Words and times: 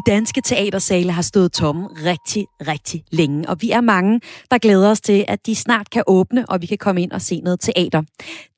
De 0.00 0.10
danske 0.10 0.40
teatersale 0.40 1.12
har 1.12 1.22
stået 1.22 1.52
tomme 1.52 1.86
rigtig, 1.86 2.46
rigtig 2.68 3.04
længe, 3.10 3.48
og 3.48 3.56
vi 3.60 3.70
er 3.70 3.80
mange, 3.80 4.20
der 4.50 4.58
glæder 4.58 4.90
os 4.90 5.00
til, 5.00 5.24
at 5.28 5.46
de 5.46 5.54
snart 5.54 5.90
kan 5.90 6.02
åbne, 6.06 6.48
og 6.48 6.62
vi 6.62 6.66
kan 6.66 6.78
komme 6.78 7.02
ind 7.02 7.12
og 7.12 7.20
se 7.20 7.40
noget 7.40 7.60
teater. 7.60 8.02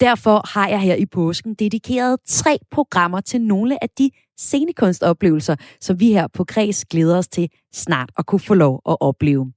Derfor 0.01 0.49
har 0.49 0.69
jeg 0.69 0.81
her 0.81 0.95
i 0.95 1.07
påsken 1.07 1.55
dedikeret 1.55 2.19
tre 2.27 2.59
programmer 2.71 3.21
til 3.21 3.41
nogle 3.41 3.83
af 3.83 3.89
de 3.99 4.11
scenekunstoplevelser, 4.37 5.57
som 5.81 6.01
vi 6.01 6.13
her 6.13 6.27
på 6.35 6.45
Kreds 6.45 6.85
glæder 6.85 7.19
os 7.19 7.29
til 7.29 7.49
snart 7.75 8.11
at 8.19 8.27
kunne 8.27 8.41
få 8.41 8.55
lov 8.55 8.83
at 8.89 8.97
opleve. 9.01 9.53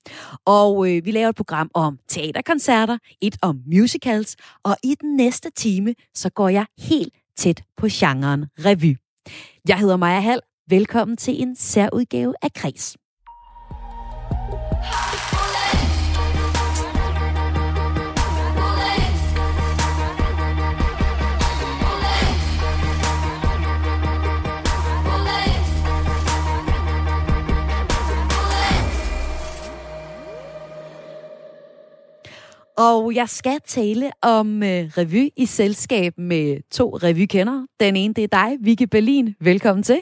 Og 0.45 0.91
øh, 0.91 1.05
vi 1.05 1.11
laver 1.11 1.29
et 1.29 1.35
program 1.35 1.69
om 1.73 1.97
teaterkoncerter, 2.09 2.97
et 3.21 3.35
om 3.41 3.59
musicals, 3.73 4.35
og 4.63 4.75
i 4.83 4.95
den 5.01 5.15
næste 5.15 5.49
time, 5.55 5.93
så 6.15 6.29
går 6.29 6.49
jeg 6.49 6.65
helt 6.79 7.13
tæt 7.37 7.63
på 7.77 7.87
genren 7.91 8.45
revy. 8.59 8.97
Jeg 9.67 9.79
hedder 9.79 9.97
Maja 9.97 10.19
Hall, 10.19 10.41
Velkommen 10.69 11.17
til 11.17 11.41
en 11.41 11.55
særudgave 11.55 12.33
af 12.41 12.53
Kres. 12.53 12.97
Og 32.77 33.15
jeg 33.15 33.29
skal 33.29 33.59
tale 33.67 34.11
om 34.21 34.63
øh, 34.63 34.69
revy 34.69 35.29
i 35.37 35.45
selskab 35.45 36.13
med 36.17 36.69
to 36.71 36.97
revykendere. 36.97 37.67
Den 37.79 37.95
ene, 37.95 38.13
det 38.13 38.23
er 38.23 38.27
dig, 38.27 38.57
Vicky 38.61 38.87
Berlin. 38.91 39.35
Velkommen 39.39 39.83
til. 39.83 40.01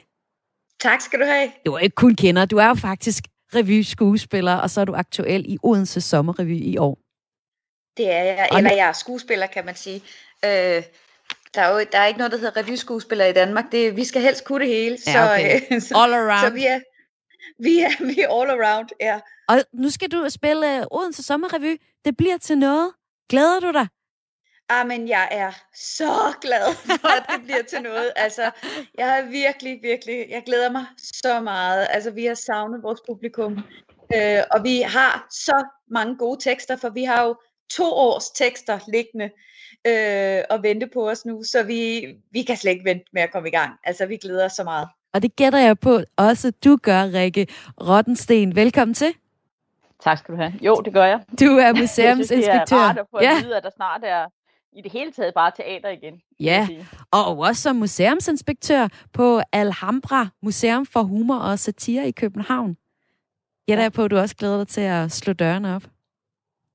Tak 0.84 1.02
skal 1.02 1.20
du 1.20 1.26
have. 1.26 1.52
Du 1.66 1.73
er 1.73 1.80
ikke 1.80 1.95
kun 1.95 2.16
kender, 2.16 2.45
du 2.45 2.58
er 2.58 2.67
jo 2.67 2.73
faktisk 2.73 3.23
revy-skuespiller, 3.56 4.56
og 4.56 4.70
så 4.70 4.81
er 4.81 4.86
du 4.86 4.94
aktuel 4.95 5.45
i 5.53 5.58
Odense 5.64 6.02
Sommerrevy 6.02 6.59
i 6.62 6.78
år. 6.78 6.98
Det 7.98 8.12
er 8.12 8.23
jeg, 8.23 8.50
eller 8.58 8.72
jeg 8.72 8.88
er 8.88 8.94
skuespiller, 8.94 9.48
kan 9.48 9.66
man 9.66 9.75
sige. 9.75 10.03
Øh, 10.45 10.84
der 11.56 11.62
er 11.62 11.73
jo 11.73 11.86
der 11.92 12.00
er 12.00 12.06
ikke 12.06 12.17
noget, 12.17 12.31
der 12.31 12.38
hedder 12.38 12.58
revyskuespiller 12.58 13.25
i 13.25 13.34
Danmark. 13.34 13.72
Det, 13.72 13.95
vi 13.95 14.03
skal 14.03 14.22
helst 14.22 14.45
kunne 14.45 14.66
det 14.66 14.67
hele. 14.67 14.98
Ja, 15.08 15.34
okay. 15.34 15.59
så, 15.59 15.66
øh, 15.75 15.81
så, 15.88 15.94
all 15.98 16.14
around. 16.14 16.48
Så 16.48 16.53
vi 16.53 16.66
er, 16.66 16.80
vi 17.59 17.80
er, 17.80 18.03
vi 18.14 18.22
er 18.22 18.42
all 18.42 18.50
around, 18.50 18.90
ja. 19.00 19.20
Og 19.47 19.58
nu 19.73 19.90
skal 19.90 20.12
du 20.12 20.30
spille 20.30 20.94
Odense 20.94 21.23
Sommerrevy. 21.23 21.81
Det 22.06 22.18
bliver 22.18 22.38
til 22.38 22.58
noget. 22.58 22.92
Glæder 23.30 23.59
du 23.59 23.72
dig? 23.72 23.88
Ah, 24.69 24.88
men 24.88 25.08
jeg 25.08 25.28
er 25.31 25.52
så 25.75 26.33
glad 26.42 26.75
for, 26.75 27.17
at 27.17 27.25
det 27.36 27.44
bliver 27.44 27.64
til 27.64 27.81
noget. 27.81 28.11
Altså, 28.16 28.52
jeg 28.97 29.19
er 29.19 29.25
virkelig, 29.30 29.80
virkelig, 29.81 30.25
jeg 30.30 30.44
glæder 30.45 30.72
mig 30.72 30.86
så 30.97 31.39
meget. 31.39 31.88
Altså, 31.89 32.11
vi 32.11 32.25
har 32.25 32.33
savnet 32.33 32.84
vores 32.84 33.02
publikum, 33.09 33.52
øh, 34.16 34.39
og 34.52 34.64
vi 34.64 34.81
har 34.81 35.28
så 35.30 35.66
mange 35.89 36.17
gode 36.17 36.39
tekster, 36.44 36.75
for 36.75 36.89
vi 36.89 37.03
har 37.03 37.23
jo 37.23 37.36
to 37.69 37.84
års 37.84 38.30
tekster 38.30 38.80
liggende 38.88 39.30
øh, 39.88 40.44
og 40.50 40.64
vente 40.64 40.88
på 40.94 41.09
os 41.09 41.25
nu, 41.25 41.44
så 41.44 41.64
vi, 41.64 42.06
vi 42.31 42.41
kan 42.44 42.58
slet 42.58 42.72
ikke 42.72 42.85
vente 42.85 43.06
med 43.13 43.22
at 43.22 43.31
komme 43.31 43.47
i 43.47 43.51
gang. 43.51 43.72
Altså, 43.84 44.06
vi 44.06 44.18
glæder 44.18 44.45
os 44.45 44.53
så 44.53 44.63
meget. 44.63 44.88
Og 45.13 45.22
det 45.22 45.35
gætter 45.35 45.59
jeg 45.59 45.80
på 45.80 46.00
også, 46.18 46.51
du 46.63 46.78
gør, 46.81 47.03
Rikke 47.03 47.47
Rottensten. 47.81 48.56
Velkommen 48.56 48.94
til. 48.94 49.13
Tak 50.03 50.18
skal 50.18 50.35
du 50.35 50.40
have. 50.40 50.53
Jo, 50.62 50.75
det 50.85 50.94
gør 50.94 51.06
jeg. 51.06 51.19
Du 51.40 51.57
er 51.57 51.74
museumsinspektør. 51.74 52.47
Jeg 52.57 52.68
synes, 52.68 52.69
det 52.69 52.75
er 52.75 52.88
rart 52.88 52.97
at 52.97 53.06
få 53.12 53.18
at 53.18 53.44
vide, 53.44 53.57
at 53.57 53.63
der 53.63 53.69
snart 53.75 54.01
er 54.03 54.25
i 54.75 54.81
det 54.81 54.91
hele 54.91 55.11
taget 55.11 55.34
bare 55.34 55.51
teater 55.57 55.89
igen. 55.89 56.22
Ja, 56.39 56.67
og 57.11 57.38
også 57.38 57.61
som 57.61 57.75
museumsinspektør 57.75 58.88
på 59.13 59.41
Alhambra 59.51 60.28
Museum 60.41 60.85
for 60.85 61.03
Humor 61.03 61.38
og 61.38 61.59
Satire 61.59 62.07
i 62.07 62.11
København. 62.11 62.78
Jeg 63.67 63.78
ja. 63.78 63.89
på, 63.89 64.03
at 64.03 64.12
du 64.12 64.17
også 64.17 64.35
glæder 64.35 64.57
dig 64.57 64.67
til 64.67 64.81
at 64.81 65.12
slå 65.12 65.33
dørene 65.33 65.75
op. 65.75 65.83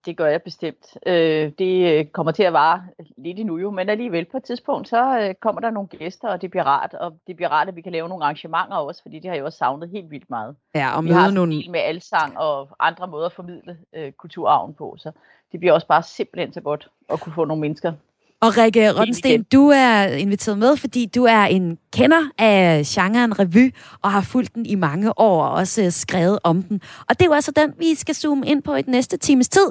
Det 0.09 0.17
gør 0.17 0.27
jeg 0.27 0.43
bestemt. 0.43 0.97
Øh, 1.07 1.53
det 1.59 1.99
øh, 1.99 2.05
kommer 2.07 2.33
til 2.33 2.43
at 2.43 2.53
vare 2.53 2.83
lidt 3.17 3.39
endnu 3.39 3.59
jo, 3.59 3.71
men 3.71 3.89
alligevel 3.89 4.25
på 4.25 4.37
et 4.37 4.45
tidspunkt, 4.45 4.89
så 4.89 5.21
øh, 5.21 5.35
kommer 5.35 5.61
der 5.61 5.71
nogle 5.71 5.89
gæster, 5.89 6.29
og 6.29 6.43
det 6.43 6.51
bliver 6.51 6.65
rart, 6.65 6.95
og 6.95 7.19
det 7.27 7.37
bliver 7.37 7.49
rart, 7.49 7.69
at 7.69 7.77
vi 7.77 7.81
kan 7.81 7.93
lave 7.93 8.09
nogle 8.09 8.25
arrangementer 8.25 8.77
også, 8.77 9.03
fordi 9.03 9.19
det 9.19 9.31
har 9.31 9.35
jeg 9.35 9.45
også 9.45 9.59
savnet 9.59 9.89
helt 9.89 10.11
vildt 10.11 10.31
meget. 10.31 10.57
Ja, 10.75 10.97
og 10.97 11.05
vi 11.05 11.11
har 11.11 11.31
nogle... 11.31 11.55
med 11.71 11.81
alsang 11.81 12.39
og 12.39 12.69
andre 12.81 13.07
måder 13.09 13.27
at 13.27 13.33
formidle 13.33 13.79
øh, 13.93 14.13
kulturarven 14.13 14.75
på, 14.75 14.97
så 14.99 15.13
det 15.53 15.61
bliver 15.61 15.73
også 15.73 15.87
bare 15.87 16.03
simpelthen 16.03 16.53
så 16.53 16.61
godt 16.61 16.89
at 17.11 17.21
kunne 17.21 17.33
få 17.33 17.45
nogle 17.45 17.61
mennesker 17.61 17.93
og 18.41 18.57
Rikke 18.57 18.91
Rottensten, 18.91 19.43
du 19.43 19.69
er 19.69 20.03
inviteret 20.05 20.59
med, 20.59 20.77
fordi 20.77 21.07
du 21.07 21.25
er 21.25 21.43
en 21.45 21.79
kender 21.93 22.31
af 22.39 22.83
genren 22.87 23.39
revy, 23.39 23.75
og 24.03 24.13
har 24.13 24.21
fulgt 24.21 24.55
den 24.55 24.67
i 24.67 24.75
mange 24.75 25.19
år, 25.19 25.45
og 25.45 25.51
også 25.51 25.91
skrevet 25.91 26.39
om 26.45 26.63
den. 26.63 26.81
Og 27.09 27.19
det 27.19 27.23
er 27.23 27.27
jo 27.27 27.33
altså 27.33 27.53
den, 27.57 27.73
vi 27.79 27.95
skal 27.95 28.15
zoome 28.15 28.47
ind 28.47 28.63
på 28.63 28.75
i 28.75 28.83
den 28.83 28.91
næste 28.91 29.17
times 29.17 29.49
tid. 29.49 29.71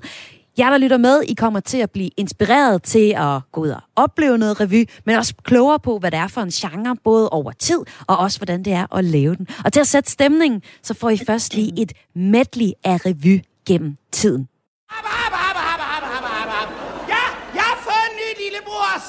Jeg, 0.57 0.71
der 0.71 0.77
lytter 0.77 0.97
med, 0.97 1.21
I 1.27 1.33
kommer 1.33 1.59
til 1.59 1.77
at 1.77 1.91
blive 1.91 2.09
inspireret 2.17 2.83
til 2.83 3.13
at 3.17 3.41
gå 3.51 3.61
ud 3.61 3.69
og 3.69 3.81
opleve 3.95 4.37
noget 4.37 4.59
revy, 4.59 4.89
men 5.05 5.15
også 5.15 5.33
klogere 5.43 5.79
på, 5.79 5.99
hvad 5.99 6.11
det 6.11 6.19
er 6.19 6.27
for 6.27 6.41
en 6.41 6.49
genre, 6.49 6.95
både 7.03 7.29
over 7.29 7.51
tid, 7.51 7.79
og 8.07 8.17
også 8.17 8.39
hvordan 8.39 8.63
det 8.63 8.73
er 8.73 8.95
at 8.95 9.03
lave 9.03 9.35
den. 9.35 9.47
Og 9.65 9.73
til 9.73 9.79
at 9.79 9.87
sætte 9.87 10.11
stemningen, 10.11 10.61
så 10.83 10.93
får 10.93 11.09
I 11.09 11.17
først 11.17 11.53
lige 11.53 11.81
et 11.81 11.93
medley 12.15 12.71
af 12.83 13.05
revy 13.05 13.41
gennem 13.67 13.97
tiden. 14.11 14.47
Så 14.91 15.36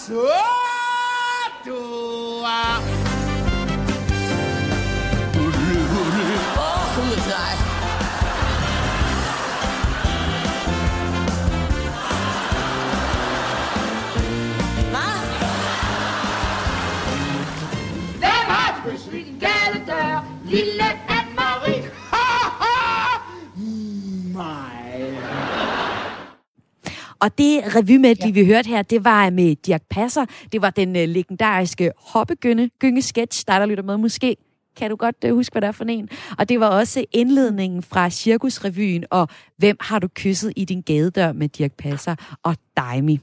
du 0.09 0.25
er... 2.45 2.98
Og 27.21 27.39
det 27.39 27.77
revymedley, 27.77 28.27
ja. 28.27 28.33
vi 28.33 28.47
hørte 28.47 28.69
her, 28.69 28.83
det 28.83 29.05
var 29.05 29.31
med 29.31 29.57
Dirk 29.57 29.83
Passer. 29.91 30.25
Det 30.53 30.63
var 30.63 30.71
den 30.71 30.89
uh, 30.89 31.03
legendariske 31.03 31.93
hoppegynge-sketch, 31.99 33.45
der 33.49 33.59
der 33.59 33.67
lytter 33.67 33.85
med 33.85 33.97
måske 33.97 34.37
kan 34.79 34.91
du 34.91 34.97
godt 34.97 35.17
øh, 35.25 35.35
huske, 35.35 35.53
hvad 35.53 35.63
det 35.63 35.69
er 35.69 35.73
for 35.73 35.85
en? 35.85 36.09
Og 36.39 36.49
det 36.49 36.61
var 36.61 36.67
også 36.67 37.05
indledningen 37.13 37.83
fra 37.83 38.11
Cirkusrevyen, 38.11 39.05
og 39.11 39.29
Hvem 39.59 39.77
har 39.81 39.99
du 39.99 40.09
kysset 40.15 40.53
i 40.57 40.65
din 40.65 40.81
gadedør 40.81 41.33
med 41.33 41.49
Dirk 41.49 41.73
Passer 41.73 42.15
og 42.43 42.57
Daimi. 42.77 43.21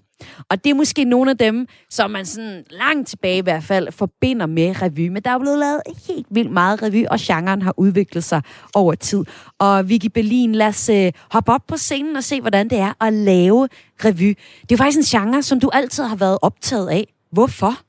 Og 0.50 0.64
det 0.64 0.70
er 0.70 0.74
måske 0.74 1.04
nogle 1.04 1.32
af 1.32 1.38
dem, 1.38 1.68
som 1.90 2.12
man 2.12 2.26
sådan 2.26 2.64
langt 2.70 3.08
tilbage 3.08 3.38
i 3.38 3.42
hvert 3.42 3.64
fald 3.64 3.92
forbinder 3.92 4.46
med 4.46 4.82
revy. 4.82 5.08
Men 5.08 5.24
der 5.24 5.30
er 5.32 5.40
blevet 5.40 5.60
lavet 5.60 5.82
helt 6.08 6.28
vildt 6.30 6.52
meget 6.52 6.84
revy, 6.84 7.06
og 7.06 7.18
genren 7.22 7.62
har 7.62 7.74
udviklet 7.78 8.24
sig 8.24 8.42
over 8.74 8.96
tid. 8.96 9.26
Og 9.60 9.90
Vicky 9.90 10.08
Berlin, 10.14 10.56
lad 10.56 10.68
os 10.68 10.90
øh, 10.90 11.12
hoppe 11.32 11.52
op 11.52 11.62
på 11.68 11.78
scenen 11.78 12.16
og 12.16 12.24
se, 12.24 12.42
hvordan 12.42 12.70
det 12.70 12.78
er 12.78 13.04
at 13.04 13.14
lave 13.14 13.68
revy. 14.06 14.38
Det 14.62 14.72
er 14.72 14.78
faktisk 14.78 15.14
en 15.14 15.22
genre, 15.22 15.44
som 15.44 15.60
du 15.60 15.70
altid 15.74 16.04
har 16.04 16.16
været 16.16 16.38
optaget 16.42 16.90
af. 16.90 17.14
Hvorfor? 17.32 17.85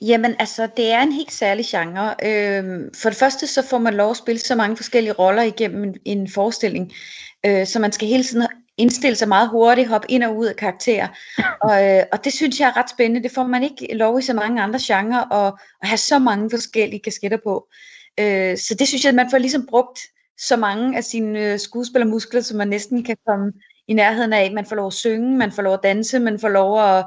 Jamen 0.00 0.34
altså, 0.38 0.68
det 0.76 0.92
er 0.92 1.02
en 1.02 1.12
helt 1.12 1.32
særlig 1.32 1.64
genre. 1.68 2.14
Øhm, 2.24 2.94
for 2.94 3.08
det 3.08 3.18
første 3.18 3.46
så 3.46 3.62
får 3.62 3.78
man 3.78 3.94
lov 3.94 4.10
at 4.10 4.16
spille 4.16 4.38
så 4.38 4.54
mange 4.54 4.76
forskellige 4.76 5.12
roller 5.12 5.42
igennem 5.42 5.84
en, 5.84 5.96
en 6.04 6.28
forestilling, 6.28 6.92
øh, 7.46 7.66
så 7.66 7.78
man 7.78 7.92
skal 7.92 8.08
hele 8.08 8.24
tiden 8.24 8.46
indstille 8.78 9.16
sig 9.16 9.28
meget 9.28 9.48
hurtigt, 9.48 9.88
hoppe 9.88 10.10
ind 10.10 10.24
og 10.24 10.36
ud 10.36 10.46
af 10.46 10.56
karakterer. 10.56 11.08
Og, 11.62 11.88
øh, 11.88 12.02
og 12.12 12.24
det 12.24 12.32
synes 12.32 12.60
jeg 12.60 12.68
er 12.68 12.76
ret 12.76 12.90
spændende. 12.90 13.22
Det 13.22 13.34
får 13.34 13.46
man 13.46 13.62
ikke 13.62 13.94
lov 13.94 14.18
i 14.18 14.22
så 14.22 14.34
mange 14.34 14.62
andre 14.62 14.80
genrer, 14.82 15.20
og 15.20 15.46
at 15.82 15.88
have 15.88 15.98
så 15.98 16.18
mange 16.18 16.50
forskellige 16.50 17.00
kasketter 17.00 17.38
på. 17.44 17.68
Øh, 18.20 18.58
så 18.58 18.76
det 18.78 18.88
synes 18.88 19.04
jeg, 19.04 19.08
at 19.08 19.14
man 19.14 19.30
får 19.30 19.38
ligesom 19.38 19.66
brugt 19.66 19.98
så 20.38 20.56
mange 20.56 20.96
af 20.96 21.04
sine 21.04 21.52
øh, 21.52 21.58
skuespillermuskler, 21.58 22.40
som 22.40 22.58
man 22.58 22.68
næsten 22.68 23.04
kan 23.04 23.16
komme 23.26 23.52
i 23.88 23.94
nærheden 23.94 24.32
af. 24.32 24.52
Man 24.52 24.66
får 24.66 24.76
lov 24.76 24.86
at 24.86 24.92
synge, 24.92 25.36
man 25.36 25.52
får 25.52 25.62
lov 25.62 25.74
at 25.74 25.80
danse, 25.82 26.18
man 26.18 26.38
får 26.38 26.48
lov 26.48 26.82
at, 26.82 27.04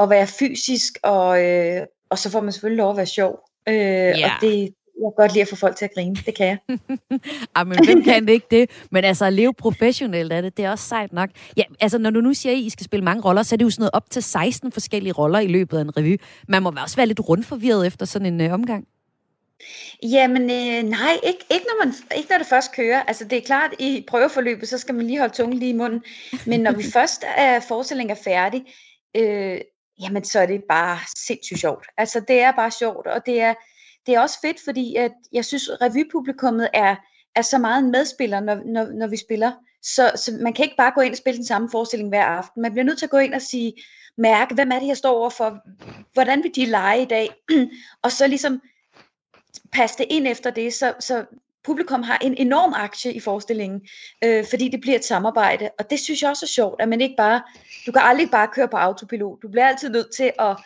at 0.00 0.10
være 0.10 0.26
fysisk, 0.26 0.98
og, 1.02 1.44
øh, 1.44 1.82
og 2.10 2.18
så 2.18 2.30
får 2.30 2.40
man 2.40 2.52
selvfølgelig 2.52 2.76
lov 2.76 2.90
at 2.90 2.96
være 2.96 3.06
sjov. 3.06 3.40
Øh, 3.68 3.74
yeah. 3.74 4.14
Og 4.24 4.30
det, 4.40 4.74
jeg 5.02 5.12
kan 5.16 5.22
godt 5.22 5.32
lide 5.32 5.42
at 5.42 5.48
få 5.48 5.56
folk 5.56 5.76
til 5.76 5.84
at 5.84 5.94
grine. 5.94 6.16
Det 6.26 6.36
kan 6.36 6.46
jeg. 6.46 6.58
ah, 7.56 7.66
men 7.66 7.84
hvem 7.84 8.02
kan 8.02 8.28
ikke 8.28 8.46
det? 8.50 8.70
Men 8.90 9.04
altså, 9.04 9.24
at 9.24 9.32
leve 9.32 9.54
professionelt 9.54 10.32
af 10.32 10.42
det, 10.42 10.56
det 10.56 10.64
er 10.64 10.70
også 10.70 10.88
sejt 10.88 11.12
nok. 11.12 11.30
Ja, 11.56 11.62
altså, 11.80 11.98
når 11.98 12.10
du 12.10 12.20
nu 12.20 12.34
siger, 12.34 12.52
at 12.52 12.58
I 12.58 12.70
skal 12.70 12.84
spille 12.84 13.04
mange 13.04 13.22
roller, 13.22 13.42
så 13.42 13.54
er 13.54 13.56
det 13.56 13.64
jo 13.64 13.70
sådan 13.70 13.80
noget 13.82 13.94
op 13.94 14.10
til 14.10 14.22
16 14.22 14.72
forskellige 14.72 15.12
roller 15.12 15.38
i 15.38 15.46
løbet 15.46 15.76
af 15.76 15.82
en 15.82 15.96
revy. 15.96 16.20
Man 16.48 16.62
må 16.62 16.72
også 16.82 16.96
være 16.96 17.06
lidt 17.06 17.20
rundforvirret 17.28 17.86
efter 17.86 18.06
sådan 18.06 18.26
en 18.26 18.40
øh, 18.40 18.52
omgang. 18.52 18.86
Jamen 20.02 20.42
øh, 20.42 20.90
nej, 20.90 21.12
ikke, 21.22 21.44
ikke, 21.50 21.66
når 21.66 21.84
man, 21.84 21.94
ikke 22.16 22.28
når 22.30 22.38
det 22.38 22.46
først 22.46 22.74
kører. 22.74 23.02
Altså 23.02 23.24
det 23.24 23.38
er 23.38 23.42
klart, 23.42 23.70
i 23.78 24.04
prøveforløbet, 24.08 24.68
så 24.68 24.78
skal 24.78 24.94
man 24.94 25.06
lige 25.06 25.18
holde 25.18 25.34
tungen 25.34 25.58
lige 25.58 25.70
i 25.70 25.76
munden. 25.76 26.02
Men 26.46 26.60
når 26.60 26.72
vi 26.72 26.82
først 26.96 27.24
er 27.36 27.60
forestillingen 27.60 28.16
er 28.16 28.20
færdig, 28.24 28.64
øh, 29.14 29.60
jamen 30.00 30.24
så 30.24 30.40
er 30.40 30.46
det 30.46 30.64
bare 30.68 30.98
sindssygt 31.16 31.60
sjovt. 31.60 31.86
Altså 31.96 32.20
det 32.20 32.40
er 32.40 32.52
bare 32.52 32.70
sjovt, 32.70 33.06
og 33.06 33.26
det 33.26 33.40
er, 33.40 33.54
det 34.06 34.14
er 34.14 34.20
også 34.20 34.38
fedt, 34.40 34.60
fordi 34.64 34.94
at 34.94 35.12
jeg 35.32 35.44
synes, 35.44 35.70
revypublikummet 35.80 36.68
er, 36.74 36.96
er 37.34 37.42
så 37.42 37.58
meget 37.58 37.84
en 37.84 37.90
medspiller, 37.90 38.40
når, 38.40 38.60
når, 38.64 38.84
når 38.84 39.06
vi 39.06 39.16
spiller. 39.16 39.52
Så, 39.82 40.12
så 40.16 40.38
man 40.40 40.52
kan 40.52 40.64
ikke 40.64 40.76
bare 40.76 40.92
gå 40.94 41.00
ind 41.00 41.12
og 41.12 41.18
spille 41.18 41.36
den 41.36 41.46
samme 41.46 41.70
forestilling 41.70 42.08
hver 42.08 42.24
aften. 42.24 42.62
Man 42.62 42.72
bliver 42.72 42.84
nødt 42.84 42.98
til 42.98 43.06
at 43.06 43.10
gå 43.10 43.18
ind 43.18 43.34
og 43.34 43.42
sige, 43.42 43.72
mærke, 44.18 44.54
hvem 44.54 44.70
er 44.70 44.78
det, 44.78 44.86
jeg 44.86 44.96
står 44.96 45.18
overfor? 45.18 45.58
Hvordan 46.12 46.42
vil 46.42 46.54
de 46.54 46.66
lege 46.66 47.02
i 47.02 47.04
dag? 47.04 47.28
og 48.04 48.12
så 48.12 48.26
ligesom 48.26 48.60
passe 49.72 49.98
det 49.98 50.06
ind 50.10 50.26
efter 50.26 50.50
det, 50.50 50.74
så, 50.74 50.94
så 51.00 51.24
publikum 51.64 52.02
har 52.02 52.18
en 52.22 52.34
enorm 52.38 52.72
aktie 52.76 53.12
i 53.12 53.20
forestillingen, 53.20 53.80
øh, 54.24 54.44
fordi 54.50 54.68
det 54.68 54.80
bliver 54.80 54.96
et 54.96 55.04
samarbejde, 55.04 55.70
og 55.78 55.90
det 55.90 56.00
synes 56.00 56.22
jeg 56.22 56.30
også 56.30 56.46
er 56.46 56.48
sjovt, 56.48 56.82
at 56.82 56.88
man 56.88 57.00
ikke 57.00 57.14
bare, 57.16 57.42
du 57.86 57.92
kan 57.92 58.02
aldrig 58.04 58.30
bare 58.30 58.48
køre 58.54 58.68
på 58.68 58.76
autopilot, 58.76 59.42
du 59.42 59.48
bliver 59.48 59.66
altid 59.66 59.90
nødt 59.90 60.14
til 60.16 60.32
at 60.38 60.56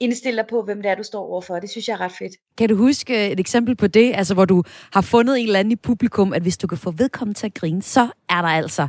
indstille 0.00 0.36
dig 0.36 0.46
på, 0.50 0.62
hvem 0.62 0.82
det 0.82 0.90
er, 0.90 0.94
du 0.94 1.02
står 1.02 1.26
overfor. 1.26 1.58
Det 1.58 1.70
synes 1.70 1.88
jeg 1.88 1.94
er 1.94 2.00
ret 2.00 2.12
fedt. 2.12 2.32
Kan 2.58 2.68
du 2.68 2.76
huske 2.76 3.30
et 3.30 3.40
eksempel 3.40 3.76
på 3.76 3.86
det, 3.86 4.12
altså 4.14 4.34
hvor 4.34 4.44
du 4.44 4.62
har 4.92 5.00
fundet 5.00 5.38
en 5.38 5.46
eller 5.46 5.60
anden 5.60 5.72
i 5.72 5.76
publikum, 5.76 6.32
at 6.32 6.42
hvis 6.42 6.56
du 6.56 6.66
kan 6.66 6.78
få 6.78 6.90
vedkommende 6.90 7.38
til 7.38 7.46
at 7.46 7.54
grine, 7.54 7.82
så 7.82 8.08
er 8.28 8.42
der 8.42 8.48
altså 8.48 8.88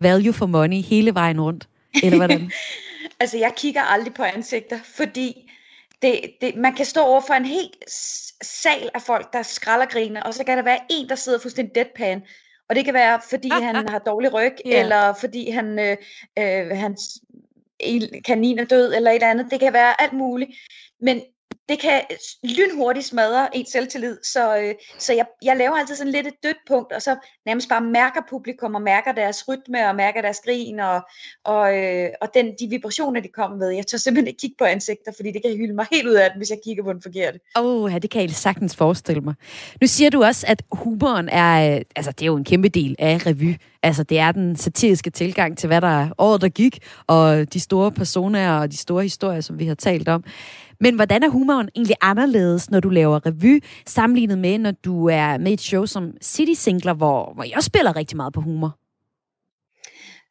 value 0.00 0.32
for 0.32 0.46
money 0.46 0.76
hele 0.76 1.14
vejen 1.14 1.40
rundt, 1.40 1.68
eller 2.02 2.16
hvordan? 2.16 2.50
altså, 3.20 3.38
jeg 3.38 3.52
kigger 3.56 3.82
aldrig 3.82 4.14
på 4.14 4.22
ansigter, 4.22 4.78
fordi 4.96 5.47
det, 6.02 6.20
det, 6.40 6.56
man 6.56 6.74
kan 6.74 6.86
stå 6.86 7.00
over 7.00 7.20
for 7.20 7.34
en 7.34 7.44
helt 7.44 7.76
sal 8.42 8.90
af 8.94 9.02
folk, 9.02 9.32
der 9.32 9.42
skralder 9.42 9.86
griner, 9.86 10.22
og 10.22 10.34
så 10.34 10.44
kan 10.44 10.56
der 10.56 10.64
være 10.64 10.80
en, 10.90 11.08
der 11.08 11.14
sidder 11.14 11.38
fuldstændig 11.38 11.74
deadpan, 11.74 12.22
og 12.68 12.76
det 12.76 12.84
kan 12.84 12.94
være, 12.94 13.20
fordi 13.30 13.48
han 13.48 13.74
har 13.88 13.98
dårlig 13.98 14.34
ryg, 14.34 14.54
yeah. 14.66 14.80
eller 14.80 15.12
fordi 15.12 15.50
han, 15.50 15.78
øh, 15.78 15.96
øh, 16.38 16.76
hans 16.76 17.20
kanin 18.24 18.58
er 18.58 18.64
død, 18.64 18.94
eller 18.94 19.10
et 19.10 19.14
eller 19.14 19.30
andet. 19.30 19.50
Det 19.50 19.60
kan 19.60 19.72
være 19.72 20.00
alt 20.00 20.12
muligt. 20.12 20.50
Men 21.00 21.22
det 21.68 21.78
kan 21.80 22.00
øh, 22.10 22.16
lynhurtigt 22.44 23.06
smadre 23.06 23.56
ens 23.56 23.68
selvtillid, 23.68 24.16
så, 24.22 24.58
øh, 24.58 24.74
så 24.98 25.12
jeg, 25.12 25.26
jeg 25.42 25.56
laver 25.56 25.76
altid 25.76 25.96
sådan 25.96 26.12
lidt 26.12 26.26
et 26.26 26.34
dødt 26.42 26.56
punkt, 26.68 26.92
og 26.92 27.02
så 27.02 27.16
nærmest 27.46 27.68
bare 27.68 27.80
mærker 27.80 28.20
publikum, 28.30 28.74
og 28.74 28.82
mærker 28.82 29.12
deres 29.12 29.48
rytme, 29.48 29.88
og 29.88 29.96
mærker 29.96 30.20
deres 30.22 30.40
grin, 30.44 30.80
og, 30.80 31.00
og, 31.44 31.76
øh, 31.78 32.08
og 32.20 32.28
den, 32.34 32.46
de 32.46 32.68
vibrationer, 32.70 33.20
de 33.20 33.28
kommer 33.28 33.56
med. 33.56 33.70
Jeg 33.70 33.86
tør 33.86 33.98
simpelthen 33.98 34.26
ikke 34.28 34.40
kigge 34.40 34.56
på 34.58 34.64
ansigter, 34.64 35.12
fordi 35.16 35.32
det 35.32 35.42
kan 35.42 35.56
hylde 35.56 35.74
mig 35.74 35.86
helt 35.92 36.06
ud 36.06 36.14
af 36.14 36.30
den, 36.30 36.38
hvis 36.38 36.50
jeg 36.50 36.58
kigger 36.64 36.84
på 36.84 36.92
den 36.92 37.02
forkerte. 37.02 37.38
Åh, 37.56 37.82
oh, 37.82 37.92
ja, 37.92 37.98
det 37.98 38.10
kan 38.10 38.22
jeg 38.22 38.30
sagtens 38.30 38.76
forestille 38.76 39.20
mig. 39.20 39.34
Nu 39.80 39.86
siger 39.86 40.10
du 40.10 40.24
også, 40.24 40.46
at 40.48 40.62
humoren 40.72 41.28
er, 41.28 41.76
øh, 41.76 41.82
altså 41.96 42.12
det 42.12 42.22
er 42.22 42.26
jo 42.26 42.36
en 42.36 42.44
kæmpe 42.44 42.68
del 42.68 42.96
af 42.98 43.26
revy. 43.26 43.54
Altså 43.82 44.02
det 44.02 44.18
er 44.18 44.32
den 44.32 44.56
satiriske 44.56 45.10
tilgang 45.10 45.58
til, 45.58 45.66
hvad 45.66 45.80
der 45.80 46.00
er 46.02 46.08
året, 46.18 46.40
der 46.40 46.48
gik, 46.48 46.78
og 47.06 47.52
de 47.52 47.60
store 47.60 47.92
personer 47.92 48.58
og 48.58 48.72
de 48.72 48.76
store 48.76 49.02
historier, 49.02 49.40
som 49.40 49.58
vi 49.58 49.66
har 49.66 49.74
talt 49.74 50.08
om. 50.08 50.24
Men 50.80 50.94
hvordan 50.94 51.22
er 51.22 51.28
humoren 51.28 51.68
egentlig 51.74 51.96
anderledes, 52.00 52.70
når 52.70 52.80
du 52.80 52.88
laver 52.88 53.26
revy, 53.26 53.64
sammenlignet 53.86 54.38
med, 54.38 54.58
når 54.58 54.70
du 54.70 55.08
er 55.08 55.38
med 55.38 55.52
et 55.52 55.60
show 55.60 55.86
som 55.86 56.12
City 56.22 56.60
Singler, 56.60 56.94
hvor, 56.94 57.32
hvor 57.34 57.44
jeg 57.44 57.56
også 57.56 57.66
spiller 57.66 57.96
rigtig 57.96 58.16
meget 58.16 58.32
på 58.32 58.40
humor? 58.40 58.78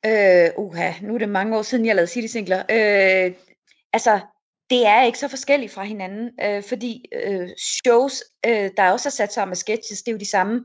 Øh, 0.05 0.49
uha, 0.57 0.91
nu 1.01 1.13
er 1.13 1.17
det 1.17 1.29
mange 1.29 1.57
år 1.57 1.61
siden, 1.61 1.85
jeg 1.85 1.95
lavede 1.95 2.11
City 2.11 2.31
Singler. 2.31 2.59
Øh, 2.59 3.33
altså, 3.93 4.19
det 4.69 4.85
er 4.85 5.03
ikke 5.03 5.19
så 5.19 5.27
forskelligt 5.27 5.73
fra 5.73 5.83
hinanden, 5.83 6.29
øh, 6.43 6.63
fordi 6.63 7.05
øh, 7.25 7.49
shows, 7.57 8.23
øh, 8.45 8.69
der 8.77 8.91
også 8.91 9.09
er 9.09 9.11
sat 9.11 9.33
sammen 9.33 9.49
med 9.49 9.55
sketches, 9.55 10.01
det 10.01 10.11
er 10.11 10.13
jo 10.13 10.19
de 10.19 10.29
samme 10.29 10.63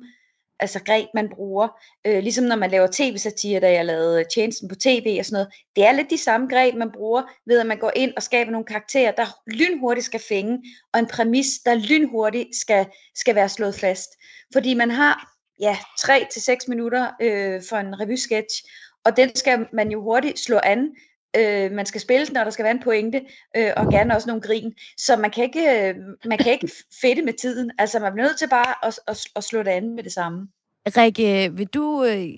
altså 0.62 0.80
greb, 0.84 1.08
man 1.14 1.28
bruger. 1.28 1.68
Øh, 2.06 2.22
ligesom 2.22 2.44
når 2.44 2.56
man 2.56 2.70
laver 2.70 2.88
tv-satire, 2.92 3.60
da 3.60 3.72
jeg 3.72 3.84
lavede 3.84 4.20
øh, 4.20 4.26
tjenesten 4.34 4.68
på 4.68 4.74
tv 4.74 5.16
og 5.18 5.24
sådan 5.24 5.34
noget. 5.34 5.48
Det 5.76 5.86
er 5.86 5.92
lidt 5.92 6.10
de 6.10 6.18
samme 6.18 6.48
greb, 6.48 6.74
man 6.74 6.92
bruger 6.92 7.22
ved, 7.46 7.60
at 7.60 7.66
man 7.66 7.78
går 7.78 7.92
ind 7.96 8.12
og 8.16 8.22
skaber 8.22 8.50
nogle 8.50 8.66
karakterer, 8.66 9.12
der 9.12 9.26
lynhurtigt 9.46 10.06
skal 10.06 10.20
fænge, 10.28 10.58
og 10.92 11.00
en 11.00 11.06
præmis, 11.06 11.46
der 11.64 11.74
lynhurtigt 11.74 12.56
skal, 12.56 12.86
skal 13.14 13.34
være 13.34 13.48
slået 13.48 13.74
fast. 13.74 14.10
Fordi 14.52 14.74
man 14.74 14.90
har 14.90 15.32
ja, 15.60 15.76
3 15.98 16.26
til 16.32 16.56
minutter 16.68 17.10
øh, 17.22 17.62
for 17.68 17.76
en 17.76 18.00
revysketch, 18.00 18.64
og 19.04 19.16
den 19.16 19.36
skal 19.36 19.66
man 19.72 19.90
jo 19.90 20.02
hurtigt 20.02 20.38
slå 20.38 20.58
an, 20.62 20.88
øh, 21.36 21.72
man 21.72 21.86
skal 21.86 22.00
spille 22.00 22.26
den, 22.26 22.36
og 22.36 22.44
der 22.44 22.50
skal 22.50 22.62
være 22.62 22.74
en 22.74 22.82
pointe, 22.82 23.20
øh, 23.56 23.70
og 23.76 23.92
gerne 23.92 24.14
også 24.14 24.28
nogle 24.28 24.42
grin. 24.42 24.74
Så 24.98 25.16
man 25.16 25.30
kan 25.30 25.44
ikke, 25.44 25.88
øh, 25.88 25.94
man 26.24 26.38
kan 26.38 26.52
ikke 26.52 26.70
fedte 27.02 27.22
med 27.22 27.32
tiden. 27.32 27.70
Altså, 27.78 27.98
man 27.98 28.12
bliver 28.12 28.26
nødt 28.26 28.38
til 28.38 28.48
bare 28.48 28.86
at, 28.86 29.00
at, 29.06 29.24
at 29.36 29.44
slå 29.44 29.58
det 29.58 29.70
an 29.70 29.94
med 29.94 30.02
det 30.02 30.12
samme. 30.12 30.48
Rikke, 30.86 31.52
vil 31.52 31.66
du 31.66 32.04
øh, 32.04 32.28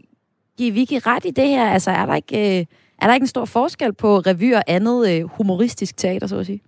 give 0.58 0.72
Vicky 0.72 1.00
ret 1.06 1.24
i 1.24 1.30
det 1.30 1.48
her? 1.48 1.70
Altså, 1.70 1.90
er 1.90 2.06
der 2.06 2.14
ikke, 2.14 2.58
øh, 2.58 2.66
er 3.02 3.06
der 3.06 3.14
ikke 3.14 3.24
en 3.24 3.28
stor 3.28 3.44
forskel 3.44 3.92
på 3.92 4.18
revy 4.18 4.54
og 4.54 4.62
andet 4.66 5.10
øh, 5.10 5.22
humoristisk 5.22 5.96
teater, 5.96 6.26
så 6.26 6.38
at 6.38 6.46
sige? 6.46 6.62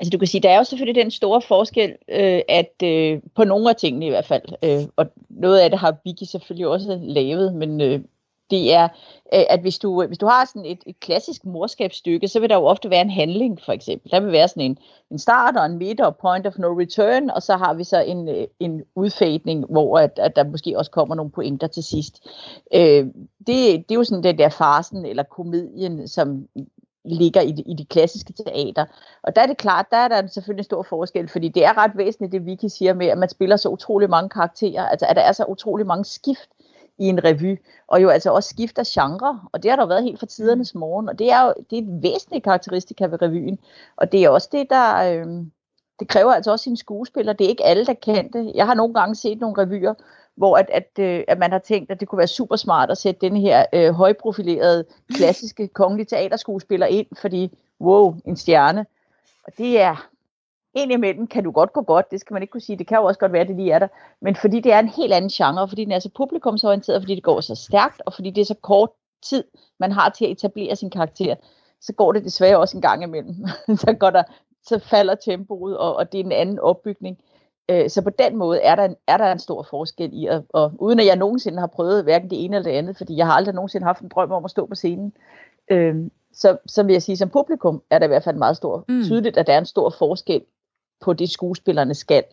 Altså 0.00 0.10
du 0.10 0.18
kan 0.18 0.28
sige, 0.28 0.40
der 0.40 0.50
er 0.50 0.58
jo 0.58 0.64
selvfølgelig 0.64 1.02
den 1.02 1.10
store 1.10 1.42
forskel, 1.42 1.94
øh, 2.08 2.40
at 2.48 2.82
øh, 2.84 3.20
på 3.34 3.44
nogle 3.44 3.70
af 3.70 3.76
tingene 3.76 4.06
i 4.06 4.08
hvert 4.08 4.26
fald, 4.26 4.42
øh, 4.62 4.88
og 4.96 5.06
noget 5.28 5.58
af 5.58 5.70
det 5.70 5.78
har 5.78 5.96
Vicky 6.04 6.24
selvfølgelig 6.24 6.66
også 6.66 6.98
lavet, 7.02 7.54
men 7.54 7.80
øh, 7.80 8.00
det 8.50 8.74
er, 8.74 8.88
øh, 9.34 9.44
at 9.50 9.60
hvis 9.60 9.78
du, 9.78 10.02
øh, 10.02 10.08
hvis 10.08 10.18
du 10.18 10.26
har 10.26 10.44
sådan 10.44 10.64
et, 10.64 10.78
et 10.86 11.00
klassisk 11.00 11.44
morskabsstykke, 11.44 12.28
så 12.28 12.40
vil 12.40 12.50
der 12.50 12.56
jo 12.56 12.64
ofte 12.66 12.90
være 12.90 13.00
en 13.00 13.10
handling, 13.10 13.60
for 13.64 13.72
eksempel. 13.72 14.10
Der 14.10 14.20
vil 14.20 14.32
være 14.32 14.48
sådan 14.48 14.62
en, 14.62 14.78
en 15.10 15.18
start 15.18 15.56
og 15.56 15.66
en 15.66 15.78
midt 15.78 16.00
og 16.00 16.16
point 16.16 16.46
of 16.46 16.58
no 16.58 16.68
return, 16.80 17.30
og 17.30 17.42
så 17.42 17.56
har 17.56 17.74
vi 17.74 17.84
så 17.84 18.00
en, 18.00 18.28
øh, 18.28 18.46
en 18.60 18.82
udfadning, 18.94 19.64
hvor 19.70 19.98
at, 19.98 20.18
at 20.18 20.36
der 20.36 20.44
måske 20.44 20.78
også 20.78 20.90
kommer 20.90 21.14
nogle 21.14 21.30
pointer 21.30 21.66
til 21.66 21.82
sidst. 21.82 22.28
Øh, 22.74 23.06
det, 23.38 23.48
det 23.48 23.90
er 23.90 23.94
jo 23.94 24.04
sådan 24.04 24.24
den 24.24 24.38
der 24.38 24.48
farsen 24.48 25.06
eller 25.06 25.22
komedien, 25.22 26.08
som 26.08 26.48
ligger 27.06 27.40
i 27.40 27.52
de, 27.52 27.62
i 27.62 27.74
de 27.74 27.84
klassiske 27.84 28.32
teater. 28.32 28.84
Og 29.22 29.36
der 29.36 29.42
er 29.42 29.46
det 29.46 29.56
klart, 29.56 29.86
der 29.90 29.96
er 29.96 30.08
der 30.08 30.26
selvfølgelig 30.26 30.60
en 30.60 30.64
stor 30.64 30.82
forskel, 30.82 31.28
fordi 31.28 31.48
det 31.48 31.64
er 31.64 31.78
ret 31.78 31.96
væsentligt, 31.96 32.32
det 32.32 32.46
Vicky 32.46 32.66
siger 32.68 32.94
med, 32.94 33.06
at 33.06 33.18
man 33.18 33.28
spiller 33.28 33.56
så 33.56 33.68
utrolig 33.68 34.10
mange 34.10 34.28
karakterer, 34.28 34.88
altså 34.88 35.06
at 35.06 35.16
der 35.16 35.22
er 35.22 35.32
så 35.32 35.44
utrolig 35.44 35.86
mange 35.86 36.04
skift 36.04 36.50
i 36.98 37.06
en 37.06 37.24
revy, 37.24 37.58
og 37.86 38.02
jo 38.02 38.08
altså 38.08 38.30
også 38.30 38.48
skifter 38.48 38.84
genre, 38.86 39.40
og 39.52 39.62
det 39.62 39.70
har 39.70 39.76
der 39.76 39.86
været 39.86 40.04
helt 40.04 40.18
fra 40.18 40.26
tidernes 40.26 40.74
mm. 40.74 40.80
morgen, 40.80 41.08
og 41.08 41.18
det 41.18 41.32
er 41.32 41.42
jo 41.42 41.54
det 41.70 41.78
er 41.78 41.82
et 41.82 42.02
væsentligt 42.02 42.44
karakteristika 42.44 43.06
ved 43.06 43.22
revyen, 43.22 43.58
og 43.96 44.12
det 44.12 44.24
er 44.24 44.28
også 44.28 44.48
det, 44.52 44.70
der, 44.70 44.96
øh, 44.96 45.26
det 46.00 46.08
kræver 46.08 46.32
altså 46.32 46.50
også 46.50 46.62
sine 46.62 46.76
skuespillere, 46.76 47.36
det 47.36 47.44
er 47.44 47.48
ikke 47.48 47.64
alle, 47.64 47.86
der 47.86 47.94
kan 47.94 48.32
det. 48.32 48.52
Jeg 48.54 48.66
har 48.66 48.74
nogle 48.74 48.94
gange 48.94 49.14
set 49.14 49.40
nogle 49.40 49.62
revyer, 49.62 49.94
hvor 50.36 50.56
at, 50.56 50.70
at, 50.72 50.90
øh, 50.98 51.24
at 51.28 51.38
man 51.38 51.52
har 51.52 51.58
tænkt, 51.58 51.90
at 51.90 52.00
det 52.00 52.08
kunne 52.08 52.18
være 52.18 52.26
super 52.26 52.56
smart 52.56 52.90
at 52.90 52.98
sætte 52.98 53.20
den 53.20 53.36
her 53.36 53.64
øh, 53.72 53.92
højprofilerede, 53.92 54.84
klassiske 55.14 55.68
kongelige 55.68 56.06
teaterskuespiller 56.06 56.86
ind, 56.86 57.06
fordi, 57.20 57.58
wow, 57.80 58.16
en 58.24 58.36
stjerne. 58.36 58.86
Og 59.44 59.52
det 59.58 59.80
er, 59.80 60.08
indimellem 60.76 61.26
kan 61.26 61.44
du 61.44 61.50
godt 61.50 61.72
gå 61.72 61.82
godt, 61.82 62.10
det 62.10 62.20
skal 62.20 62.34
man 62.34 62.42
ikke 62.42 62.52
kunne 62.52 62.60
sige, 62.60 62.78
det 62.78 62.86
kan 62.86 62.98
jo 62.98 63.04
også 63.04 63.20
godt 63.20 63.32
være, 63.32 63.42
at 63.42 63.48
det 63.48 63.56
lige 63.56 63.72
er 63.72 63.78
der, 63.78 63.88
men 64.20 64.36
fordi 64.36 64.60
det 64.60 64.72
er 64.72 64.78
en 64.78 64.88
helt 64.88 65.12
anden 65.12 65.30
genre, 65.30 65.68
fordi 65.68 65.84
den 65.84 65.92
er 65.92 65.98
så 65.98 66.10
publikumsorienteret, 66.16 67.02
fordi 67.02 67.14
det 67.14 67.22
går 67.22 67.40
så 67.40 67.54
stærkt, 67.54 68.02
og 68.06 68.14
fordi 68.14 68.30
det 68.30 68.40
er 68.40 68.44
så 68.44 68.54
kort 68.62 68.90
tid, 69.22 69.44
man 69.80 69.92
har 69.92 70.08
til 70.08 70.24
at 70.24 70.30
etablere 70.30 70.76
sin 70.76 70.90
karakter, 70.90 71.34
så 71.80 71.92
går 71.92 72.12
det 72.12 72.24
desværre 72.24 72.58
også 72.58 72.76
en 72.76 72.82
gang 72.82 73.02
imellem. 73.02 73.34
så, 73.84 73.96
går 74.00 74.10
der, 74.10 74.22
så 74.62 74.78
falder 74.78 75.14
tempoet, 75.14 75.78
og, 75.78 75.96
og 75.96 76.12
det 76.12 76.20
er 76.20 76.24
en 76.24 76.32
anden 76.32 76.58
opbygning. 76.58 77.18
Øh, 77.70 77.90
så 77.90 78.02
på 78.02 78.10
den 78.10 78.36
måde 78.36 78.60
er 78.60 78.74
der 78.74 78.84
en, 78.84 78.96
er 79.06 79.16
der 79.16 79.32
en 79.32 79.38
stor 79.38 79.62
forskel 79.70 80.10
i, 80.12 80.26
at, 80.26 80.42
og 80.48 80.72
uden 80.78 81.00
at 81.00 81.06
jeg 81.06 81.16
nogensinde 81.16 81.58
har 81.58 81.66
prøvet 81.66 82.04
hverken 82.04 82.30
det 82.30 82.44
ene 82.44 82.56
eller 82.56 82.70
det 82.70 82.78
andet, 82.78 82.96
fordi 82.96 83.16
jeg 83.16 83.26
har 83.26 83.32
aldrig 83.32 83.54
nogensinde 83.54 83.86
haft 83.86 84.00
en 84.00 84.08
drøm 84.08 84.32
om 84.32 84.44
at 84.44 84.50
stå 84.50 84.66
på 84.66 84.74
scenen, 84.74 85.12
øh, 85.70 85.96
så, 86.32 86.56
så 86.66 86.82
vil 86.82 86.92
jeg 86.92 87.02
sige, 87.02 87.16
som 87.16 87.28
publikum 87.28 87.82
er 87.90 87.98
der 87.98 88.06
i 88.06 88.08
hvert 88.08 88.24
fald 88.24 88.36
meget 88.36 88.56
stor, 88.56 88.84
mm. 88.88 89.02
tydeligt, 89.02 89.36
at 89.36 89.46
der 89.46 89.52
er 89.52 89.58
en 89.58 89.66
stor 89.66 89.94
forskel 89.98 90.42
på 91.00 91.12
det, 91.12 91.30
skuespillerne 91.30 91.94
skal. 91.94 92.24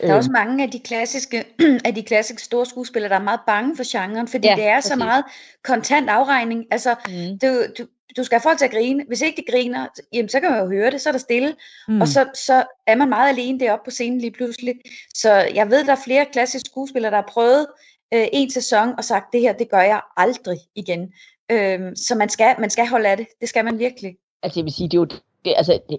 Der 0.00 0.08
er 0.08 0.14
også 0.14 0.30
øhm. 0.30 0.32
mange 0.32 0.64
af 0.64 0.70
de 0.70 0.78
klassiske, 0.78 1.44
af 1.84 1.94
de 1.94 2.02
klassiske 2.02 2.42
store 2.42 2.66
skuespillere, 2.66 3.08
der 3.08 3.18
er 3.18 3.22
meget 3.22 3.40
bange 3.46 3.76
for 3.76 3.84
genren, 3.92 4.28
fordi 4.28 4.48
ja, 4.48 4.54
det 4.56 4.64
er 4.64 4.76
præcis. 4.76 4.88
så 4.88 4.96
meget 4.96 5.24
kontant 5.64 6.10
afregning. 6.10 6.66
Altså, 6.70 6.94
mm. 7.08 7.38
du, 7.38 7.64
du, 7.78 7.86
du 8.16 8.24
skal 8.24 8.36
have 8.36 8.42
folk 8.42 8.58
til 8.58 8.64
at 8.64 8.70
grine. 8.70 9.04
Hvis 9.08 9.20
ikke 9.20 9.42
de 9.42 9.52
griner, 9.52 9.86
jamen, 10.12 10.28
så 10.28 10.40
kan 10.40 10.50
man 10.50 10.60
jo 10.60 10.66
høre 10.66 10.90
det, 10.90 11.00
så 11.00 11.08
er 11.08 11.12
der 11.12 11.18
stille. 11.18 11.54
Mm. 11.88 12.00
Og 12.00 12.08
så, 12.08 12.28
så 12.34 12.64
er 12.86 12.96
man 12.96 13.08
meget 13.08 13.28
alene 13.28 13.60
deroppe 13.60 13.84
på 13.84 13.90
scenen 13.90 14.20
lige 14.20 14.30
pludselig. 14.30 14.74
Så 15.14 15.32
jeg 15.54 15.70
ved, 15.70 15.84
der 15.84 15.92
er 15.92 16.04
flere 16.04 16.26
klassiske 16.32 16.66
skuespillere, 16.66 17.10
der 17.10 17.16
har 17.16 17.30
prøvet 17.32 17.66
øh, 18.14 18.26
en 18.32 18.50
sæson 18.50 18.94
og 18.98 19.04
sagt, 19.04 19.32
det 19.32 19.40
her, 19.40 19.52
det 19.52 19.70
gør 19.70 19.80
jeg 19.80 20.00
aldrig 20.16 20.58
igen. 20.74 21.12
Øh, 21.50 21.80
så 21.96 22.14
man 22.14 22.28
skal, 22.28 22.54
man 22.58 22.70
skal 22.70 22.86
holde 22.86 23.08
af 23.08 23.16
det. 23.16 23.26
Det 23.40 23.48
skal 23.48 23.64
man 23.64 23.78
virkelig. 23.78 24.16
Altså 24.42 24.60
jeg 24.60 24.64
vil 24.64 24.72
sige, 24.72 24.88
det 24.88 24.94
er 24.94 24.98
jo 24.98 25.04
det, 25.44 25.54
altså, 25.56 25.80
det, 25.90 25.98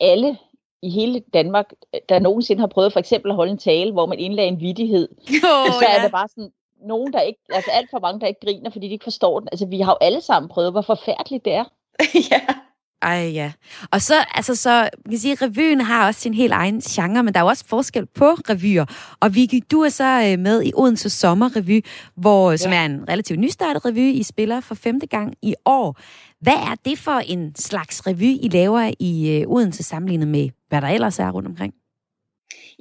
alle 0.00 0.38
i 0.82 0.90
hele 0.90 1.22
Danmark, 1.34 1.72
der 2.08 2.18
nogensinde 2.18 2.60
har 2.60 2.66
prøvet 2.66 2.92
for 2.92 3.00
eksempel 3.00 3.30
at 3.30 3.36
holde 3.36 3.52
en 3.52 3.58
tale, 3.58 3.92
hvor 3.92 4.06
man 4.06 4.18
indlagde 4.18 4.48
en 4.48 4.60
vidighed. 4.60 5.08
Oh, 5.28 5.72
så 5.72 5.86
er 5.88 6.02
det 6.02 6.12
bare 6.12 6.28
sådan, 6.28 6.52
nogen, 6.82 7.12
der 7.12 7.20
ikke, 7.20 7.40
altså 7.50 7.70
alt 7.70 7.90
for 7.90 7.98
mange, 7.98 8.20
der 8.20 8.26
ikke 8.26 8.40
griner, 8.40 8.70
fordi 8.70 8.86
de 8.86 8.92
ikke 8.92 9.04
forstår 9.04 9.40
den. 9.40 9.48
Altså, 9.52 9.66
vi 9.66 9.80
har 9.80 9.92
jo 9.92 10.06
alle 10.06 10.20
sammen 10.20 10.48
prøvet, 10.48 10.72
hvor 10.72 10.82
forfærdeligt 10.82 11.44
det 11.44 11.52
er. 11.52 11.64
ja. 12.30 12.40
Ej, 13.02 13.30
ja. 13.34 13.52
Og 13.90 14.02
så, 14.02 14.14
altså, 14.34 14.54
så 14.54 14.90
kan 15.08 15.18
sige, 15.18 15.34
revyen 15.34 15.80
har 15.80 16.06
også 16.06 16.20
sin 16.20 16.34
helt 16.34 16.52
egen 16.52 16.80
genre, 16.80 17.22
men 17.22 17.34
der 17.34 17.40
er 17.40 17.44
jo 17.44 17.48
også 17.48 17.64
forskel 17.66 18.06
på 18.06 18.24
revyer. 18.24 18.84
Og 19.20 19.34
Vicky, 19.34 19.60
du 19.70 19.80
er 19.80 19.88
så 19.88 20.32
øh, 20.32 20.38
med 20.38 20.62
i 20.62 20.72
Odense 20.74 21.10
Sommerrevy, 21.10 21.84
hvor, 22.16 22.50
ja. 22.50 22.56
som 22.56 22.72
er 22.72 22.84
en 22.84 23.08
relativt 23.08 23.40
nystartet 23.40 23.84
revy, 23.84 24.12
I 24.12 24.22
spiller 24.22 24.60
for 24.60 24.74
femte 24.74 25.06
gang 25.06 25.34
i 25.42 25.54
år. 25.64 26.00
Hvad 26.40 26.52
er 26.52 26.74
det 26.84 26.98
for 26.98 27.18
en 27.18 27.54
slags 27.56 28.06
revy, 28.06 28.38
I 28.42 28.48
laver 28.52 28.92
i 28.98 29.40
øh, 29.40 29.48
Odense 29.48 29.82
sammenlignet 29.82 30.28
med, 30.28 30.48
hvad 30.68 30.80
der 30.80 30.88
ellers 30.88 31.18
er 31.18 31.30
rundt 31.30 31.48
omkring? 31.48 31.74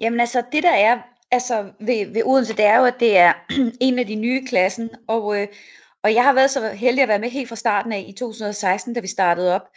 Jamen 0.01 0.19
altså, 0.19 0.43
det 0.51 0.63
der 0.63 0.71
er 0.75 0.97
altså 1.31 1.63
ved, 1.79 2.13
ved 2.13 2.21
Odense, 2.25 2.55
det 2.55 2.65
er 2.65 2.77
jo, 2.77 2.85
at 2.85 2.99
det 2.99 3.17
er 3.17 3.33
en 3.87 3.99
af 3.99 4.07
de 4.07 4.15
nye 4.15 4.45
klassen, 4.45 4.89
og, 5.07 5.41
øh, 5.41 5.47
og 6.03 6.13
jeg 6.13 6.23
har 6.23 6.33
været 6.33 6.51
så 6.51 6.69
heldig 6.69 7.01
at 7.01 7.07
være 7.09 7.19
med 7.19 7.29
helt 7.29 7.49
fra 7.49 7.55
starten 7.55 7.91
af 7.91 8.05
i 8.07 8.11
2016, 8.11 8.93
da 8.93 8.99
vi 8.99 9.07
startede 9.07 9.55
op. 9.55 9.67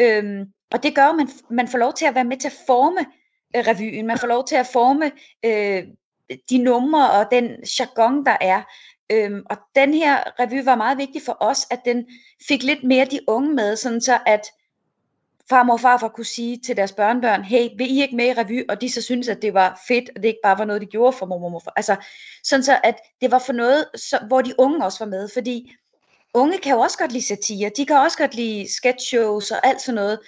Øhm, 0.00 0.44
og 0.72 0.82
det 0.82 0.94
gør, 0.94 1.06
at 1.06 1.16
man, 1.16 1.28
man 1.50 1.68
får 1.68 1.78
lov 1.78 1.92
til 1.92 2.06
at 2.06 2.14
være 2.14 2.24
med 2.24 2.36
til 2.36 2.48
at 2.48 2.58
forme 2.66 3.00
øh, 3.56 3.64
revyen, 3.66 4.06
man 4.06 4.18
får 4.18 4.26
lov 4.26 4.46
til 4.46 4.56
at 4.56 4.66
forme 4.66 5.10
øh, 5.44 5.84
de 6.50 6.58
numre 6.58 7.10
og 7.10 7.26
den 7.30 7.44
jargon, 7.78 8.26
der 8.26 8.36
er. 8.40 8.62
Øhm, 9.12 9.42
og 9.50 9.56
den 9.74 9.94
her 9.94 10.40
revy 10.40 10.64
var 10.64 10.74
meget 10.74 10.98
vigtig 10.98 11.22
for 11.22 11.36
os, 11.40 11.66
at 11.70 11.80
den 11.84 12.06
fik 12.48 12.62
lidt 12.62 12.84
mere 12.84 13.04
de 13.04 13.20
unge 13.28 13.54
med, 13.54 13.76
sådan 13.76 14.00
så 14.00 14.18
at 14.26 14.46
farmor 15.52 15.72
og 15.72 15.80
farfar 15.80 16.08
kunne 16.08 16.24
sige 16.24 16.56
til 16.56 16.76
deres 16.76 16.92
børnebørn, 16.92 17.42
hey, 17.44 17.68
vil 17.78 17.96
I 17.96 18.02
ikke 18.02 18.16
med 18.16 18.26
i 18.26 18.32
revy? 18.32 18.64
Og 18.68 18.80
de 18.80 18.92
så 18.92 19.02
synes, 19.02 19.28
at 19.28 19.42
det 19.42 19.54
var 19.54 19.80
fedt, 19.88 20.10
og 20.16 20.22
det 20.22 20.28
ikke 20.28 20.40
bare 20.42 20.58
var 20.58 20.64
noget, 20.64 20.82
de 20.82 20.86
gjorde 20.86 21.16
for 21.18 21.26
mor 21.26 21.44
og 21.44 21.50
morfar. 21.50 21.72
Altså, 21.76 21.96
sådan 22.44 22.62
så, 22.62 22.80
at 22.84 22.96
det 23.20 23.30
var 23.30 23.38
for 23.38 23.52
noget, 23.52 23.84
så, 23.94 24.18
hvor 24.26 24.42
de 24.42 24.54
unge 24.58 24.84
også 24.84 25.04
var 25.04 25.10
med, 25.10 25.28
fordi 25.34 25.74
unge 26.34 26.58
kan 26.58 26.72
jo 26.72 26.80
også 26.80 26.98
godt 26.98 27.12
lide 27.12 27.26
satire, 27.26 27.70
de 27.76 27.86
kan 27.86 27.96
også 27.96 28.18
godt 28.18 28.34
lide 28.34 28.74
sketch 28.76 29.06
shows 29.06 29.50
og 29.50 29.66
alt 29.66 29.80
sådan 29.80 29.94
noget. 29.94 30.18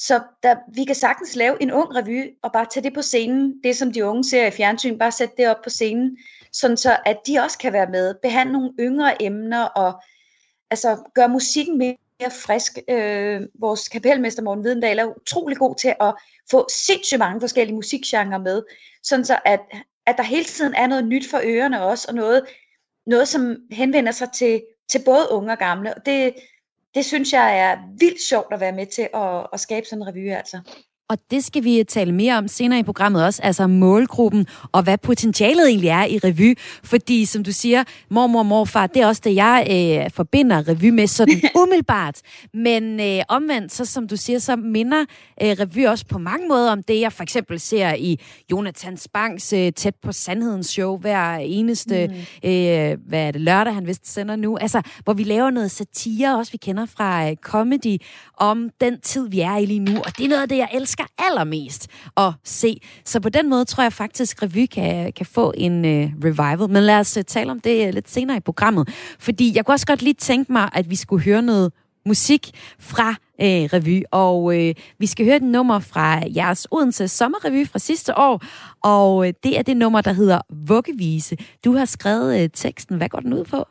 Så 0.00 0.20
der, 0.42 0.56
vi 0.74 0.84
kan 0.84 0.94
sagtens 0.94 1.36
lave 1.36 1.62
en 1.62 1.72
ung 1.72 1.94
revy, 1.94 2.36
og 2.42 2.52
bare 2.52 2.66
tage 2.72 2.84
det 2.84 2.94
på 2.94 3.02
scenen, 3.02 3.60
det 3.64 3.76
som 3.76 3.92
de 3.92 4.04
unge 4.04 4.24
ser 4.24 4.46
i 4.46 4.50
fjernsyn, 4.50 4.98
bare 4.98 5.12
sætte 5.12 5.34
det 5.36 5.48
op 5.48 5.62
på 5.64 5.70
scenen, 5.70 6.18
sådan 6.52 6.76
så 6.76 6.96
at 7.06 7.18
de 7.26 7.38
også 7.38 7.58
kan 7.58 7.72
være 7.72 7.90
med, 7.90 8.14
behandle 8.22 8.52
nogle 8.52 8.72
yngre 8.80 9.22
emner, 9.22 9.64
og 9.64 10.02
altså 10.70 11.10
gøre 11.14 11.28
musikken 11.28 11.78
mere 11.78 11.96
mere 12.20 12.30
frisk. 12.30 12.78
Øh, 12.88 13.40
vores 13.60 13.88
kapelmester 13.88 14.42
Morten 14.42 14.64
Videndal 14.64 14.98
er 14.98 15.16
utrolig 15.16 15.58
god 15.58 15.74
til 15.74 15.94
at 16.00 16.14
få 16.50 16.66
sindssygt 16.86 17.18
mange 17.18 17.40
forskellige 17.40 17.76
musikgenre 17.76 18.38
med, 18.38 18.62
sådan 19.02 19.24
så 19.24 19.38
at, 19.44 19.60
at 20.06 20.16
der 20.16 20.22
hele 20.22 20.44
tiden 20.44 20.74
er 20.74 20.86
noget 20.86 21.06
nyt 21.06 21.30
for 21.30 21.40
ørerne 21.44 21.82
også, 21.82 22.06
og 22.08 22.14
noget, 22.14 22.46
noget 23.06 23.28
som 23.28 23.56
henvender 23.70 24.12
sig 24.12 24.28
til, 24.32 24.62
til 24.88 25.02
både 25.04 25.26
unge 25.30 25.52
og 25.52 25.58
gamle. 25.58 25.94
Og 25.94 26.06
det, 26.06 26.34
det 26.94 27.04
synes 27.04 27.32
jeg 27.32 27.58
er 27.58 27.78
vildt 27.98 28.22
sjovt 28.22 28.54
at 28.54 28.60
være 28.60 28.72
med 28.72 28.86
til 28.86 29.08
at, 29.14 29.46
at 29.52 29.60
skabe 29.60 29.86
sådan 29.86 30.02
en 30.02 30.08
revy, 30.08 30.32
altså. 30.32 30.60
Og 31.08 31.18
det 31.30 31.44
skal 31.44 31.64
vi 31.64 31.84
tale 31.88 32.12
mere 32.12 32.38
om 32.38 32.48
senere 32.48 32.78
i 32.78 32.82
programmet 32.82 33.24
også, 33.24 33.42
altså 33.42 33.66
målgruppen 33.66 34.46
og 34.72 34.82
hvad 34.82 34.98
potentialet 34.98 35.68
egentlig 35.68 35.88
er 35.88 36.04
i 36.04 36.18
revy. 36.18 36.58
Fordi 36.84 37.24
som 37.24 37.44
du 37.44 37.52
siger, 37.52 37.84
mormor 38.10 38.38
og 38.38 38.46
morfar, 38.46 38.86
det 38.86 39.02
er 39.02 39.06
også 39.06 39.22
det, 39.24 39.34
jeg 39.34 39.66
øh, 39.70 40.10
forbinder 40.10 40.68
revy 40.68 40.88
med 40.88 41.06
sådan 41.06 41.42
umiddelbart. 41.62 42.20
Men 42.54 43.00
øh, 43.00 43.22
omvendt, 43.28 43.72
så 43.72 43.84
som 43.84 44.08
du 44.08 44.16
siger, 44.16 44.38
så 44.38 44.56
minder 44.56 45.00
øh, 45.42 45.56
revy 45.60 45.86
også 45.86 46.06
på 46.06 46.18
mange 46.18 46.48
måder 46.48 46.72
om 46.72 46.82
det, 46.82 47.00
jeg 47.00 47.12
for 47.12 47.22
eksempel 47.22 47.60
ser 47.60 47.94
i 47.94 48.20
Jonathan 48.50 48.96
Spangs 48.96 49.52
øh, 49.52 49.72
Tæt 49.72 49.94
på 50.02 50.12
Sandhedens 50.12 50.66
show 50.66 50.98
hver 50.98 51.36
eneste, 51.36 52.06
mm. 52.06 52.50
øh, 52.50 52.98
hvad 53.08 53.20
er 53.20 53.30
det, 53.30 53.40
lørdag, 53.40 53.74
han 53.74 53.86
vist 53.86 54.12
sender 54.14 54.36
nu. 54.36 54.56
Altså, 54.56 54.82
hvor 55.04 55.12
vi 55.12 55.24
laver 55.24 55.50
noget 55.50 55.70
satire, 55.70 56.38
også 56.38 56.52
vi 56.52 56.58
kender 56.58 56.86
fra 56.86 57.30
øh, 57.30 57.36
comedy, 57.36 58.02
om 58.38 58.70
den 58.80 59.00
tid, 59.00 59.28
vi 59.28 59.40
er 59.40 59.56
i 59.56 59.66
lige 59.66 59.78
nu. 59.78 59.98
Og 59.98 60.18
det 60.18 60.24
er 60.24 60.28
noget 60.28 60.42
af 60.42 60.48
det, 60.48 60.56
jeg 60.56 60.68
elsker 60.72 60.95
elsker 60.96 61.24
allermest 61.24 61.88
at 62.16 62.32
se. 62.44 62.80
Så 63.04 63.20
på 63.20 63.28
den 63.28 63.50
måde 63.50 63.64
tror 63.64 63.82
jeg 63.82 63.92
faktisk, 63.92 64.42
at 64.42 64.42
revy 64.42 64.66
kan, 64.66 65.12
kan 65.12 65.26
få 65.26 65.52
en 65.56 65.84
øh, 65.84 66.10
revival. 66.24 66.70
Men 66.70 66.82
lad 66.82 66.98
os 66.98 67.16
øh, 67.16 67.24
tale 67.24 67.50
om 67.50 67.60
det 67.60 67.86
øh, 67.86 67.94
lidt 67.94 68.10
senere 68.10 68.36
i 68.36 68.40
programmet. 68.40 68.88
Fordi 69.18 69.52
jeg 69.56 69.64
kunne 69.64 69.74
også 69.74 69.86
godt 69.86 70.02
lige 70.02 70.14
tænke 70.14 70.52
mig, 70.52 70.68
at 70.72 70.90
vi 70.90 70.96
skulle 70.96 71.24
høre 71.24 71.42
noget 71.42 71.72
musik 72.06 72.50
fra 72.78 73.10
øh, 73.40 73.64
revy. 73.72 74.02
Og 74.10 74.58
øh, 74.58 74.74
vi 74.98 75.06
skal 75.06 75.24
høre 75.24 75.36
et 75.36 75.42
nummer 75.42 75.78
fra 75.78 76.22
jeres 76.36 76.66
Odense 76.70 77.08
Sommerrevy 77.08 77.66
fra 77.66 77.78
sidste 77.78 78.18
år. 78.18 78.42
Og 78.82 79.28
øh, 79.28 79.34
det 79.42 79.58
er 79.58 79.62
det 79.62 79.76
nummer, 79.76 80.00
der 80.00 80.12
hedder 80.12 80.40
Vuggevise. 80.50 81.36
Du 81.64 81.76
har 81.76 81.84
skrevet 81.84 82.42
øh, 82.42 82.50
teksten. 82.54 82.96
Hvad 82.96 83.08
går 83.08 83.20
den 83.20 83.32
ud 83.32 83.44
på? 83.44 83.64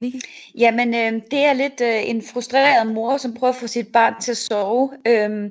Vicky? 0.00 0.20
Jamen, 0.58 0.94
øh, 0.94 1.22
det 1.30 1.38
er 1.38 1.52
lidt 1.52 1.80
øh, 1.80 2.10
en 2.10 2.22
frustreret 2.22 2.86
mor, 2.86 3.16
som 3.16 3.34
prøver 3.34 3.52
at 3.52 3.58
få 3.58 3.66
sit 3.66 3.86
barn 3.92 4.14
til 4.20 4.30
at 4.30 4.36
sove. 4.36 4.90
Øh, 5.06 5.50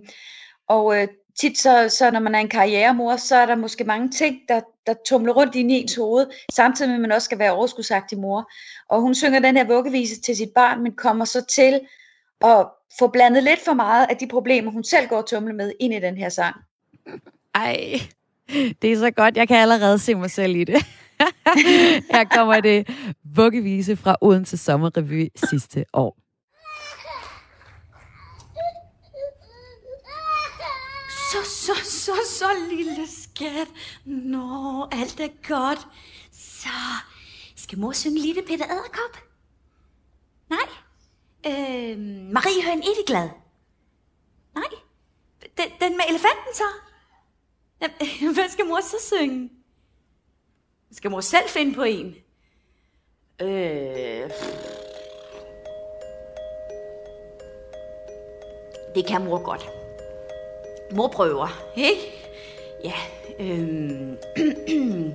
og 0.67 1.01
øh, 1.01 1.08
tit 1.39 1.58
så, 1.58 1.89
så 1.89 2.12
når 2.12 2.20
man 2.20 2.36
er 2.36 2.39
en 2.39 2.50
karrieremor, 2.50 3.15
så 3.15 3.36
er 3.36 3.46
der 3.46 3.55
måske 3.55 3.84
mange 3.84 4.10
ting, 4.10 4.39
der, 4.50 4.62
der 4.88 4.93
tumler 5.08 5.34
rundt 5.34 5.55
i 5.55 5.60
ens 5.60 5.96
hoved, 5.96 6.27
samtidig 6.53 6.89
med 6.89 6.96
at 6.96 7.01
man 7.01 7.12
også 7.12 7.25
skal 7.25 7.39
være 7.39 7.51
overskudsagtig 7.51 8.17
mor. 8.17 8.51
Og 8.89 9.01
hun 9.01 9.15
synger 9.15 9.39
den 9.39 9.58
her 9.58 9.67
vuggevise 9.67 10.22
til 10.22 10.36
sit 10.36 10.50
barn, 10.55 10.84
men 10.84 10.91
kommer 10.91 11.25
så 11.25 11.46
til 11.46 11.79
at 12.41 12.67
få 13.00 13.08
blandet 13.08 13.43
lidt 13.43 13.60
for 13.65 13.74
meget 13.74 14.08
af 14.10 14.17
de 14.17 14.27
problemer, 14.27 14.72
hun 14.72 14.84
selv 14.84 15.08
går 15.08 15.17
og 15.17 15.25
tumler 15.25 15.53
med, 15.53 15.74
ind 15.79 15.93
i 15.93 16.00
den 16.00 16.17
her 16.17 16.29
sang. 16.29 16.55
Ej, 17.55 18.00
det 18.82 18.91
er 18.91 18.98
så 18.98 19.12
godt. 19.12 19.38
Jeg 19.38 19.48
kan 19.48 19.58
allerede 19.58 20.00
se 20.00 20.15
mig 20.15 20.32
selv 20.32 20.55
i 20.55 20.63
det. 20.63 20.86
Her 22.13 22.24
kommer 22.24 22.60
det 22.60 22.89
vuggevise 23.24 23.96
fra 23.96 24.15
Odense 24.22 24.58
Sommerrevy 24.58 25.27
sidste 25.36 25.86
år. 25.93 26.17
Så, 31.34 31.74
så, 32.05 32.12
så, 32.39 32.45
lille 32.69 33.07
skat. 33.07 33.67
Nå, 34.05 34.88
alt 34.91 35.19
er 35.19 35.48
godt. 35.48 35.88
Så, 36.31 36.69
skal 37.55 37.79
mor 37.79 37.91
synge 37.91 38.22
Lille 38.22 38.41
Peter 38.41 38.65
Æderkop? 38.65 39.17
Nej. 40.50 40.67
Øh, 41.45 42.00
Marie 42.33 42.63
Høen 42.65 42.83
glad. 43.07 43.29
Nej. 44.55 44.69
Den, 45.57 45.69
den 45.81 45.98
med 45.98 46.05
elefanten 46.10 46.53
så? 46.53 46.63
Hvad 48.33 48.50
skal 48.50 48.65
mor 48.65 48.81
så 48.81 48.98
synge? 49.01 49.50
Skal 50.91 51.12
mor 51.12 51.22
selv 51.22 51.50
finde 51.50 51.75
på 51.75 51.83
en? 51.83 52.15
Øh... 53.41 54.29
Det 58.95 59.07
kan 59.07 59.25
mor 59.25 59.43
godt. 59.43 59.83
Mor 60.95 61.07
prøver, 61.07 61.47
ikke? 61.75 62.01
Ja, 62.83 62.95
øhm. 63.39 64.17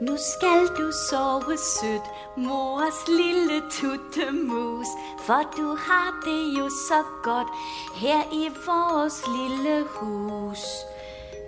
Nu 0.00 0.16
skal 0.16 0.66
du 0.78 0.92
sove 0.92 1.56
sødt, 1.56 2.02
mors 2.36 3.08
lille 3.08 3.62
tuttemus, 3.70 4.86
for 5.20 5.42
du 5.56 5.76
har 5.76 6.20
det 6.24 6.58
jo 6.58 6.68
så 6.68 7.02
godt 7.22 7.48
her 7.94 8.22
i 8.32 8.48
vores 8.66 9.22
lille 9.26 9.84
hus. 9.88 10.58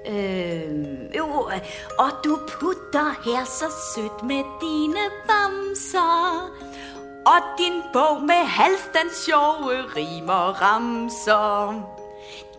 Øhm, 0.07 1.11
jo, 1.19 1.27
og 1.99 2.11
du 2.25 2.39
putter 2.49 3.15
her 3.25 3.45
så 3.45 3.65
sødt 3.95 4.23
med 4.23 4.45
dine 4.61 5.05
bamser, 5.29 6.51
og 7.27 7.59
din 7.59 7.83
bog 7.93 8.23
med 8.23 8.45
halvdans 8.45 9.17
sjove 9.25 9.83
rimer 9.97 10.63
ramser. 10.63 12.00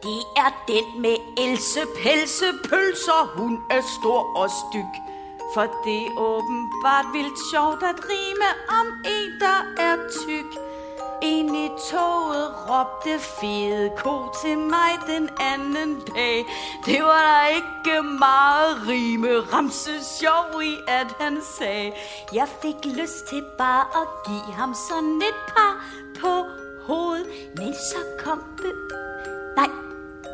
Det 0.03 0.22
er 0.38 0.51
den 0.67 1.01
med 1.01 1.15
Else 1.38 1.79
Pelse 2.03 2.46
Pølser. 2.70 3.31
Hun 3.36 3.63
er 3.70 3.81
stor 4.00 4.38
og 4.38 4.50
styg. 4.50 4.93
For 5.53 5.62
det 5.86 6.01
er 6.08 6.17
åbenbart 6.17 7.05
vildt 7.13 7.39
sjovt 7.51 7.84
at 7.84 7.96
rime 8.10 8.51
om 8.79 8.88
en, 9.05 9.39
der 9.39 9.81
er 9.84 9.96
tyk. 10.25 10.62
En 11.22 11.55
i 11.55 11.70
toget 11.91 12.53
råbte 12.70 13.20
fede 13.20 13.91
ko 13.98 14.29
til 14.43 14.58
mig 14.58 14.91
den 15.08 15.29
anden 15.39 16.01
dag. 16.15 16.46
Det 16.86 17.03
var 17.03 17.22
der 17.31 17.48
ikke 17.48 18.01
meget 18.01 18.88
rime 18.88 19.39
ramse 19.39 20.03
sjov 20.20 20.62
i, 20.63 20.77
at 20.88 21.08
han 21.20 21.41
sagde. 21.58 21.93
Jeg 22.34 22.48
fik 22.62 22.86
lyst 22.86 23.25
til 23.29 23.43
bare 23.58 23.86
at 24.01 24.08
give 24.25 24.53
ham 24.53 24.74
sådan 24.89 25.22
et 25.22 25.39
par 25.48 25.86
på 26.22 26.46
hovedet. 26.88 27.27
Men 27.55 27.74
så 27.74 28.24
kom 28.24 28.43
det... 28.58 28.74
Nej, 29.58 29.70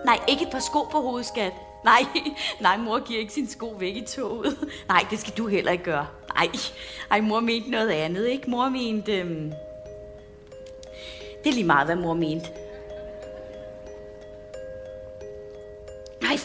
Nej, 0.07 0.19
ikke 0.27 0.43
et 0.43 0.51
par 0.51 0.59
sko 0.59 0.83
på 0.91 1.01
hovedet, 1.01 1.25
skat. 1.25 1.53
Nej, 1.83 2.01
nej, 2.67 2.77
mor 2.77 2.99
giver 2.99 3.19
ikke 3.19 3.33
sin 3.33 3.49
sko 3.49 3.75
væk 3.79 3.95
i 3.95 4.05
toget. 4.05 4.57
Nej, 4.93 5.05
det 5.09 5.19
skal 5.19 5.33
du 5.37 5.47
heller 5.47 5.71
ikke 5.71 5.83
gøre. 5.83 6.07
Nej, 6.35 6.49
ej, 7.11 7.21
mor 7.21 7.39
mente 7.39 7.71
noget 7.71 7.89
andet, 7.89 8.27
ikke? 8.27 8.49
Mor 8.49 8.69
mente... 8.69 9.19
Øhm... 9.19 9.51
Det 11.43 11.49
er 11.49 11.53
lige 11.53 11.63
meget, 11.63 11.85
hvad 11.85 11.95
mor 11.95 12.13
mente. 12.13 12.47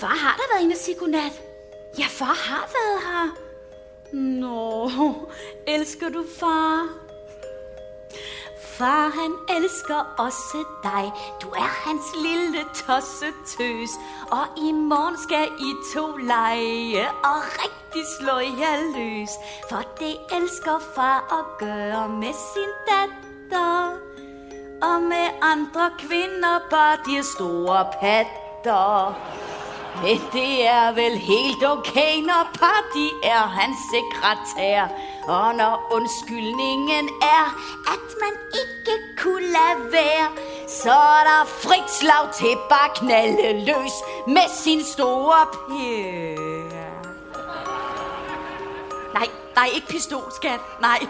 far 0.03 0.17
har 0.25 0.37
da 0.37 0.43
været 0.53 0.63
inde 0.65 0.73
og 0.73 0.79
sige 0.79 0.97
godnat. 0.99 1.43
Ja, 1.99 2.05
far 2.09 2.37
har 2.49 2.65
været 2.77 3.01
her. 3.07 3.27
Nå, 4.17 5.15
elsker 5.67 6.09
du 6.09 6.25
far? 6.39 6.89
Far, 8.79 9.09
han 9.21 9.57
elsker 9.57 10.15
også 10.19 10.65
dig. 10.83 11.13
Du 11.43 11.49
er 11.49 11.71
hans 11.87 12.07
lille 12.23 12.65
tossetøs. 12.75 13.91
Og 14.31 14.45
i 14.57 14.73
morgen 14.73 15.19
skal 15.19 15.49
I 15.59 15.71
to 15.95 16.17
lege 16.17 17.09
og 17.09 17.39
rigtig 17.63 18.05
slå 18.19 18.39
jer 18.39 18.77
løs. 18.97 19.31
For 19.71 19.83
det 19.99 20.17
elsker 20.37 20.79
far 20.95 21.19
at 21.39 21.59
gøre 21.59 22.09
med 22.09 22.33
sin 22.33 22.73
datter. 22.89 23.93
Og 24.83 25.03
med 25.03 25.27
andre 25.43 25.91
kvinder 25.99 26.59
bare 26.71 26.97
de 27.07 27.23
store 27.23 27.87
patter. 28.01 29.15
Men 30.03 30.21
det 30.33 30.67
er 30.67 30.93
vel 30.93 31.19
helt 31.19 31.65
okay, 31.67 32.15
når 32.27 32.43
Party 32.61 33.09
er 33.23 33.47
hans 33.59 33.79
sekretær. 33.95 34.89
Og 35.23 35.55
når 35.55 35.89
undskyldningen 35.91 37.09
er, 37.23 37.45
at 37.95 38.09
man 38.23 38.35
ikke 38.63 39.23
kunne 39.23 39.47
lade 39.47 39.93
være, 39.93 40.29
så 40.69 40.91
er 40.91 41.25
der 41.25 41.45
frit 41.47 41.91
slag 41.91 42.33
til 42.35 42.57
bare 42.69 42.89
knalde 42.95 43.65
løs 43.65 43.93
med 44.27 44.49
sin 44.55 44.85
store 44.85 45.47
pære. 45.69 46.93
Nej, 49.15 49.27
nej, 49.57 49.69
ikke 49.75 49.87
pistol, 49.87 50.33
skat. 50.37 50.61
Nej, 50.81 51.07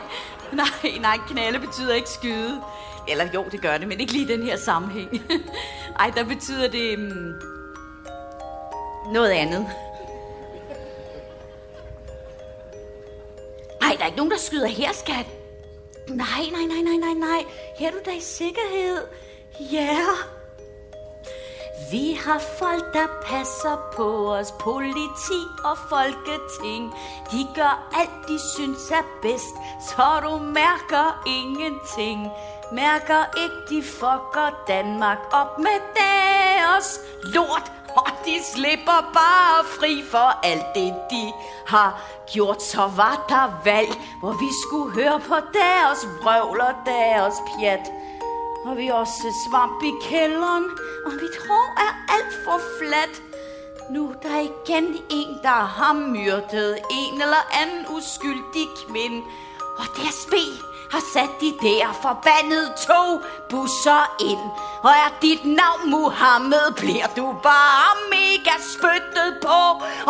nej, 0.52 0.99
nej, 1.00 1.19
knalde 1.28 1.59
betyder 1.59 1.95
ikke 1.95 2.11
skyde. 2.11 2.62
Eller 3.09 3.25
jo, 3.35 3.45
det 3.52 3.61
gør 3.62 3.78
det, 3.78 3.88
men 3.88 4.00
ikke 4.00 4.12
lige 4.12 4.28
den 4.28 4.42
her 4.42 4.57
sammenhæng. 4.57 5.23
Ej, 6.00 6.11
der 6.11 6.25
betyder 6.25 6.69
det... 6.69 6.97
Um, 6.99 7.35
noget 9.12 9.31
andet. 9.31 9.66
Nej, 13.93 13.97
der 13.99 14.05
er 14.05 14.07
ikke 14.07 14.17
nogen, 14.17 14.31
der 14.31 14.39
skyder 14.39 14.67
her, 14.67 14.93
skat. 14.93 15.27
Nej, 16.09 16.45
nej, 16.53 16.65
nej, 16.73 16.83
nej, 16.83 16.97
nej, 16.97 17.15
nej. 17.15 17.45
Her 17.79 17.89
er 17.89 17.91
du 17.91 17.99
da 18.07 18.11
i 18.11 18.21
sikkerhed. 18.21 19.07
Ja. 19.61 19.77
Yeah. 19.77 20.17
Vi 21.93 22.19
har 22.25 22.39
folk, 22.59 22.95
der 22.95 23.07
passer 23.25 23.77
på 23.97 24.35
os, 24.35 24.53
politi 24.61 25.41
og 25.65 25.79
folketing. 25.89 26.93
De 27.33 27.47
gør 27.55 27.91
alt, 28.01 28.29
de 28.29 28.39
synes 28.55 28.91
er 28.91 29.05
bedst, 29.23 29.55
så 29.89 30.21
du 30.23 30.39
mærker 30.39 31.23
ingenting. 31.27 32.31
Mærker 32.73 33.23
ikke, 33.45 33.57
de 33.71 33.83
fucker 33.83 34.63
Danmark 34.69 35.19
op 35.33 35.59
med 35.59 35.79
deres 35.97 37.01
lort. 37.23 37.73
Og 37.97 38.07
de 38.25 38.37
slipper 38.55 39.11
bare 39.15 39.65
fri 39.65 40.05
for 40.11 40.29
alt 40.43 40.75
det, 40.75 40.95
de 41.11 41.33
har 41.67 42.01
gjort. 42.33 42.63
Så 42.63 42.91
var 42.97 43.25
der 43.29 43.61
valg, 43.65 43.93
hvor 44.21 44.33
vi 44.33 44.51
skulle 44.63 44.95
høre 44.95 45.21
på 45.21 45.35
deres 45.35 46.07
vrøvl 46.23 46.61
og 46.61 46.75
deres 46.87 47.35
pjat. 47.49 47.93
Og 48.65 48.77
vi 48.77 48.89
også 48.89 49.27
svamp 49.45 49.83
i 49.83 49.93
kælderen, 50.03 50.65
og 51.07 51.13
mit 51.13 51.37
hår 51.49 51.69
er 51.87 51.93
alt 52.15 52.35
for 52.45 52.61
fladt. 52.79 53.23
Nu 53.91 54.11
er 54.11 54.15
der 54.23 54.39
igen 54.39 54.97
en, 55.11 55.39
der 55.43 55.63
har 55.77 55.93
myrdet 55.93 56.79
en 56.91 57.23
eller 57.23 57.45
anden 57.63 57.87
uskyldig 57.97 58.67
kvinde. 58.87 59.23
Og 59.79 59.85
DSB 59.97 60.35
har 60.93 61.03
sat 61.15 61.33
de 61.41 61.51
der 61.67 61.87
forbandede 62.07 62.69
to 62.89 63.03
busser 63.51 64.05
ind. 64.31 64.45
Og 64.87 64.93
er 65.05 65.11
dit 65.23 65.43
navn 65.45 65.83
Muhammed, 65.95 66.67
bliver 66.83 67.09
du 67.19 67.27
bare 67.51 67.93
mega 68.17 68.55
spyttet 68.75 69.31
på. 69.47 69.61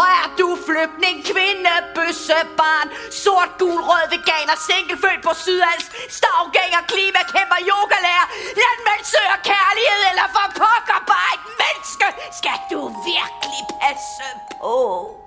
Og 0.01 0.07
er 0.21 0.29
du 0.39 0.49
flygtning, 0.67 1.17
kvinde, 1.31 1.75
bøsse, 1.97 2.39
barn, 2.61 2.89
sort, 3.23 3.53
gul, 3.61 3.81
rød, 3.91 4.07
veganer, 4.15 4.57
singlefødt 4.69 5.21
på 5.27 5.33
Sydals, 5.45 5.87
stavgænger, 6.19 6.83
klimakæmper, 6.93 7.61
yogalærer, 7.71 8.27
landmænd 8.63 9.05
søger 9.13 9.39
kærlighed, 9.51 10.03
eller 10.11 10.29
for 10.35 10.49
pokker 10.61 11.01
bare 11.13 11.31
et 11.37 11.45
menneske, 11.63 12.09
skal 12.39 12.59
du 12.71 12.81
virkelig 13.11 13.63
passe 13.81 14.29
på. 14.61 15.22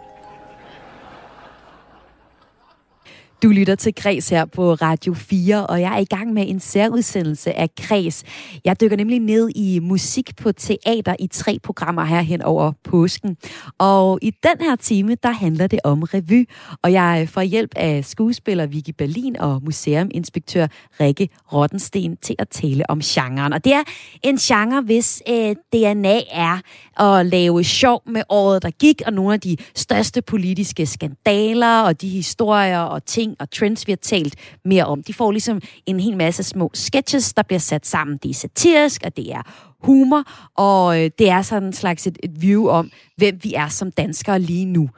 Du 3.43 3.49
lytter 3.49 3.75
til 3.75 3.93
Græs 3.95 4.29
her 4.29 4.45
på 4.45 4.73
Radio 4.73 5.13
4, 5.13 5.67
og 5.67 5.81
jeg 5.81 5.93
er 5.93 5.97
i 5.97 6.05
gang 6.05 6.33
med 6.33 6.49
en 6.49 6.59
særudsendelse 6.59 7.53
af 7.53 7.69
Græs. 7.75 8.23
Jeg 8.65 8.81
dykker 8.81 8.97
nemlig 8.97 9.19
ned 9.19 9.49
i 9.55 9.79
musik 9.79 10.35
på 10.35 10.51
teater 10.51 11.15
i 11.19 11.27
tre 11.27 11.59
programmer 11.63 12.03
her 12.03 12.21
hen 12.21 12.41
over 12.41 12.71
påsken. 12.83 13.37
Og 13.77 14.19
i 14.21 14.31
den 14.43 14.65
her 14.65 14.75
time, 14.75 15.15
der 15.23 15.31
handler 15.31 15.67
det 15.67 15.79
om 15.83 16.03
revy, 16.03 16.49
og 16.81 16.91
jeg 16.91 17.27
får 17.29 17.41
hjælp 17.41 17.71
af 17.75 18.05
skuespiller 18.05 18.65
Vicky 18.65 18.89
Berlin 18.97 19.37
og 19.37 19.61
museuminspektør 19.63 20.67
Rikke 20.99 21.29
Rottensten 21.53 22.17
til 22.17 22.35
at 22.39 22.49
tale 22.49 22.89
om 22.89 22.99
genren. 22.99 23.53
Og 23.53 23.65
det 23.65 23.73
er 23.73 23.83
en 24.23 24.37
genre, 24.37 24.81
hvis 24.81 25.23
øh, 25.29 25.55
DNA 25.73 26.19
er 26.31 26.59
at 26.99 27.25
lave 27.25 27.63
sjov 27.63 28.01
med 28.05 28.21
året, 28.29 28.63
der 28.63 28.69
gik, 28.69 29.01
og 29.05 29.13
nogle 29.13 29.33
af 29.33 29.39
de 29.39 29.57
største 29.75 30.21
politiske 30.21 30.85
skandaler 30.85 31.81
og 31.81 32.01
de 32.01 32.09
historier 32.09 32.79
og 32.79 33.05
ting, 33.05 33.24
og 33.39 33.51
trends, 33.51 33.87
vi 33.87 33.91
har 33.91 33.97
talt 33.97 34.35
mere 34.65 34.85
om. 34.85 35.03
De 35.03 35.13
får 35.13 35.31
ligesom 35.31 35.61
en 35.85 35.99
hel 35.99 36.17
masse 36.17 36.43
små 36.43 36.71
sketches, 36.73 37.33
der 37.33 37.43
bliver 37.43 37.59
sat 37.59 37.85
sammen. 37.85 38.17
Det 38.17 38.29
er 38.29 38.33
satirisk, 38.33 39.01
og 39.05 39.17
det 39.17 39.33
er 39.33 39.41
humor, 39.79 40.23
og 40.55 41.03
øh, 41.03 41.11
det 41.19 41.29
er 41.29 41.41
sådan 41.41 41.67
en 41.67 41.73
slags 41.73 42.07
et, 42.07 42.17
et 42.23 42.41
view 42.41 42.67
om, 42.69 42.91
hvem 43.17 43.39
vi 43.43 43.53
er 43.53 43.67
som 43.67 43.91
danskere 43.91 44.39
lige 44.39 44.65
nu. 44.65 44.89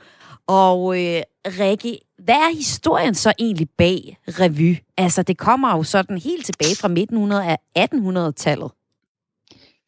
Og 0.48 1.04
øh, 1.04 1.22
Rikke, 1.48 2.00
hvad 2.18 2.36
er 2.36 2.56
historien 2.56 3.16
så 3.16 3.34
egentlig 3.40 3.70
bag 3.78 4.18
revy? 4.28 4.78
Altså, 4.98 5.24
det 5.24 5.38
kommer 5.38 5.78
jo 5.78 5.84
sådan 5.84 6.18
helt 6.18 6.46
tilbage 6.46 6.76
fra 6.76 6.88
midten 6.88 7.32
af 7.32 7.58
1800-tallet. 7.80 8.72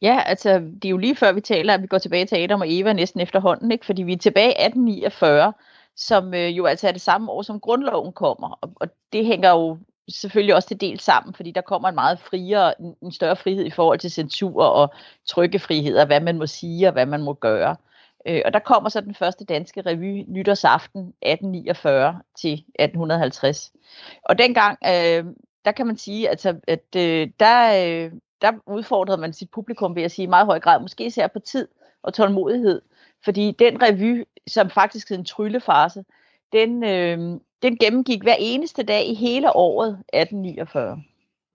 Ja, 0.02 0.20
altså, 0.26 0.58
det 0.58 0.84
er 0.84 0.88
jo 0.88 0.96
lige 0.96 1.16
før 1.16 1.32
vi 1.32 1.40
taler, 1.40 1.74
at 1.74 1.82
vi 1.82 1.86
går 1.86 1.98
tilbage 1.98 2.26
til 2.26 2.36
Adam 2.36 2.60
og 2.60 2.66
Eva 2.68 2.92
næsten 2.92 3.20
efterhånden, 3.20 3.70
ikke? 3.70 3.86
fordi 3.86 4.02
vi 4.02 4.12
er 4.12 4.18
tilbage 4.18 4.48
i 4.48 4.64
1849, 4.64 5.52
som 5.96 6.34
øh, 6.34 6.56
jo 6.56 6.66
altså 6.66 6.88
er 6.88 6.92
det 6.92 7.00
samme 7.00 7.32
år, 7.32 7.42
som 7.42 7.60
grundloven 7.60 8.12
kommer. 8.12 8.58
Og, 8.60 8.72
og 8.76 8.88
det 9.12 9.26
hænger 9.26 9.50
jo 9.50 9.78
selvfølgelig 10.08 10.54
også 10.54 10.68
til 10.68 10.80
del 10.80 11.00
sammen, 11.00 11.34
fordi 11.34 11.50
der 11.50 11.60
kommer 11.60 11.88
en 11.88 11.94
meget 11.94 12.20
friere, 12.20 12.80
en, 12.80 13.12
større 13.12 13.36
frihed 13.36 13.64
i 13.64 13.70
forhold 13.70 13.98
til 13.98 14.10
censur 14.10 14.64
og 14.64 14.94
trykkefrihed, 15.28 15.98
og 15.98 16.06
hvad 16.06 16.20
man 16.20 16.38
må 16.38 16.46
sige 16.46 16.88
og 16.88 16.92
hvad 16.92 17.06
man 17.06 17.22
må 17.22 17.32
gøre. 17.32 17.76
Øh, 18.26 18.42
og 18.44 18.52
der 18.52 18.58
kommer 18.58 18.90
så 18.90 19.00
den 19.00 19.14
første 19.14 19.44
danske 19.44 19.82
revy 19.82 20.24
nytårsaften 20.28 21.00
1849 21.00 22.20
til 22.40 22.52
1850. 22.52 23.72
Og 24.22 24.38
dengang, 24.38 24.78
øh, 24.86 25.24
der 25.64 25.72
kan 25.72 25.86
man 25.86 25.96
sige, 25.96 26.28
altså, 26.28 26.56
at 26.68 26.96
øh, 26.96 27.28
der, 27.40 27.84
øh, 27.84 28.12
der 28.42 28.52
udfordrede 28.66 29.20
man 29.20 29.32
sit 29.32 29.50
publikum 29.50 29.96
ved 29.96 30.02
at 30.02 30.10
sige 30.10 30.24
i 30.24 30.28
meget 30.28 30.46
høj 30.46 30.60
grad, 30.60 30.80
måske 30.80 31.06
især 31.06 31.26
på 31.26 31.38
tid 31.38 31.68
og 32.02 32.14
tålmodighed. 32.14 32.82
Fordi 33.24 33.56
den 33.58 33.82
revy, 33.82 34.24
som 34.46 34.70
faktisk 34.70 35.08
hed 35.08 35.18
en 35.18 35.24
tryllefase, 35.24 36.04
den, 36.52 36.84
øh, 36.84 37.18
den 37.62 37.76
gennemgik 37.76 38.22
hver 38.22 38.36
eneste 38.38 38.82
dag 38.82 39.06
i 39.06 39.14
hele 39.14 39.56
året 39.56 40.02
1849. 40.12 41.02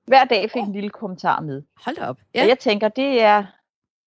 Hver 0.08 0.24
dag 0.24 0.52
fik 0.52 0.62
en 0.62 0.74
lille 0.74 0.90
kommentar 0.90 1.42
med. 1.42 1.62
Hold 1.78 1.98
op. 1.98 2.18
Ja. 2.36 2.42
Og 2.42 2.48
jeg 2.48 2.60
tænker, 2.60 2.88
det 2.88 3.22
er, 3.22 3.46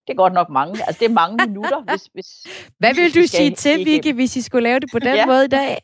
det 0.06 0.12
er 0.12 0.16
godt 0.16 0.32
nok 0.32 0.48
mange. 0.48 0.70
Altså, 0.86 0.96
det 1.00 1.10
er 1.10 1.14
mange 1.14 1.46
minutter. 1.46 1.80
Hvis, 1.80 2.10
hvis, 2.12 2.46
Hvad 2.78 2.94
vil 2.94 3.14
du 3.14 3.26
sige 3.26 3.54
til, 3.54 3.86
Vicky, 3.86 4.14
hvis 4.14 4.36
I 4.36 4.42
skulle 4.42 4.62
lave 4.62 4.80
det 4.80 4.88
på 4.92 4.98
den 5.08 5.14
ja. 5.14 5.26
måde 5.26 5.44
i 5.44 5.48
dag? 5.48 5.78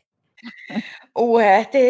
Uha, 1.19 1.63
det... 1.73 1.83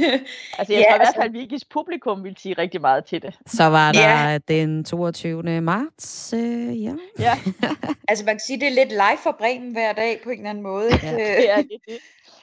altså, 0.58 0.72
jeg 0.72 0.80
ja, 0.80 0.84
tror 0.88 0.94
i 0.94 0.98
hvert 0.98 1.14
fald, 1.16 1.24
at 1.24 1.32
Vickys 1.32 1.64
publikum 1.64 2.24
vil 2.24 2.36
sige 2.36 2.54
rigtig 2.58 2.80
meget 2.80 3.04
til 3.04 3.22
det. 3.22 3.38
Så 3.46 3.64
var 3.64 3.92
der 3.92 4.30
ja. 4.30 4.38
den 4.48 4.84
22. 4.84 5.60
marts, 5.60 6.32
øh, 6.32 6.82
ja. 6.82 6.94
ja. 7.18 7.38
altså, 8.08 8.24
man 8.24 8.34
kan 8.34 8.40
sige, 8.46 8.60
det 8.60 8.66
er 8.68 8.72
lidt 8.72 8.88
live 8.88 9.18
for 9.22 9.36
Bremen 9.38 9.72
hver 9.72 9.92
dag 9.92 10.20
på 10.24 10.30
en 10.30 10.36
eller 10.38 10.50
anden 10.50 10.62
måde. 10.62 10.90
Ja, 11.02 11.12
det 11.16 11.50
er 11.50 11.56
det. 11.56 11.98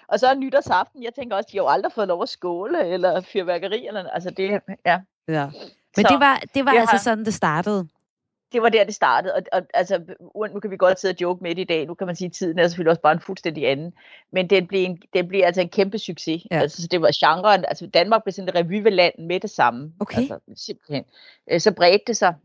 Og 0.07 0.19
så 0.19 0.35
nytårsaften, 0.35 1.03
jeg 1.03 1.13
tænker 1.13 1.35
også, 1.35 1.49
de 1.51 1.57
har 1.57 1.63
jo 1.63 1.69
aldrig 1.69 1.91
fået 1.91 2.07
lov 2.07 2.23
at 2.23 2.29
skåle, 2.29 2.87
eller 2.87 3.21
fyrværkeri, 3.21 3.87
eller, 3.87 4.09
altså 4.09 4.29
det, 4.29 4.61
ja. 4.85 4.99
ja. 5.27 5.45
Men 5.97 6.05
så, 6.05 6.11
det 6.11 6.19
var, 6.19 6.41
det 6.53 6.65
var 6.65 6.71
altså 6.71 6.91
har... 6.91 6.97
sådan, 6.97 7.25
det 7.25 7.33
startede 7.33 7.87
det 8.51 8.61
var 8.61 8.69
der, 8.69 8.83
det 8.83 8.95
startede. 8.95 9.33
Og, 9.33 9.41
og 9.51 9.61
altså, 9.73 10.01
nu 10.53 10.59
kan 10.59 10.71
vi 10.71 10.77
godt 10.77 10.99
sidde 10.99 11.11
og 11.11 11.21
joke 11.21 11.43
med 11.43 11.55
det 11.55 11.61
i 11.61 11.65
dag. 11.65 11.85
Nu 11.85 11.93
kan 11.93 12.07
man 12.07 12.15
sige, 12.15 12.25
at 12.25 12.31
tiden 12.31 12.59
er 12.59 12.67
selvfølgelig 12.67 12.89
også 12.89 13.01
bare 13.01 13.13
en 13.13 13.19
fuldstændig 13.19 13.69
anden. 13.69 13.93
Men 14.31 14.49
den 14.49 14.67
blev, 14.67 14.85
en, 14.85 15.01
den 15.13 15.27
blev 15.27 15.41
altså 15.43 15.61
en 15.61 15.69
kæmpe 15.69 15.99
succes. 15.99 16.43
Ja. 16.51 16.59
Altså, 16.59 16.81
så 16.81 16.87
det 16.87 17.01
var 17.01 17.11
genren. 17.25 17.65
Altså, 17.67 17.87
Danmark 17.87 18.23
blev 18.23 18.33
sådan 18.33 18.49
et 18.49 18.55
revyveland 18.55 19.13
med 19.19 19.39
det 19.39 19.49
samme. 19.49 19.93
Okay. 19.99 20.19
Altså, 20.19 20.39
simpelthen. 20.55 21.05
Øh, 21.51 21.59
så 21.59 21.71
bredte 21.71 22.03
det 22.07 22.17
sig. 22.17 22.35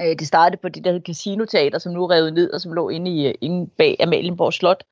Øh, 0.00 0.18
det 0.18 0.26
startede 0.26 0.60
på 0.60 0.68
det, 0.68 0.84
der 0.84 0.92
hed 0.92 1.00
Casino-teater, 1.08 1.78
som 1.78 1.92
nu 1.92 2.04
er 2.04 2.10
revet 2.10 2.32
ned, 2.32 2.50
og 2.50 2.60
som 2.60 2.72
lå 2.72 2.88
inde, 2.88 3.10
i, 3.10 3.30
inde 3.30 3.70
bag 3.78 3.96
Amalienborg 4.00 4.52
Slot. 4.52 4.84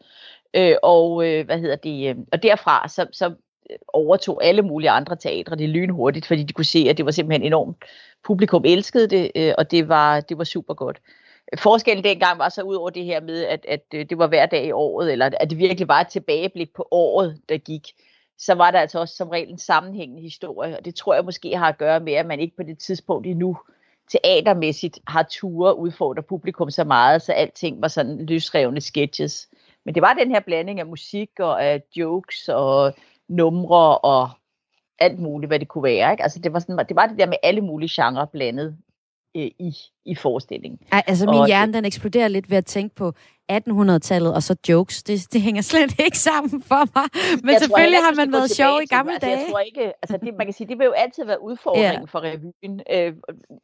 Øh, 0.56 0.76
og 0.82 1.14
hvad 1.44 1.58
hedder 1.58 1.76
det? 1.76 2.26
Og 2.32 2.42
derfra 2.42 2.88
så, 2.88 3.06
så 3.12 3.34
overtog 3.88 4.44
alle 4.44 4.62
mulige 4.62 4.90
andre 4.90 5.16
teatre 5.16 5.56
det 5.56 5.68
lynhurtigt, 5.68 6.26
fordi 6.26 6.42
de 6.42 6.52
kunne 6.52 6.64
se, 6.64 6.86
at 6.90 6.96
det 6.96 7.04
var 7.04 7.10
simpelthen 7.10 7.42
enormt. 7.42 7.76
Publikum 8.24 8.64
elskede 8.64 9.06
det, 9.06 9.30
øh, 9.34 9.54
og 9.58 9.70
det 9.70 9.88
var, 9.88 10.20
det 10.20 10.38
var 10.38 10.44
super 10.44 10.74
godt. 10.74 11.00
forskellen 11.58 12.04
dengang 12.04 12.38
var 12.38 12.48
så 12.48 12.62
ud 12.62 12.74
over 12.74 12.90
det 12.90 13.04
her 13.04 13.20
med, 13.20 13.44
at, 13.44 13.66
at 13.68 13.84
øh, 13.94 14.06
det 14.10 14.18
var 14.18 14.26
hver 14.26 14.46
dag 14.46 14.66
i 14.66 14.72
året, 14.72 15.12
eller 15.12 15.30
at 15.40 15.50
det 15.50 15.58
virkelig 15.58 15.88
var 15.88 16.00
et 16.00 16.08
tilbageblik 16.08 16.74
på 16.74 16.88
året, 16.90 17.40
der 17.48 17.58
gik, 17.58 17.88
så 18.38 18.54
var 18.54 18.70
der 18.70 18.78
altså 18.78 18.98
også 19.00 19.16
som 19.16 19.28
regel 19.28 19.50
en 19.50 19.58
sammenhængende 19.58 20.22
historie, 20.22 20.78
og 20.78 20.84
det 20.84 20.94
tror 20.94 21.14
jeg 21.14 21.24
måske 21.24 21.56
har 21.56 21.68
at 21.68 21.78
gøre 21.78 22.00
med, 22.00 22.12
at 22.12 22.26
man 22.26 22.40
ikke 22.40 22.56
på 22.56 22.62
det 22.62 22.78
tidspunkt 22.78 23.26
endnu 23.26 23.56
teatermæssigt 24.10 24.98
har 25.06 25.22
ture 25.22 25.78
udfordre 25.78 26.22
publikum 26.22 26.70
så 26.70 26.84
meget, 26.84 27.22
så 27.22 27.32
alting 27.32 27.82
var 27.82 27.88
sådan 27.88 28.26
løsrevne 28.26 28.80
sketches. 28.80 29.48
Men 29.84 29.94
det 29.94 30.02
var 30.02 30.14
den 30.14 30.30
her 30.30 30.40
blanding 30.40 30.80
af 30.80 30.86
musik 30.86 31.30
og 31.38 31.64
af 31.64 31.82
jokes 31.96 32.48
og 32.48 32.94
numre 33.30 33.98
og 33.98 34.30
alt 34.98 35.18
muligt, 35.18 35.50
hvad 35.50 35.60
det 35.60 35.68
kunne 35.68 35.84
være. 35.84 36.10
Ikke? 36.10 36.22
Altså 36.22 36.38
det 36.38 36.52
var, 36.52 36.58
sådan, 36.58 36.86
det 36.88 36.96
var 36.96 37.06
det 37.06 37.18
der 37.18 37.26
med 37.26 37.36
alle 37.42 37.60
mulige 37.60 38.02
genrer 38.02 38.24
blandet 38.24 38.78
øh, 39.36 39.42
i, 39.42 39.76
i 40.04 40.14
forestillingen. 40.14 40.80
Ej, 40.92 41.02
altså 41.06 41.26
min 41.26 41.34
og 41.34 41.46
hjerne, 41.46 41.72
den 41.72 41.84
eksploderer 41.84 42.28
lidt 42.28 42.50
ved 42.50 42.56
at 42.56 42.66
tænke 42.66 42.94
på 42.94 43.12
1800-tallet 43.52 44.34
og 44.34 44.42
så 44.42 44.56
jokes. 44.68 45.02
Det, 45.02 45.32
det 45.32 45.42
hænger 45.42 45.62
slet 45.62 46.00
ikke 46.04 46.18
sammen 46.18 46.62
for 46.62 46.84
mig. 46.94 47.08
Men 47.42 47.50
jeg 47.50 47.60
selvfølgelig 47.60 47.98
tror, 47.98 48.04
har 48.04 48.14
man 48.14 48.32
været 48.32 48.50
sjov 48.50 48.82
i 48.82 48.86
gamle 48.86 49.12
altså, 49.12 49.26
dage. 49.26 49.38
Jeg 49.38 49.46
tror 49.50 49.58
ikke, 49.58 49.92
altså 50.02 50.16
det, 50.24 50.34
man 50.38 50.46
kan 50.46 50.52
sige, 50.52 50.68
det 50.68 50.78
vil 50.78 50.84
jo 50.84 50.92
altid 50.92 51.24
være 51.24 51.42
udfordringen 51.42 51.92
yeah. 51.92 52.08
for 52.08 52.20
revyen. 52.20 52.80
Øh, 52.90 53.12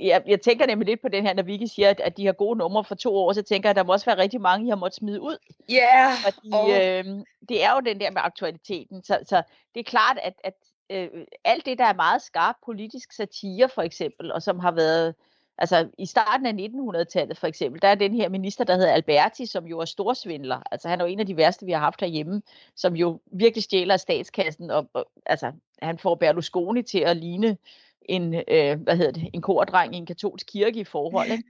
jeg, 0.01 0.23
jeg 0.27 0.41
tænker 0.41 0.67
nemlig 0.67 0.89
lidt 0.89 1.03
på 1.03 1.09
den 1.09 1.27
her, 1.27 1.35
når 1.35 1.43
Vicky 1.43 1.67
siger, 1.75 1.91
at, 1.91 2.01
at 2.01 2.17
de 2.17 2.27
har 2.27 2.33
gode 2.33 2.59
numre 2.59 2.85
for 2.85 2.95
to 2.95 3.17
år, 3.17 3.33
så 3.33 3.43
tænker 3.43 3.69
jeg, 3.69 3.71
at 3.71 3.77
der 3.77 3.85
må 3.85 3.93
også 3.93 4.07
være 4.07 4.19
rigtig 4.19 4.41
mange, 4.41 4.67
I 4.67 4.69
har 4.69 4.77
måttet 4.77 4.97
smide 4.97 5.21
ud. 5.21 5.37
Ja. 5.69 5.75
Yeah. 5.75 6.13
Fordi 6.25 6.51
oh. 6.53 6.71
øh, 6.71 7.05
det 7.49 7.65
er 7.65 7.75
jo 7.75 7.81
den 7.81 8.01
der 8.01 8.11
med 8.11 8.21
aktualiteten. 8.25 9.03
Så, 9.05 9.19
så 9.25 9.43
det 9.75 9.81
er 9.81 9.85
klart, 9.85 10.19
at, 10.23 10.35
at 10.45 10.55
øh, 10.91 11.09
alt 11.45 11.67
det, 11.67 11.79
der 11.79 11.85
er 11.85 11.95
meget 11.95 12.23
skarp 12.23 12.57
politisk 12.67 13.13
satire 13.13 13.69
for 13.75 13.83
eksempel, 13.83 14.33
og 14.33 14.43
som 14.43 14.59
har 14.59 14.73
været 14.73 15.15
Altså 15.59 15.89
i 15.99 16.07
starten 16.07 16.47
af 16.47 16.53
1900-tallet 16.53 17.39
for 17.39 17.47
eksempel, 17.47 17.83
der 17.83 17.89
er 17.89 17.95
den 17.95 18.15
her 18.15 18.29
minister, 18.29 18.65
der 18.65 18.75
hedder 18.75 18.93
Alberti, 18.93 19.47
som 19.47 19.67
jo 19.67 19.79
er 19.79 19.85
storsvindler. 19.85 20.63
Altså 20.71 20.89
han 20.89 21.01
er 21.01 21.05
jo 21.05 21.11
en 21.11 21.21
af 21.21 21.27
de 21.27 21.37
værste, 21.37 21.67
vi 21.67 21.73
har 21.73 21.79
haft 21.79 22.01
herhjemme, 22.01 22.43
som 22.77 22.97
jo 22.97 23.21
virkelig 23.33 23.65
stjæler 23.65 23.95
af 23.95 24.01
statskassen. 24.01 24.71
Og, 24.71 24.91
og, 24.93 25.07
altså 25.27 25.53
han 25.83 25.99
får 25.99 26.15
Berlusconi 26.15 26.83
til 26.83 26.99
at 26.99 27.17
ligne 27.17 27.57
en, 28.03 28.35
øh, 28.35 28.81
hvad 28.81 28.97
hedder 28.97 29.13
det, 29.13 29.31
en 29.33 29.43
kordreng 29.43 29.95
i 29.95 29.99
en 29.99 30.07
katolsk 30.07 30.47
kirke 30.47 30.81
i 30.81 30.85
forhold. 30.85 31.31
Ikke? 31.31 31.45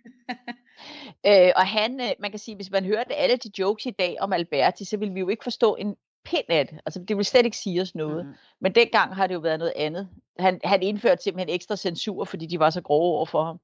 øh, 1.48 1.52
og 1.56 1.66
han, 1.66 2.00
øh, 2.00 2.10
man 2.18 2.30
kan 2.30 2.38
sige, 2.38 2.54
hvis 2.54 2.70
man 2.70 2.84
hørte 2.84 3.14
alle 3.14 3.36
de 3.36 3.50
jokes 3.58 3.86
i 3.86 3.90
dag 3.90 4.16
om 4.20 4.32
Alberti, 4.32 4.84
så 4.84 4.96
ville 4.96 5.14
vi 5.14 5.20
jo 5.20 5.28
ikke 5.28 5.44
forstå 5.44 5.76
en 5.76 5.96
pind 6.26 6.44
af 6.48 6.66
det. 6.66 6.80
Altså, 6.86 7.00
det 7.00 7.16
vil 7.16 7.24
slet 7.24 7.44
ikke 7.44 7.56
sige 7.56 7.82
os 7.82 7.94
noget. 7.94 8.26
Mm. 8.26 8.32
Men 8.60 8.74
dengang 8.74 9.14
har 9.14 9.26
det 9.26 9.34
jo 9.34 9.38
været 9.38 9.58
noget 9.58 9.72
andet. 9.76 10.08
Han, 10.38 10.60
han 10.64 10.82
indførte 10.82 11.22
simpelthen 11.22 11.54
ekstra 11.54 11.76
censur, 11.76 12.24
fordi 12.24 12.46
de 12.46 12.58
var 12.58 12.70
så 12.70 12.80
grove 12.80 13.16
over 13.16 13.26
for 13.26 13.44
ham. 13.44 13.60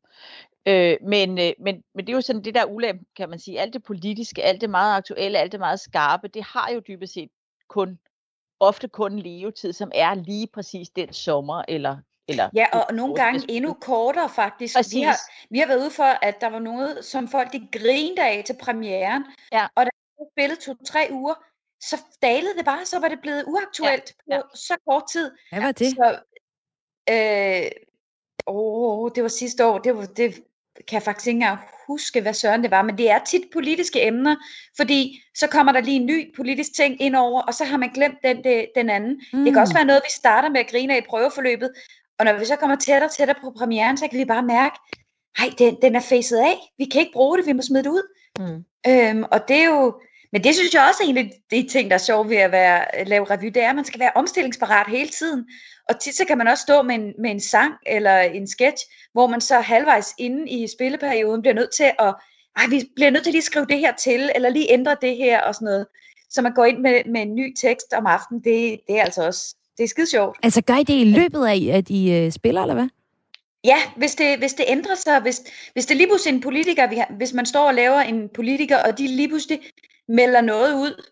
Øh, 0.67 0.97
men, 1.03 1.39
øh, 1.39 1.53
men, 1.59 1.83
men 1.95 2.07
det 2.07 2.13
er 2.13 2.17
jo 2.17 2.21
sådan 2.21 2.45
det 2.45 2.55
der 2.55 2.65
ulempe, 2.65 3.05
kan 3.17 3.29
man 3.29 3.39
sige. 3.39 3.61
Alt 3.61 3.73
det 3.73 3.83
politiske, 3.83 4.43
alt 4.43 4.61
det 4.61 4.71
meget 4.71 4.97
aktuelle, 4.97 5.39
alt 5.39 5.53
det 5.53 5.61
meget 5.61 5.81
skarpe, 5.81 6.29
det 6.29 6.43
har 6.45 6.71
jo 6.75 6.81
dybest 6.89 7.13
set 7.15 7.31
kun, 7.69 7.99
ofte 8.61 8.89
kun 8.89 9.13
en 9.13 9.19
levetid, 9.19 9.73
som 9.73 9.91
er 9.95 10.15
lige 10.15 10.47
præcis 10.47 10.91
den 10.91 11.13
sommer, 11.13 11.63
eller 11.69 11.97
eller 12.29 12.51
ja, 12.55 12.67
og 12.73 12.95
nogle 12.95 13.15
gange 13.15 13.45
endnu 13.49 13.73
kortere 13.81 14.29
faktisk. 14.29 14.77
Præcis. 14.77 14.95
Vi 14.95 15.03
har, 15.03 15.17
vi 15.51 15.59
har 15.59 15.67
været 15.67 15.81
ude 15.81 15.91
for, 15.91 16.25
at 16.27 16.41
der 16.41 16.51
var 16.51 16.59
noget, 16.59 17.05
som 17.05 17.29
folk 17.29 17.53
de 17.53 17.69
grinede 17.73 18.23
af 18.23 18.43
til 18.47 18.57
premieren, 18.61 19.25
ja. 19.53 19.67
og 19.75 19.85
da 19.87 19.91
spillet 20.33 20.59
to-tre 20.59 21.09
uger, 21.11 21.35
så 21.83 22.01
dalede 22.23 22.57
det 22.57 22.65
bare, 22.65 22.87
så 22.87 22.99
var 22.99 23.09
det 23.09 23.19
blevet 23.23 23.45
uaktuelt 23.47 24.15
ja, 24.29 24.35
ja. 24.35 24.43
på 24.43 24.49
så 24.55 24.77
kort 24.89 25.03
tid. 25.13 25.31
Hvad 25.53 25.61
var 25.61 25.73
det? 25.73 25.91
Så, 25.91 26.19
øh, 27.11 27.71
åh, 28.47 29.11
det 29.15 29.23
var 29.23 29.29
sidste 29.29 29.67
år, 29.67 29.79
det, 29.79 29.97
var, 29.97 30.05
det 30.05 30.35
kan 30.89 30.95
jeg 30.95 31.03
faktisk 31.03 31.27
ikke 31.27 31.37
engang 31.37 31.59
huske, 31.87 32.21
hvad 32.21 32.35
søren 32.35 32.63
det 32.63 32.71
var, 32.71 32.83
men 32.83 32.99
det 32.99 33.11
er 33.11 33.19
tit 33.19 33.43
politiske 33.53 34.07
emner, 34.07 34.37
fordi 34.77 35.23
så 35.35 35.47
kommer 35.47 35.73
der 35.73 35.81
lige 35.81 36.01
en 36.01 36.07
ny 36.07 36.37
politisk 36.37 36.75
ting 36.77 37.03
ind 37.03 37.17
over, 37.17 37.43
og 37.43 37.55
så 37.55 37.65
har 37.65 37.77
man 37.77 37.93
glemt 37.93 38.19
den, 38.25 38.45
det, 38.45 38.69
den 38.75 38.91
anden. 38.91 39.23
Mm. 39.33 39.45
Det 39.45 39.53
kan 39.53 39.63
også 39.63 39.73
mm. 39.73 39.77
være 39.77 39.85
noget, 39.85 40.03
vi 40.05 40.11
starter 40.11 40.49
med 40.49 40.61
at 40.61 40.71
grine 40.71 40.95
af 40.95 40.99
i 40.99 41.07
prøveforløbet, 41.09 41.73
og 42.19 42.25
når 42.25 42.39
vi 42.39 42.45
så 42.45 42.57
kommer 42.57 42.77
tættere 42.77 43.09
og 43.09 43.15
tættere 43.15 43.41
på 43.41 43.51
premieren, 43.51 43.97
så 43.97 44.09
kan 44.09 44.19
vi 44.19 44.25
bare 44.25 44.43
mærke, 44.43 44.79
nej, 45.39 45.51
den, 45.59 45.79
den 45.83 45.97
er 45.97 46.01
facet 46.01 46.39
af, 46.39 46.57
vi 46.79 46.85
kan 46.85 47.01
ikke 47.01 47.13
bruge 47.13 47.39
det, 47.39 47.47
vi 47.47 47.53
må 47.53 47.63
smide 47.63 47.85
det 47.85 47.91
ud. 47.91 48.15
Mm. 48.39 48.65
Øhm, 48.91 49.25
og 49.33 49.49
det 49.49 49.57
er 49.57 49.65
jo, 49.65 50.01
men 50.33 50.45
det 50.45 50.55
synes 50.55 50.75
jeg 50.75 50.87
også 50.89 51.03
er 51.03 51.09
en 51.09 51.19
af 51.19 51.31
de 51.51 51.69
ting, 51.69 51.91
der 51.91 51.95
er 51.95 52.01
sjovt 52.01 52.29
ved 52.29 52.37
at 52.37 52.53
være, 52.53 53.05
lave 53.05 53.25
revy, 53.25 53.47
det 53.47 53.63
er, 53.63 53.69
at 53.69 53.77
man 53.77 53.85
skal 53.85 54.01
være 54.01 54.11
omstillingsparat 54.15 54.87
hele 54.89 55.09
tiden. 55.09 55.45
Og 55.89 56.01
tit 56.01 56.15
så 56.15 56.25
kan 56.25 56.39
man 56.39 56.49
også 56.49 56.63
stå 56.63 56.83
med 56.83 56.95
en, 56.95 57.13
med 57.19 57.31
en 57.31 57.41
sang 57.41 57.75
eller 57.87 58.21
en 58.21 58.49
sketch, 58.49 58.85
hvor 59.13 59.27
man 59.27 59.41
så 59.41 59.61
halvvejs 59.61 60.15
inde 60.19 60.51
i 60.51 60.67
spilleperioden 60.77 61.43
bliver 61.43 61.55
nødt 61.55 61.71
til 61.77 61.91
at, 61.99 62.15
ej, 62.57 62.67
vi 62.71 62.85
bliver 62.95 63.11
nødt 63.11 63.25
til 63.25 63.33
lige 63.33 63.41
at 63.41 63.45
skrive 63.45 63.67
det 63.67 63.79
her 63.79 63.93
til, 63.95 64.31
eller 64.35 64.49
lige 64.49 64.73
ændre 64.73 64.97
det 65.03 65.17
her 65.17 65.41
og 65.41 65.55
sådan 65.55 65.67
noget. 65.67 65.87
Så 66.31 66.43
man 66.43 66.55
går 66.55 66.65
ind 66.65 66.79
med, 66.79 67.03
med 67.07 67.23
en 67.23 67.35
ny 67.35 67.55
tekst 67.55 67.93
om 67.93 68.07
aftenen, 68.07 68.45
det, 68.45 68.81
det 68.89 68.99
er 68.99 69.03
altså 69.03 69.27
også, 69.27 69.57
det 69.79 69.85
er 69.85 69.89
skide 69.89 70.11
sjovt. 70.11 70.39
Altså 70.43 70.63
gør 70.63 70.77
I 70.77 70.83
det 70.85 71.01
i 71.01 71.05
løbet 71.05 71.47
af, 71.47 71.79
at 71.79 71.91
I 71.91 72.27
uh, 72.27 72.33
spiller, 72.33 72.63
eller 72.63 72.75
hvad? 72.75 72.89
Ja, 73.65 73.79
hvis 73.97 74.15
det, 74.15 74.39
hvis 74.39 74.55
det 74.55 74.65
ændrer 74.69 74.95
sig, 74.95 75.21
hvis, 75.21 75.43
hvis 75.73 75.87
det 75.87 75.97
lige 75.97 76.07
pludselig 76.07 76.35
en 76.35 76.41
politiker, 76.41 76.87
vi 76.89 76.97
har, 76.97 77.15
hvis 77.17 77.33
man 77.33 77.47
står 77.47 77.69
og 77.69 77.75
laver 77.75 78.01
en 78.01 78.29
politiker, 78.35 78.79
og 78.79 78.99
de 78.99 79.07
lige 79.07 79.29
pludselig 79.29 79.61
melder 80.09 80.41
noget 80.41 80.75
ud, 80.75 81.03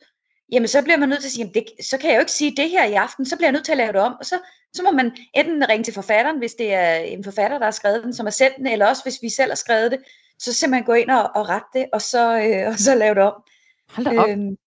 jamen 0.53 0.69
så 0.69 0.83
bliver 0.83 0.97
man 0.97 1.09
nødt 1.09 1.21
til 1.21 1.29
at 1.29 1.33
sige, 1.33 1.43
jamen 1.43 1.55
det, 1.55 1.87
så 1.87 1.99
kan 1.99 2.11
jeg 2.11 2.17
jo 2.17 2.21
ikke 2.21 2.33
sige 2.33 2.57
det 2.57 2.71
her 2.71 2.85
i 2.85 2.93
aften, 2.93 3.27
så 3.27 3.37
bliver 3.37 3.47
jeg 3.49 3.53
nødt 3.53 3.65
til 3.65 3.73
at 3.73 3.79
lave 3.79 3.93
det 3.93 4.01
om, 4.01 4.17
og 4.21 4.27
så, 4.27 4.39
så 4.73 4.83
må 4.83 4.91
man 4.91 5.17
enten 5.35 5.69
ringe 5.69 5.85
til 5.85 5.95
forfatteren, 5.95 6.39
hvis 6.39 6.55
det 6.55 6.75
er 6.75 6.95
en 6.95 7.25
forfatter, 7.25 7.59
der 7.59 7.65
har 7.65 7.71
skrevet 7.71 8.05
den, 8.05 8.15
som 8.15 8.27
har 8.27 8.31
sendt 8.31 8.57
den, 8.57 8.67
eller 8.67 8.87
også 8.87 9.03
hvis 9.03 9.23
vi 9.23 9.29
selv 9.29 9.51
har 9.51 9.57
skrevet 9.57 9.91
det, 9.91 10.01
så 10.39 10.53
simpelthen 10.53 10.85
gå 10.85 10.93
ind 10.93 11.11
og, 11.11 11.31
og 11.35 11.49
rette 11.49 11.69
det, 11.75 11.87
og 11.93 12.03
så, 12.03 12.39
øh, 12.39 12.67
og 12.67 12.79
så 12.79 12.95
lave 12.95 13.15
det 13.15 13.23
om. 13.23 13.43
Hold 13.91 14.07
da 14.07 14.21
op. 14.21 14.29
Øhm, 14.29 14.59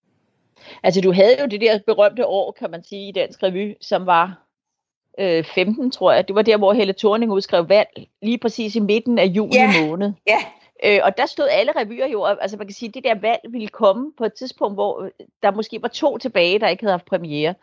altså 0.84 1.02
du 1.02 1.12
havde 1.12 1.42
jo 1.42 1.46
det 1.46 1.62
der 1.62 1.80
berømte 1.86 2.26
år, 2.26 2.52
kan 2.52 2.72
man 2.72 2.84
sige, 2.84 3.08
i 3.08 3.12
Dansk 3.12 3.44
Revy, 3.44 3.74
som 3.82 4.06
var 4.06 4.44
øh, 5.20 5.44
15, 5.44 5.92
tror 5.92 6.12
jeg. 6.12 6.28
Det 6.28 6.36
var 6.36 6.42
der, 6.42 6.58
hvor 6.58 6.74
Helle 6.74 6.94
Thorning 6.94 7.32
udskrev 7.32 7.70
valg, 7.70 8.08
lige 8.22 8.38
præcis 8.38 8.76
i 8.76 8.80
midten 8.80 9.20
af 9.20 9.26
juni 9.26 9.56
ja, 9.56 9.86
måned. 9.86 10.12
Ja, 10.28 10.38
Øh, 10.86 11.00
og 11.04 11.17
der 11.17 11.26
stod 11.26 11.48
alle 11.52 11.72
revyer 11.72 12.08
jo, 12.08 12.26
altså 12.26 12.58
man 12.58 12.67
kan 12.67 12.74
sige, 12.74 12.89
at 12.89 12.93
det 12.93 13.04
der 13.04 13.15
valg 13.15 13.39
ville 13.50 13.67
komme 13.67 14.12
på 14.17 14.26
et 14.26 14.34
tidspunkt, 14.34 14.76
hvor 14.76 15.10
der 15.43 15.52
måske 15.52 15.82
var 15.82 15.88
to 15.88 16.17
tilbage, 16.17 16.60
der 16.60 16.67
ikke 16.67 16.84
havde 16.84 16.93
haft 16.93 17.06
premiere. 17.06 17.54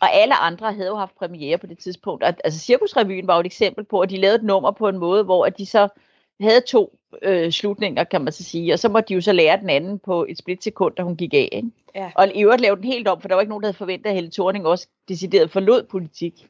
Og 0.00 0.14
alle 0.14 0.34
andre 0.34 0.72
havde 0.72 0.88
jo 0.88 0.96
haft 0.96 1.16
premiere 1.18 1.58
på 1.58 1.66
det 1.66 1.78
tidspunkt. 1.78 2.24
Og, 2.24 2.34
altså 2.44 2.60
Cirkusrevyen 2.60 3.26
var 3.26 3.34
jo 3.34 3.40
et 3.40 3.46
eksempel 3.46 3.84
på, 3.84 4.00
at 4.00 4.10
de 4.10 4.16
lavede 4.16 4.36
et 4.36 4.44
nummer 4.44 4.70
på 4.70 4.88
en 4.88 4.98
måde, 4.98 5.24
hvor 5.24 5.46
at 5.46 5.58
de 5.58 5.66
så 5.66 5.88
havde 6.40 6.60
to 6.60 6.98
øh, 7.22 7.52
slutninger, 7.52 8.04
kan 8.04 8.24
man 8.24 8.32
så 8.32 8.44
sige. 8.44 8.72
Og 8.72 8.78
så 8.78 8.88
måtte 8.88 9.08
de 9.08 9.14
jo 9.14 9.20
så 9.20 9.32
lære 9.32 9.60
den 9.60 9.70
anden 9.70 9.98
på 9.98 10.26
et 10.28 10.38
splitsekund, 10.38 10.94
da 10.94 11.02
hun 11.02 11.16
gik 11.16 11.34
af. 11.34 11.48
Ikke? 11.52 11.68
Ja. 11.94 12.10
Og 12.14 12.28
i 12.34 12.42
øvrigt 12.42 12.62
lavede 12.62 12.80
den 12.80 12.92
helt 12.92 13.08
om, 13.08 13.20
for 13.20 13.28
der 13.28 13.34
var 13.34 13.42
ikke 13.42 13.50
nogen, 13.50 13.62
der 13.62 13.68
havde 13.68 13.76
forventet, 13.76 14.10
at 14.10 14.14
Helle 14.14 14.30
Thorning 14.30 14.66
også 14.66 14.88
decideret 15.08 15.50
forlod 15.50 15.82
politik. 15.82 16.48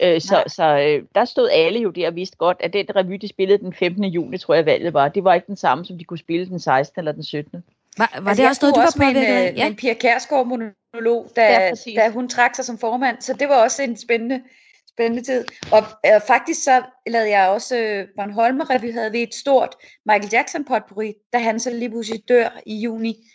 Øh, 0.00 0.20
så 0.20 0.44
så 0.46 0.78
øh, 0.78 1.02
der 1.14 1.24
stod 1.24 1.50
alle 1.52 1.80
jo 1.80 1.90
der 1.90 2.08
og 2.08 2.14
vidste 2.14 2.36
godt, 2.36 2.56
at 2.60 2.72
den 2.72 2.96
revy, 2.96 3.14
de 3.14 3.28
spillede 3.28 3.58
den 3.58 3.72
15. 3.72 4.04
juni, 4.04 4.38
tror 4.38 4.54
jeg 4.54 4.66
valget 4.66 4.94
var, 4.94 5.08
det 5.08 5.24
var 5.24 5.34
ikke 5.34 5.46
den 5.46 5.56
samme, 5.56 5.84
som 5.84 5.98
de 5.98 6.04
kunne 6.04 6.18
spille 6.18 6.46
den 6.46 6.58
16. 6.58 7.00
eller 7.00 7.12
den 7.12 7.22
17. 7.22 7.64
Var, 7.98 8.10
var 8.20 8.28
altså, 8.28 8.42
det 8.42 8.48
også 8.50 8.60
noget, 8.62 8.74
du 8.74 8.80
var 8.80 8.94
på? 8.96 9.12
Med 9.12 9.22
en, 9.22 9.52
øh, 9.52 9.58
ja. 9.58 9.66
en 9.66 9.76
Pia 9.76 9.94
Kærsgaard 9.94 10.46
monolog, 10.46 11.30
da, 11.36 11.42
ja, 11.52 11.70
da 11.96 12.10
hun 12.10 12.28
trak 12.28 12.54
sig 12.54 12.64
som 12.64 12.78
formand, 12.78 13.20
så 13.20 13.32
det 13.32 13.48
var 13.48 13.62
også 13.62 13.82
en 13.82 13.96
spændende, 13.96 14.42
spændende 14.88 15.22
tid. 15.22 15.44
Og 15.72 15.82
øh, 16.06 16.20
faktisk 16.26 16.64
så 16.64 16.82
lavede 17.06 17.30
jeg 17.30 17.48
også 17.48 17.76
øh, 17.76 18.06
Bornholm 18.16 18.60
Revy, 18.60 18.92
havde 18.92 19.12
vi 19.12 19.22
et 19.22 19.34
stort 19.34 19.74
Michael 20.06 20.30
Jackson 20.32 20.64
potpourri, 20.64 21.14
da 21.32 21.38
han 21.38 21.60
så 21.60 21.70
lige 21.70 21.90
pludselig 21.90 22.28
dør 22.28 22.60
i 22.66 22.76
juni. 22.76 23.30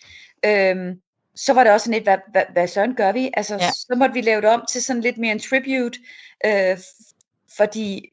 Øhm, 0.45 1.01
så 1.45 1.53
var 1.53 1.63
det 1.63 1.73
også 1.73 1.83
sådan 1.83 1.93
lidt, 1.93 2.03
hvad, 2.03 2.17
hvad, 2.31 2.43
hvad 2.53 2.67
søren 2.67 2.95
gør 2.95 3.11
vi? 3.11 3.31
Altså, 3.33 3.53
ja. 3.55 3.71
så 3.71 3.95
måtte 3.97 4.13
vi 4.13 4.21
lave 4.21 4.41
det 4.41 4.49
om 4.49 4.63
til 4.69 4.83
sådan 4.83 5.01
lidt 5.01 5.17
mere 5.17 5.31
en 5.31 5.39
tribute, 5.39 5.99
øh, 6.45 6.77
fordi 7.57 8.09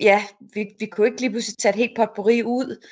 ja, 0.00 0.22
vi, 0.40 0.66
vi 0.78 0.86
kunne 0.86 1.06
ikke 1.06 1.20
lige 1.20 1.30
pludselig 1.30 1.58
tage 1.58 1.70
et 1.70 1.76
helt 1.76 1.96
potpourri 1.96 2.42
ud, 2.42 2.86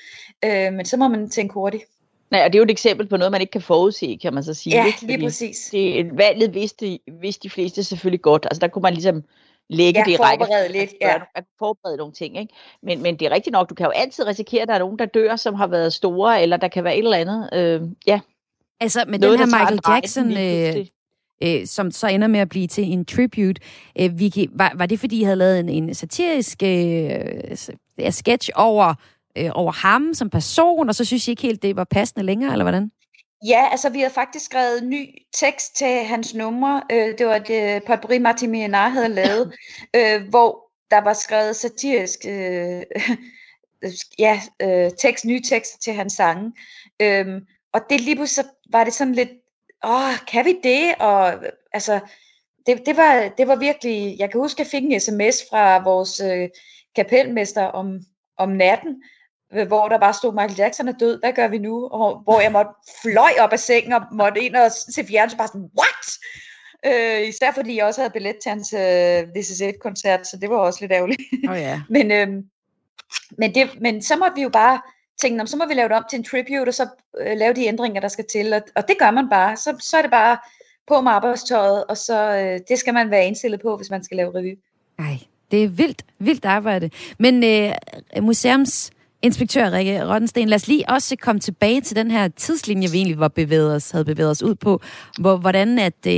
øh, 0.44 0.72
men 0.72 0.84
så 0.84 0.96
må 0.96 1.08
man 1.08 1.30
tænke 1.30 1.54
hurtigt. 1.54 1.84
Nej, 2.30 2.44
og 2.44 2.52
det 2.52 2.54
er 2.54 2.60
jo 2.60 2.64
et 2.64 2.70
eksempel 2.70 3.06
på 3.06 3.16
noget, 3.16 3.32
man 3.32 3.40
ikke 3.40 3.50
kan 3.50 3.62
forudse, 3.62 4.18
kan 4.22 4.34
man 4.34 4.44
så 4.44 4.54
sige. 4.54 4.76
Ja, 4.76 4.84
lige 4.84 4.94
Fordi 4.98 5.24
præcis. 5.24 5.68
Det, 5.72 6.18
valget 6.18 6.54
vidste, 6.54 6.98
vidste 7.20 7.42
de 7.42 7.50
fleste 7.50 7.84
selvfølgelig 7.84 8.22
godt. 8.22 8.46
Altså 8.50 8.60
der 8.60 8.68
kunne 8.68 8.82
man 8.82 8.92
ligesom 8.92 9.22
lægge 9.68 10.00
ja, 10.00 10.04
det 10.04 10.12
i 10.12 10.16
række. 10.16 10.72
lidt, 10.72 10.94
ja. 11.00 11.14
At 11.34 11.44
forberede 11.58 11.96
nogle 11.96 12.12
ting, 12.12 12.38
ikke? 12.38 12.54
Men, 12.82 13.02
men 13.02 13.16
det 13.16 13.26
er 13.26 13.30
rigtigt 13.30 13.52
nok, 13.52 13.70
du 13.70 13.74
kan 13.74 13.86
jo 13.86 13.90
altid 13.90 14.26
risikere, 14.26 14.62
at 14.62 14.68
der 14.68 14.74
er 14.74 14.78
nogen, 14.78 14.98
der 14.98 15.06
dør, 15.06 15.36
som 15.36 15.54
har 15.54 15.66
været 15.66 15.92
store, 15.92 16.42
eller 16.42 16.56
der 16.56 16.68
kan 16.68 16.84
være 16.84 16.96
et 16.96 17.04
eller 17.04 17.16
andet. 17.16 17.50
Øh, 17.52 17.82
ja. 18.06 18.20
Altså 18.82 19.04
med 19.08 19.18
Noget, 19.18 19.38
den 19.38 19.50
her 19.50 19.58
Michael 19.58 19.80
Jackson, 19.88 20.32
øh, 20.32 20.86
øh, 21.42 21.66
som 21.66 21.90
så 21.90 22.06
ender 22.06 22.28
med 22.28 22.40
at 22.40 22.48
blive 22.48 22.66
til 22.66 22.92
en 22.92 23.04
tribute. 23.04 23.60
Øh, 24.00 24.18
Vicky, 24.18 24.48
var, 24.52 24.72
var 24.74 24.86
det 24.86 25.00
fordi, 25.00 25.20
I 25.20 25.22
havde 25.22 25.36
lavet 25.36 25.60
en, 25.60 25.68
en 25.68 25.94
satirisk 25.94 26.62
øh, 26.62 28.10
sketch 28.10 28.50
over, 28.54 28.94
øh, 29.38 29.50
over 29.54 29.72
ham 29.72 30.14
som 30.14 30.30
person, 30.30 30.88
og 30.88 30.94
så 30.94 31.04
synes 31.04 31.28
I 31.28 31.30
ikke 31.30 31.42
helt, 31.42 31.62
det 31.62 31.76
var 31.76 31.84
passende 31.84 32.26
længere, 32.26 32.52
eller 32.52 32.64
hvordan? 32.64 32.90
Ja, 33.46 33.68
altså 33.70 33.90
vi 33.90 33.98
havde 33.98 34.14
faktisk 34.14 34.44
skrevet 34.44 34.84
ny 34.84 35.08
tekst 35.40 35.76
til 35.76 36.04
hans 36.04 36.34
numre. 36.34 36.82
Øh, 36.92 37.18
det 37.18 37.26
var 37.26 37.38
det 37.38 37.82
potpourri 37.84 38.18
Martin 38.18 38.50
Mianar 38.50 38.88
havde 38.88 39.08
lavet, 39.08 39.54
øh, 39.96 40.28
hvor 40.28 40.70
der 40.90 41.00
var 41.00 41.12
skrevet 41.12 41.56
satirisk 41.56 42.18
øh, 42.28 42.82
ja, 44.24 44.40
øh, 44.62 44.90
tekst, 44.98 45.24
nye 45.24 45.42
tekster 45.42 45.78
til 45.78 45.92
hans 45.92 46.12
sange. 46.12 46.52
Øhm, 47.02 47.40
og 47.72 47.80
det 47.90 48.00
lige 48.00 48.16
pludselig 48.16 48.50
var 48.70 48.84
det 48.84 48.92
sådan 48.92 49.14
lidt, 49.14 49.30
åh, 49.84 50.18
kan 50.28 50.44
vi 50.44 50.56
det? 50.62 50.94
Og 50.98 51.34
altså, 51.72 52.00
det, 52.66 52.86
det, 52.86 52.96
var, 52.96 53.32
det 53.38 53.48
var 53.48 53.56
virkelig, 53.56 54.16
jeg 54.18 54.30
kan 54.30 54.40
huske, 54.40 54.60
at 54.60 54.66
jeg 54.66 54.70
fik 54.70 54.82
en 54.84 55.00
sms 55.00 55.44
fra 55.50 55.82
vores 55.82 56.20
øh, 56.20 56.48
kapelmester 56.96 57.64
om, 57.64 58.00
om 58.38 58.48
natten, 58.48 59.02
øh, 59.52 59.66
hvor 59.66 59.88
der 59.88 59.98
bare 59.98 60.14
stod, 60.14 60.32
Michael 60.32 60.58
Jackson 60.58 60.88
er 60.88 60.92
død, 60.92 61.20
hvad 61.20 61.32
gør 61.32 61.48
vi 61.48 61.58
nu? 61.58 61.86
Og 61.86 62.22
hvor 62.24 62.40
jeg 62.40 62.52
måtte 62.52 62.70
fløj 63.02 63.30
op 63.40 63.52
af 63.52 63.58
sengen 63.58 63.92
og 63.92 64.02
måtte 64.12 64.40
ind 64.40 64.56
og 64.56 64.72
se 64.72 65.04
fjernsyn, 65.04 65.38
bare 65.38 65.48
sådan, 65.48 65.70
what? 65.78 66.06
Øh, 66.86 67.28
især 67.28 67.52
fordi 67.52 67.76
jeg 67.76 67.84
også 67.84 68.00
havde 68.00 68.12
billet 68.12 68.36
til 68.42 68.50
hans 68.50 68.72
øh, 68.72 69.32
This 69.34 69.50
Is 69.50 69.60
It-koncert, 69.60 70.26
så 70.26 70.36
det 70.36 70.50
var 70.50 70.56
også 70.56 70.78
lidt 70.80 70.92
ærgerligt. 70.92 71.22
Oh, 71.48 71.56
ja. 71.56 71.82
men, 71.96 72.10
øh, 72.10 72.28
men, 73.38 73.54
det, 73.54 73.80
men 73.80 74.02
så 74.02 74.16
måtte 74.16 74.34
vi 74.34 74.42
jo 74.42 74.48
bare 74.48 74.80
tænkte, 75.20 75.46
så 75.46 75.56
må 75.56 75.66
vi 75.66 75.74
lave 75.74 75.88
det 75.88 75.96
om 75.96 76.04
til 76.10 76.18
en 76.18 76.24
tribute, 76.24 76.68
og 76.68 76.74
så 76.74 76.88
øh, 77.20 77.36
lave 77.36 77.54
de 77.54 77.64
ændringer, 77.64 78.00
der 78.00 78.08
skal 78.08 78.24
til. 78.32 78.52
Og, 78.52 78.62
og 78.76 78.88
det 78.88 78.98
gør 78.98 79.10
man 79.10 79.28
bare. 79.28 79.56
Så, 79.56 79.76
så 79.80 79.96
er 79.96 80.02
det 80.02 80.10
bare 80.10 80.38
på 80.88 81.00
med 81.00 81.12
arbejdstøjet, 81.12 81.84
og 81.84 81.96
så 81.96 82.36
øh, 82.36 82.60
det 82.68 82.78
skal 82.78 82.94
man 82.94 83.10
være 83.10 83.26
indstillet 83.26 83.60
på, 83.60 83.76
hvis 83.76 83.90
man 83.90 84.04
skal 84.04 84.16
lave 84.16 84.34
revy. 84.34 84.58
Nej, 84.98 85.18
det 85.50 85.64
er 85.64 85.68
vildt, 85.68 86.04
vildt 86.18 86.44
arbejde. 86.44 86.90
Men 87.18 87.44
øh, 87.44 87.72
museums 88.22 88.90
inspektør 89.22 89.70
Rikke 89.70 90.04
Rottensten, 90.04 90.48
lad 90.48 90.56
os 90.56 90.68
lige 90.68 90.88
også 90.88 91.16
komme 91.16 91.40
tilbage 91.40 91.80
til 91.80 91.96
den 91.96 92.10
her 92.10 92.28
tidslinje, 92.28 92.90
vi 92.90 92.96
egentlig 92.96 93.18
var 93.18 93.28
bevæget 93.28 93.74
os, 93.74 93.90
havde 93.90 94.04
bevæget 94.04 94.30
os 94.30 94.42
ud 94.42 94.54
på, 94.54 94.80
hvor, 95.20 95.36
hvordan 95.36 95.78
at 95.78 96.06
øh, 96.06 96.12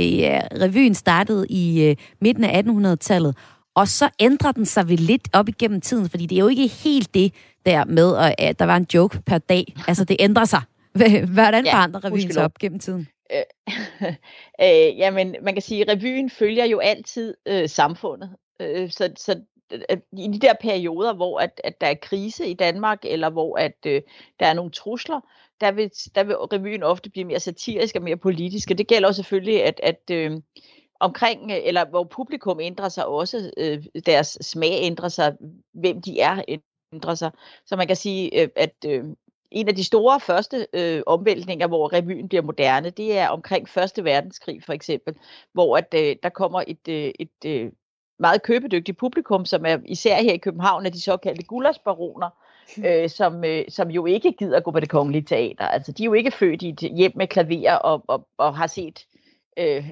revyen 0.61 0.95
startede 0.95 1.47
i 1.49 1.83
øh, 1.83 1.95
midten 2.21 2.43
af 2.43 2.61
1800-tallet, 2.61 3.35
og 3.75 3.87
så 3.87 4.09
ændrer 4.19 4.51
den 4.51 4.65
sig 4.65 4.89
vel 4.89 4.99
lidt 4.99 5.27
op 5.33 5.49
igennem 5.49 5.81
tiden, 5.81 6.09
fordi 6.09 6.25
det 6.25 6.35
er 6.35 6.39
jo 6.39 6.47
ikke 6.47 6.67
helt 6.67 7.13
det 7.13 7.33
der 7.65 7.85
med, 7.85 8.33
at 8.37 8.59
der 8.59 8.65
var 8.65 8.77
en 8.77 8.87
joke 8.93 9.21
per 9.25 9.37
dag. 9.37 9.73
Altså, 9.87 10.03
det 10.03 10.17
ændrer 10.19 10.45
sig. 10.45 10.61
Hvordan 11.33 11.65
forandrer 11.65 12.01
ja, 12.03 12.09
revyen 12.09 12.33
sig 12.33 12.43
op 12.43 12.57
gennem 12.59 12.79
tiden? 12.79 13.07
Øh, 13.31 13.43
øh, 14.61 14.97
jamen, 14.97 15.35
man 15.41 15.53
kan 15.53 15.61
sige, 15.61 15.81
at 15.81 15.97
revyen 15.97 16.29
følger 16.29 16.65
jo 16.65 16.79
altid 16.79 17.35
øh, 17.45 17.69
samfundet. 17.69 18.29
Øh, 18.59 18.89
så, 18.91 19.09
så 19.17 19.39
i 20.17 20.27
de 20.27 20.39
der 20.39 20.53
perioder, 20.61 21.13
hvor 21.13 21.39
at, 21.39 21.61
at 21.63 21.81
der 21.81 21.87
er 21.87 21.95
krise 22.01 22.47
i 22.47 22.53
Danmark, 22.53 22.99
eller 23.03 23.29
hvor 23.29 23.57
at 23.57 23.77
øh, 23.85 24.01
der 24.39 24.45
er 24.45 24.53
nogle 24.53 24.71
trusler, 24.71 25.19
der 25.61 25.71
vil, 25.71 25.91
der 26.15 26.23
vil 26.23 26.35
revyen 26.35 26.83
ofte 26.83 27.09
blive 27.09 27.25
mere 27.25 27.39
satirisk 27.39 27.95
og 27.95 28.01
mere 28.01 28.17
politisk. 28.17 28.71
Og 28.71 28.77
det 28.77 28.87
gælder 28.87 29.07
også 29.07 29.19
selvfølgelig, 29.19 29.63
at, 29.63 29.79
at 29.83 30.01
øh, 30.11 30.31
omkring, 30.99 31.51
eller 31.51 31.85
hvor 31.85 32.03
publikum 32.03 32.59
ændrer 32.59 32.89
sig 32.89 33.05
også, 33.05 33.51
øh, 33.57 33.83
deres 34.05 34.37
smag 34.41 34.77
ændrer 34.81 35.09
sig, 35.09 35.35
hvem 35.73 36.01
de 36.01 36.19
er 36.19 36.59
ændrer 36.93 37.15
sig. 37.15 37.31
Så 37.65 37.75
man 37.75 37.87
kan 37.87 37.95
sige, 37.95 38.41
øh, 38.41 38.49
at 38.55 38.75
øh, 38.87 39.03
en 39.51 39.67
af 39.67 39.75
de 39.75 39.83
store 39.83 40.19
første 40.19 40.67
øh, 40.73 41.03
omvæltninger, 41.05 41.67
hvor 41.67 41.93
revyen 41.93 42.29
bliver 42.29 42.41
moderne, 42.41 42.89
det 42.89 43.17
er 43.17 43.27
omkring 43.29 43.69
Første 43.69 44.03
Verdenskrig 44.03 44.63
for 44.63 44.73
eksempel, 44.73 45.15
hvor 45.53 45.77
at, 45.77 45.93
øh, 45.93 46.15
der 46.23 46.29
kommer 46.29 46.63
et, 46.67 46.87
øh, 46.89 47.11
et 47.19 47.45
øh, 47.45 47.71
meget 48.19 48.43
købedygtigt 48.43 48.97
publikum, 48.97 49.45
som 49.45 49.65
er 49.65 49.77
især 49.85 50.15
her 50.15 50.33
i 50.33 50.37
København, 50.37 50.85
er 50.85 50.89
de 50.89 51.01
såkaldte 51.01 51.43
gullarsbaroner, 51.43 52.29
øh, 52.85 53.09
som, 53.09 53.43
øh, 53.43 53.65
som 53.69 53.91
jo 53.91 54.05
ikke 54.05 54.31
gider 54.31 54.59
gå 54.59 54.71
på 54.71 54.79
det 54.79 54.89
kongelige 54.89 55.23
teater. 55.23 55.67
Altså, 55.67 55.91
de 55.91 56.03
er 56.03 56.05
jo 56.05 56.13
ikke 56.13 56.31
født 56.31 56.61
i 56.61 56.69
et 56.69 56.79
hjem 56.79 57.11
med 57.15 57.27
klaver 57.27 57.73
og, 57.73 58.03
og, 58.07 58.27
og 58.37 58.57
har 58.57 58.67
set 58.67 59.05
øh, 59.59 59.89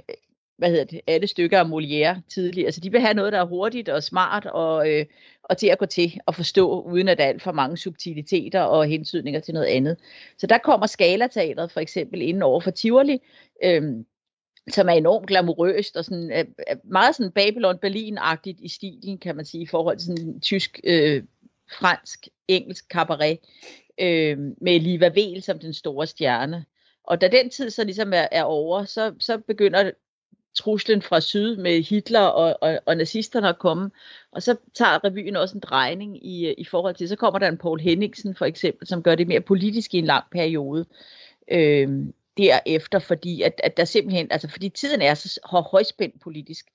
hvad 0.57 0.69
hedder 0.69 0.83
det, 0.83 1.01
alle 1.07 1.27
stykker 1.27 1.59
af 1.59 1.65
Molière 1.65 2.21
tidligere. 2.33 2.65
Altså, 2.65 2.81
de 2.81 2.91
vil 2.91 3.01
have 3.01 3.13
noget, 3.13 3.33
der 3.33 3.39
er 3.39 3.45
hurtigt 3.45 3.89
og 3.89 4.03
smart 4.03 4.45
og, 4.45 4.91
øh, 4.91 5.05
og 5.43 5.57
til 5.57 5.67
at 5.67 5.77
gå 5.77 5.85
til 5.85 6.19
og 6.25 6.35
forstå, 6.35 6.81
uden 6.81 7.07
at 7.07 7.17
der 7.17 7.23
er 7.23 7.27
alt 7.27 7.41
for 7.41 7.51
mange 7.51 7.77
subtiliteter 7.77 8.61
og 8.61 8.85
hensydninger 8.85 9.39
til 9.39 9.53
noget 9.53 9.67
andet. 9.67 9.97
Så 10.37 10.47
der 10.47 10.57
kommer 10.57 10.87
Skalateateret 10.87 11.71
for 11.71 11.79
eksempel 11.79 12.21
ind 12.21 12.43
over 12.43 12.59
for 12.59 12.71
Tivoli, 12.71 13.19
øh, 13.63 13.83
som 14.69 14.89
er 14.89 14.93
enormt 14.93 15.27
glamourøst 15.27 15.97
og 15.97 16.05
sådan, 16.05 16.31
er, 16.31 16.43
er 16.67 16.75
meget 16.83 17.15
sådan 17.15 17.31
Babylon-Berlin-agtigt 17.39 18.59
i 18.59 18.69
stilen, 18.69 19.17
kan 19.17 19.35
man 19.35 19.45
sige, 19.45 19.61
i 19.61 19.67
forhold 19.67 19.97
til 19.97 20.07
sådan 20.07 20.41
tysk, 20.41 20.79
øh, 20.83 21.23
fransk, 21.79 22.27
engelsk 22.47 22.85
cabaret, 22.89 23.37
øh, 23.99 24.37
med 24.61 24.79
Liva 24.79 25.07
Vel 25.07 25.41
som 25.41 25.59
den 25.59 25.73
store 25.73 26.07
stjerne. 26.07 26.65
Og 27.03 27.21
da 27.21 27.27
den 27.27 27.49
tid 27.49 27.69
så 27.69 27.83
ligesom 27.83 28.13
er, 28.13 28.27
er 28.31 28.43
over, 28.43 28.85
så, 28.85 29.13
så 29.19 29.37
begynder 29.37 29.91
truslen 30.55 31.01
fra 31.01 31.21
syd 31.21 31.57
med 31.57 31.83
Hitler 31.83 32.19
og, 32.19 32.57
og, 32.61 32.79
og 32.85 32.97
nazisterne 32.97 33.49
at 33.49 33.59
komme. 33.59 33.91
Og 34.31 34.43
så 34.43 34.55
tager 34.73 35.03
revyen 35.03 35.35
også 35.35 35.55
en 35.55 35.61
drejning 35.61 36.25
i, 36.25 36.47
øh, 36.47 36.53
i 36.57 36.65
forhold 36.65 36.95
til, 36.95 37.09
så 37.09 37.15
kommer 37.15 37.39
der 37.39 37.47
en 37.47 37.57
Paul 37.57 37.79
Henningsen 37.79 38.35
for 38.35 38.45
eksempel, 38.45 38.87
som 38.87 39.03
gør 39.03 39.15
det 39.15 39.27
mere 39.27 39.41
politisk 39.41 39.93
i 39.93 39.97
en 39.97 40.05
lang 40.05 40.23
periode. 40.31 40.85
Øh, 41.51 41.89
derefter, 42.37 42.99
fordi 42.99 43.41
at, 43.41 43.61
at 43.63 43.77
der 43.77 43.85
simpelthen, 43.85 44.27
altså 44.31 44.47
fordi 44.47 44.69
tiden 44.69 45.01
er 45.01 45.13
så 45.13 45.39
højspændt 45.71 46.21
politisk, 46.21 46.65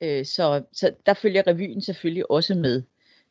øh, 0.00 0.24
så, 0.24 0.62
så 0.72 0.92
der 1.06 1.14
følger 1.14 1.46
revyen 1.46 1.80
selvfølgelig 1.80 2.30
også 2.30 2.54
med. 2.54 2.82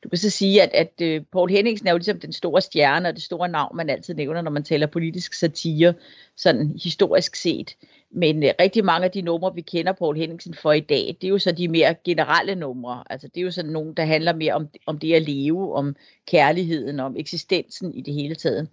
Du 0.04 0.10
kan 0.10 0.18
så 0.18 0.30
sige, 0.30 0.62
at, 0.62 0.74
at 0.74 1.20
uh, 1.20 1.26
Paul 1.26 1.50
Henningsen 1.50 1.88
er 1.88 1.92
jo 1.92 1.98
ligesom 1.98 2.20
den 2.20 2.34
store 2.34 2.62
stjerne 2.62 3.10
og 3.10 3.16
det 3.16 3.24
store 3.24 3.50
navn, 3.50 3.78
man 3.78 3.90
altid 3.90 4.14
nævner, 4.14 4.42
når 4.42 4.52
man 4.52 4.64
taler 4.64 4.88
politisk 4.88 5.34
satire, 5.34 5.94
sådan 6.36 6.80
historisk 6.84 7.36
set. 7.36 7.76
Men 8.16 8.44
uh, 8.44 8.50
rigtig 8.60 8.86
mange 8.86 9.06
af 9.06 9.12
de 9.12 9.22
numre, 9.22 9.56
vi 9.56 9.62
kender 9.62 9.92
Paul 9.94 10.18
Henningsen 10.18 10.54
for 10.54 10.72
i 10.72 10.80
dag, 10.80 11.18
det 11.22 11.28
er 11.28 11.30
jo 11.30 11.40
så 11.40 11.52
de 11.52 11.68
mere 11.68 11.96
generelle 12.04 12.56
numre. 12.56 13.04
Altså 13.10 13.28
det 13.28 13.38
er 13.38 13.42
jo 13.42 13.52
sådan 13.52 13.72
nogle, 13.72 13.96
der 13.96 14.06
handler 14.06 14.34
mere 14.34 14.54
om, 14.54 14.68
om 14.86 15.00
det 15.00 15.14
at 15.14 15.22
leve, 15.22 15.76
om 15.76 15.96
kærligheden, 16.28 17.00
om 17.00 17.16
eksistensen 17.18 17.94
i 17.94 18.02
det 18.02 18.14
hele 18.14 18.36
taget. 18.36 18.70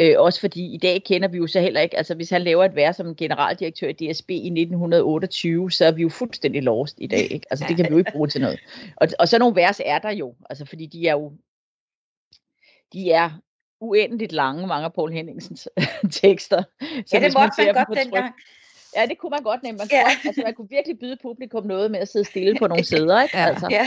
Øh, 0.00 0.14
også 0.18 0.40
fordi 0.40 0.74
i 0.74 0.78
dag 0.78 1.04
kender 1.04 1.28
vi 1.28 1.36
jo 1.36 1.46
så 1.46 1.60
heller 1.60 1.80
ikke, 1.80 1.96
altså 1.96 2.14
hvis 2.14 2.30
han 2.30 2.42
laver 2.42 2.64
et 2.64 2.74
værd 2.74 2.94
som 2.94 3.14
generaldirektør 3.14 3.88
i 3.88 3.92
DSB 3.92 4.30
i 4.30 4.46
1928, 4.46 5.70
så 5.70 5.84
er 5.84 5.92
vi 5.92 6.02
jo 6.02 6.08
fuldstændig 6.08 6.62
lost 6.62 6.96
i 7.00 7.06
dag. 7.06 7.32
Ikke? 7.32 7.46
Altså 7.50 7.64
det 7.68 7.76
kan 7.76 7.84
vi 7.84 7.90
jo 7.90 7.98
ikke 7.98 8.12
bruge 8.12 8.28
til 8.28 8.40
noget. 8.40 8.60
Og, 8.96 9.08
og 9.18 9.28
så 9.28 9.38
nogle 9.38 9.56
vers 9.56 9.80
er 9.84 9.98
der 9.98 10.10
jo, 10.10 10.34
altså 10.50 10.64
fordi 10.64 10.86
de 10.86 11.08
er 11.08 11.12
jo, 11.12 11.32
de 12.92 13.10
er 13.10 13.30
uendeligt 13.80 14.32
lange, 14.32 14.66
mange 14.66 14.84
af 14.84 14.92
Paul 14.92 15.12
Henningsens 15.12 15.68
tekster. 16.22 16.62
Så 17.06 17.16
ja, 17.16 17.24
det 17.24 17.34
måtte 17.34 17.52
man, 17.58 17.74
man 17.74 17.84
godt 17.84 17.98
dengang. 17.98 18.34
Ja, 18.96 19.06
det 19.06 19.18
kunne 19.18 19.30
man 19.30 19.42
godt 19.42 19.62
nemlig. 19.62 19.78
Man, 19.78 19.88
ja. 19.92 20.02
kunne, 20.02 20.28
altså, 20.28 20.42
man 20.44 20.54
kunne 20.54 20.68
virkelig 20.70 20.98
byde 20.98 21.16
publikum 21.22 21.66
noget 21.66 21.90
med 21.90 22.00
at 22.00 22.08
sidde 22.08 22.24
stille 22.24 22.58
på 22.58 22.66
nogle 22.66 22.84
sæder. 22.92 23.22
Ikke? 23.22 23.38
Ja. 23.38 23.46
Altså. 23.46 23.68
ja. 23.70 23.86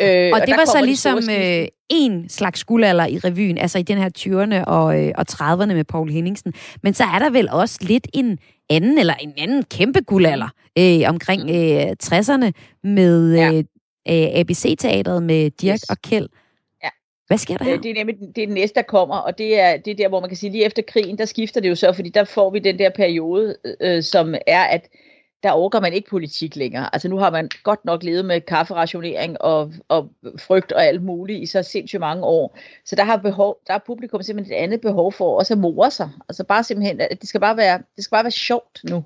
Øh, 0.00 0.30
og, 0.32 0.40
og 0.40 0.46
det 0.46 0.56
var 0.56 0.64
så 0.64 0.84
ligesom 0.84 1.18
øh, 1.30 1.66
en 1.88 2.28
slags 2.28 2.64
guldalder 2.64 3.06
i 3.06 3.18
revyen, 3.18 3.58
altså 3.58 3.78
i 3.78 3.82
den 3.82 3.98
her 3.98 4.10
20'erne 4.18 4.64
og, 4.64 5.04
øh, 5.04 5.12
og 5.18 5.24
30'erne 5.32 5.74
med 5.74 5.84
Paul 5.84 6.10
Henningsen. 6.10 6.54
Men 6.82 6.94
så 6.94 7.04
er 7.04 7.18
der 7.18 7.30
vel 7.30 7.48
også 7.50 7.78
lidt 7.80 8.08
en 8.14 8.38
anden, 8.70 8.98
eller 8.98 9.14
en 9.14 9.32
anden 9.38 9.62
kæmpe 9.62 10.00
guldalder 10.00 10.48
øh, 10.78 11.00
omkring 11.06 11.42
mm. 11.42 11.50
øh, 11.50 11.96
60'erne 12.04 12.50
med 12.84 13.34
ja. 13.34 13.52
øh, 14.08 14.40
ABC-teatret 14.40 15.22
med 15.22 15.50
Dirk 15.50 15.74
yes. 15.74 15.82
og 15.82 15.96
Kjeld. 16.02 16.28
Hvad 17.32 17.38
sker 17.38 17.56
der 17.56 17.64
her? 17.64 17.76
Det 17.76 17.90
er 17.90 17.94
nemlig 17.94 18.18
det, 18.18 18.42
er 18.42 18.46
det 18.46 18.54
næste, 18.54 18.74
der 18.74 18.82
kommer, 18.82 19.16
og 19.16 19.38
det 19.38 19.60
er, 19.60 19.76
det 19.76 19.90
er 19.90 19.94
der, 19.94 20.08
hvor 20.08 20.20
man 20.20 20.28
kan 20.30 20.36
sige, 20.36 20.52
lige 20.52 20.64
efter 20.64 20.82
krigen, 20.82 21.18
der 21.18 21.24
skifter 21.24 21.60
det 21.60 21.68
jo 21.68 21.74
så, 21.74 21.92
fordi 21.92 22.08
der 22.08 22.24
får 22.24 22.50
vi 22.50 22.58
den 22.58 22.78
der 22.78 22.90
periode, 22.90 23.56
øh, 23.80 24.02
som 24.02 24.34
er, 24.46 24.62
at 24.62 24.88
der 25.42 25.50
overgår 25.50 25.80
man 25.80 25.92
ikke 25.92 26.10
politik 26.10 26.56
længere. 26.56 26.94
Altså 26.94 27.08
nu 27.08 27.16
har 27.16 27.30
man 27.30 27.48
godt 27.62 27.84
nok 27.84 28.02
levet 28.02 28.24
med 28.24 28.40
kafferationering 28.40 29.42
og, 29.42 29.72
og 29.88 30.10
frygt 30.38 30.72
og 30.72 30.84
alt 30.84 31.02
muligt 31.02 31.42
i 31.42 31.46
så 31.46 31.62
sindssygt 31.62 32.00
mange 32.00 32.24
år. 32.24 32.58
Så 32.84 32.96
der 32.96 33.04
har, 33.04 33.16
behov, 33.16 33.58
der 33.66 33.74
er 33.74 33.78
publikum 33.86 34.22
simpelthen 34.22 34.56
et 34.56 34.62
andet 34.62 34.80
behov 34.80 35.12
for 35.12 35.38
også 35.38 35.54
at 35.54 35.58
more 35.58 35.90
sig. 35.90 36.10
Altså 36.28 36.44
bare 36.44 36.64
simpelthen, 36.64 37.00
at 37.00 37.20
det 37.20 37.28
skal 37.28 37.40
bare 37.40 37.56
være, 37.56 37.78
det 37.96 38.04
skal 38.04 38.16
bare 38.16 38.24
være 38.24 38.30
sjovt 38.30 38.80
nu. 38.84 39.04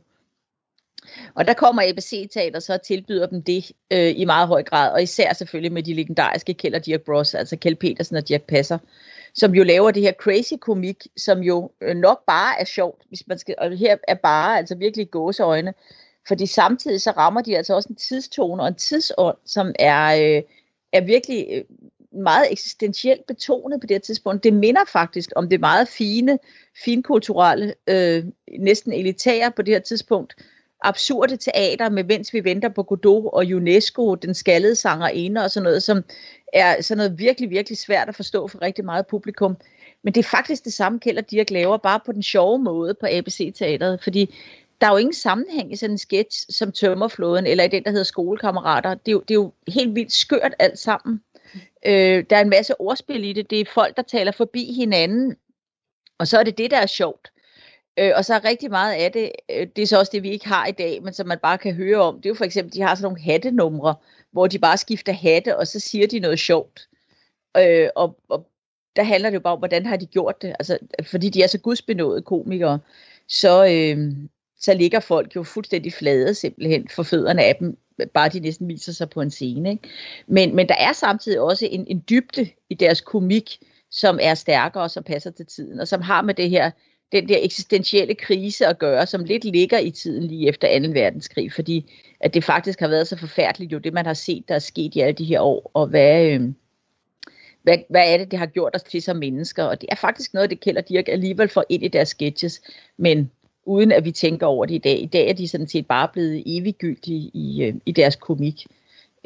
Og 1.35 1.47
der 1.47 1.55
kommer 1.55 1.83
ABC 1.83 2.29
Teater 2.33 2.61
så 2.61 2.73
og 2.73 2.83
tilbyder 2.83 3.27
dem 3.27 3.43
det 3.43 3.73
øh, 3.93 4.13
i 4.17 4.25
meget 4.25 4.49
høj 4.49 4.63
grad, 4.63 4.93
og 4.93 5.03
især 5.03 5.33
selvfølgelig 5.33 5.73
med 5.73 5.83
de 5.83 5.95
legendariske 5.95 6.55
Kjeld 6.55 6.75
og 6.75 6.87
Dirk 6.87 7.01
Bros, 7.01 7.35
altså 7.35 7.57
Kjeld 7.57 7.77
Petersen 7.77 8.17
og 8.17 8.29
Dirk 8.29 8.43
Passer, 8.43 8.79
som 9.35 9.55
jo 9.55 9.63
laver 9.63 9.91
det 9.91 10.03
her 10.03 10.13
crazy 10.13 10.55
komik, 10.61 11.07
som 11.17 11.41
jo 11.41 11.71
øh, 11.81 11.97
nok 11.97 12.27
bare 12.27 12.61
er 12.61 12.65
sjovt, 12.65 13.03
hvis 13.09 13.27
man 13.27 13.39
skal, 13.39 13.55
og 13.59 13.77
her 13.77 13.97
er 14.09 14.15
bare 14.15 14.59
altså 14.59 14.75
virkelig 14.75 15.11
gåseøjne, 15.11 15.75
fordi 16.29 16.47
samtidig 16.47 17.03
så 17.03 17.11
rammer 17.11 17.41
de 17.41 17.57
altså 17.57 17.75
også 17.75 17.89
en 17.89 17.97
tidstone 17.97 18.63
og 18.63 18.69
en 18.69 18.75
tidsånd, 18.75 19.37
som 19.47 19.75
er, 19.79 20.37
øh, 20.37 20.43
er 20.93 21.01
virkelig 21.01 21.47
øh, 21.53 21.65
meget 22.13 22.53
eksistentielt 22.53 23.27
betonet 23.27 23.81
på 23.81 23.87
det 23.87 23.95
her 23.95 24.01
tidspunkt. 24.01 24.45
Det 24.45 24.53
minder 24.53 24.85
faktisk 24.93 25.31
om 25.37 25.49
det 25.49 25.61
meget 25.61 25.89
fine, 25.89 26.39
finkulturelle, 26.85 27.75
øh, 27.87 28.25
næsten 28.59 28.93
elitære 28.93 29.53
på 29.57 29.63
det 29.63 29.75
her 29.75 29.81
tidspunkt, 29.81 30.35
absurde 30.81 31.37
teater 31.37 31.89
med 31.89 32.05
Mens 32.05 32.35
vi 32.35 32.45
venter 32.45 32.69
på 32.69 32.83
Godot 32.83 33.25
og 33.33 33.45
UNESCO, 33.47 34.15
den 34.15 34.35
skaldede 34.35 34.75
sanger 34.75 35.09
ene 35.09 35.45
og 35.45 35.51
sådan 35.51 35.65
noget, 35.65 35.83
som 35.83 36.05
er 36.53 36.83
sådan 36.83 36.99
noget 36.99 37.19
virkelig, 37.19 37.51
virkelig 37.51 37.79
svært 37.79 38.09
at 38.09 38.15
forstå 38.15 38.49
for 38.49 38.63
rigtig 38.63 38.85
meget 38.85 39.07
publikum. 39.07 39.57
Men 40.03 40.15
det 40.15 40.25
er 40.25 40.29
faktisk 40.29 40.65
det 40.65 40.73
samme 40.73 41.01
Kjeld 41.01 41.19
og 41.19 41.31
Dirk 41.31 41.51
laver, 41.51 41.77
bare 41.77 42.01
på 42.07 42.13
den 42.13 42.23
sjove 42.23 42.59
måde 42.59 42.95
på 42.95 43.07
ABC-teateret, 43.11 44.03
fordi 44.03 44.35
der 44.81 44.87
er 44.87 44.91
jo 44.91 44.97
ingen 44.97 45.15
sammenhæng 45.15 45.73
i 45.73 45.77
sådan 45.77 45.95
en 45.95 45.99
sketch 45.99 46.47
som 46.51 46.73
Tømmerflåden, 46.73 47.47
eller 47.47 47.65
i 47.65 47.69
den, 47.69 47.85
der 47.85 47.91
hedder 47.91 48.05
Skolekammerater. 48.05 48.95
Det 48.95 49.09
er 49.09 49.13
jo, 49.13 49.21
det 49.21 49.31
er 49.31 49.35
jo 49.35 49.53
helt 49.69 49.95
vildt 49.95 50.13
skørt 50.13 50.55
alt 50.59 50.79
sammen. 50.79 51.21
Øh, 51.87 52.25
der 52.31 52.37
er 52.37 52.41
en 52.41 52.51
masse 52.51 52.81
ordspil 52.81 53.25
i 53.25 53.33
det. 53.33 53.51
Det 53.51 53.61
er 53.61 53.65
folk, 53.75 53.97
der 53.97 54.03
taler 54.03 54.33
forbi 54.33 54.73
hinanden, 54.73 55.37
og 56.19 56.29
så 56.29 56.39
er 56.39 56.43
det 56.43 56.59
det, 56.59 56.71
der 56.71 56.77
er 56.77 56.87
sjovt. 56.87 57.31
Øh, 57.99 58.13
og 58.17 58.25
så 58.25 58.35
er 58.35 58.45
rigtig 58.45 58.71
meget 58.71 58.95
af 58.95 59.13
det, 59.13 59.33
øh, 59.51 59.67
det 59.77 59.83
er 59.83 59.87
så 59.87 59.99
også 59.99 60.11
det, 60.15 60.23
vi 60.23 60.31
ikke 60.31 60.49
har 60.49 60.67
i 60.67 60.73
dag, 60.73 61.03
men 61.03 61.13
som 61.13 61.27
man 61.27 61.39
bare 61.43 61.59
kan 61.59 61.75
høre 61.75 61.97
om. 61.97 62.17
Det 62.17 62.27
er 62.27 62.31
jo 62.31 62.35
for 62.35 62.45
eksempel, 62.45 62.75
de 62.75 62.83
har 62.83 62.95
sådan 62.95 63.03
nogle 63.03 63.23
hattenumre, 63.23 63.95
hvor 64.33 64.47
de 64.47 64.59
bare 64.59 64.77
skifter 64.77 65.13
hatte, 65.13 65.57
og 65.57 65.67
så 65.67 65.81
siger 65.81 66.07
de 66.07 66.19
noget 66.19 66.39
sjovt. 66.39 66.89
Øh, 67.57 67.89
og, 67.97 68.17
og 68.29 68.47
der 68.97 69.03
handler 69.03 69.31
det 69.31 69.35
jo 69.35 69.41
bare 69.41 69.53
om, 69.53 69.59
hvordan 69.59 69.87
har 69.87 69.97
de 69.97 70.07
gjort 70.07 70.43
det. 70.43 70.57
Altså, 70.59 70.79
fordi 71.11 71.29
de 71.29 71.43
er 71.43 71.47
så 71.47 71.59
gudsbenåede 71.59 72.23
komikere, 72.23 72.79
så, 73.29 73.67
øh, 73.67 74.13
så 74.61 74.75
ligger 74.75 75.01
folk 75.01 75.37
jo 75.37 75.43
fuldstændig 75.43 75.93
flade 75.93 76.35
simpelthen 76.35 76.89
for 76.89 77.03
fødderne 77.03 77.45
af 77.45 77.57
dem, 77.61 77.79
bare 78.15 78.29
de 78.29 78.41
næsten 78.41 78.69
viser 78.69 78.93
sig 78.93 79.11
på 79.11 79.21
en 79.21 79.31
scene. 79.31 79.71
Ikke? 79.71 79.89
Men, 80.27 80.57
men 80.57 80.69
der 80.69 80.75
er 80.75 80.93
samtidig 80.93 81.41
også 81.41 81.69
en, 81.71 81.87
en 81.87 82.05
dybde 82.11 82.49
i 82.71 82.75
deres 82.75 83.01
komik, 83.01 83.59
som 83.91 84.19
er 84.23 84.35
stærkere 84.35 84.83
og 84.83 84.91
som 84.91 85.05
passer 85.05 85.31
til 85.31 85.47
tiden, 85.47 85.81
og 85.81 85.89
som 85.89 86.03
har 86.03 86.23
med 86.23 86.35
det 86.35 86.51
her 86.51 86.71
den 87.13 87.29
der 87.29 87.39
eksistentielle 87.43 88.15
krise 88.15 88.67
at 88.67 88.79
gøre, 88.79 89.07
som 89.07 89.25
lidt 89.25 89.45
ligger 89.45 89.79
i 89.79 89.91
tiden 89.91 90.23
lige 90.23 90.49
efter 90.49 90.81
2. 90.81 90.89
verdenskrig, 90.93 91.53
fordi 91.53 91.93
at 92.21 92.35
det 92.35 92.45
faktisk 92.45 92.81
har 92.81 92.89
været 92.89 93.09
så 93.09 93.17
forfærdeligt, 93.17 93.73
jo 93.73 93.79
det 93.79 93.93
man 93.93 94.07
har 94.07 94.15
set, 94.15 94.49
der 94.49 94.55
er 94.55 94.59
sket 94.59 94.95
i 94.95 95.01
alle 95.01 95.13
de 95.13 95.25
her 95.25 95.41
år, 95.41 95.71
og 95.75 95.87
hvad, 95.87 96.27
øh, 96.27 96.41
hvad, 97.63 97.79
hvad 97.91 98.13
er 98.13 98.19
det, 98.19 98.31
det 98.31 98.39
har 98.39 98.47
gjort 98.47 98.75
os 98.75 98.83
til 98.83 99.03
som 99.03 99.17
mennesker, 99.17 99.65
og 99.65 99.81
det 99.81 99.89
er 99.93 99.97
faktisk 99.97 100.35
noget, 100.35 100.51
det 100.51 100.61
Kjeld 100.61 100.83
Dirk 100.83 101.09
alligevel 101.09 101.49
får 101.49 101.65
ind 101.69 101.83
i 101.83 101.89
deres 101.89 102.09
sketches, 102.09 102.61
men 102.97 103.31
uden 103.65 103.93
at 103.93 104.05
vi 104.05 104.13
tænker 104.13 104.47
over 104.47 104.67
det 104.67 104.75
i 104.75 104.79
dag. 104.79 105.03
I 105.03 105.07
dag 105.07 105.29
er 105.29 105.33
de 105.33 105.49
sådan 105.49 105.69
set 105.69 105.87
bare 105.87 106.09
blevet 106.13 106.43
eviggyldige 106.47 107.31
i, 107.35 107.63
øh, 107.63 107.75
i 107.87 107.93
deres 107.93 108.17
komik. 108.17 108.67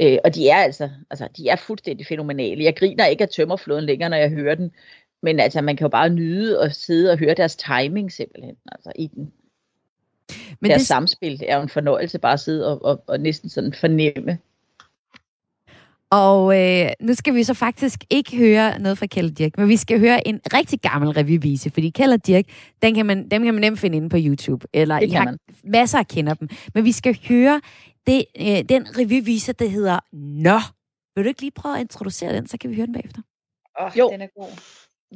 Øh, 0.01 0.19
og 0.25 0.35
de 0.35 0.49
er 0.49 0.57
altså, 0.57 0.90
altså, 1.11 1.29
de 1.37 1.49
er 1.49 1.57
fuldstændig 1.57 2.07
fænomenale. 2.07 2.64
Jeg 2.64 2.77
griner 2.77 3.07
ikke 3.07 3.23
af 3.23 3.29
tømmerflåden 3.29 3.85
længere, 3.85 4.11
når 4.11 4.16
jeg 4.16 4.31
hører 4.31 4.55
den, 4.55 4.73
men 5.22 5.40
altså, 5.40 5.61
man 5.61 5.76
kan 5.76 5.85
jo 5.85 5.88
bare 5.88 6.11
nyde 6.11 6.62
at 6.62 6.76
sidde 6.76 7.12
og 7.12 7.18
høre 7.18 7.35
deres 7.35 7.56
timing 7.56 8.12
simpelthen, 8.12 8.56
altså 8.72 8.92
i 8.94 9.06
den. 9.06 9.33
Men 10.61 10.70
deres 10.70 10.80
det... 10.80 10.87
samspil 10.88 11.42
er 11.48 11.56
jo 11.56 11.62
en 11.62 11.68
fornøjelse 11.68 12.18
bare 12.18 12.33
at 12.33 12.40
sidde 12.40 12.68
og, 12.68 12.85
og, 12.85 13.04
og 13.06 13.20
næsten 13.20 13.48
sådan 13.48 13.74
fornemme. 13.74 14.38
Og 16.11 16.61
øh, 16.61 16.90
nu 17.00 17.14
skal 17.14 17.35
vi 17.35 17.44
så 17.44 17.54
faktisk 17.54 18.04
ikke 18.11 18.37
høre 18.37 18.78
noget 18.78 18.98
fra 18.98 19.06
Kjell 19.06 19.30
Dirk, 19.30 19.59
men 19.59 19.68
vi 19.68 19.76
skal 19.76 20.00
høre 20.00 20.28
en 20.28 20.40
rigtig 20.54 20.80
gammel 20.80 21.11
revyvise, 21.11 21.70
fordi 21.70 21.90
Kjell 21.90 22.18
Dirk, 22.18 22.44
den 22.83 22.94
kan 22.94 23.06
man, 23.06 23.28
dem 23.28 23.42
kan 23.42 23.54
man 23.54 23.61
nemt 23.61 23.78
finde 23.78 23.96
inde 23.96 24.09
på 24.09 24.16
YouTube, 24.20 24.66
eller 24.72 24.98
I 24.98 25.09
har 25.09 25.24
man. 25.24 25.38
masser 25.64 25.98
af 25.98 26.09
kender 26.09 26.35
dem. 26.35 26.48
Men 26.74 26.85
vi 26.85 26.92
skal 26.92 27.18
høre 27.28 27.61
det, 28.06 28.24
øh, 28.40 28.68
den 28.68 28.98
revyvise, 28.98 29.52
der 29.52 29.68
hedder 29.68 29.98
Nå. 30.12 30.59
Vil 31.16 31.24
du 31.24 31.28
ikke 31.28 31.40
lige 31.40 31.50
prøve 31.50 31.74
at 31.74 31.80
introducere 31.80 32.35
den, 32.37 32.46
så 32.46 32.59
kan 32.59 32.70
vi 32.70 32.76
høre 32.76 32.87
den 32.87 32.94
bagefter? 32.94 33.22
Oh, 33.80 33.98
jo. 33.98 34.11
den 34.12 34.20
er 34.20 34.26
god. 34.37 34.50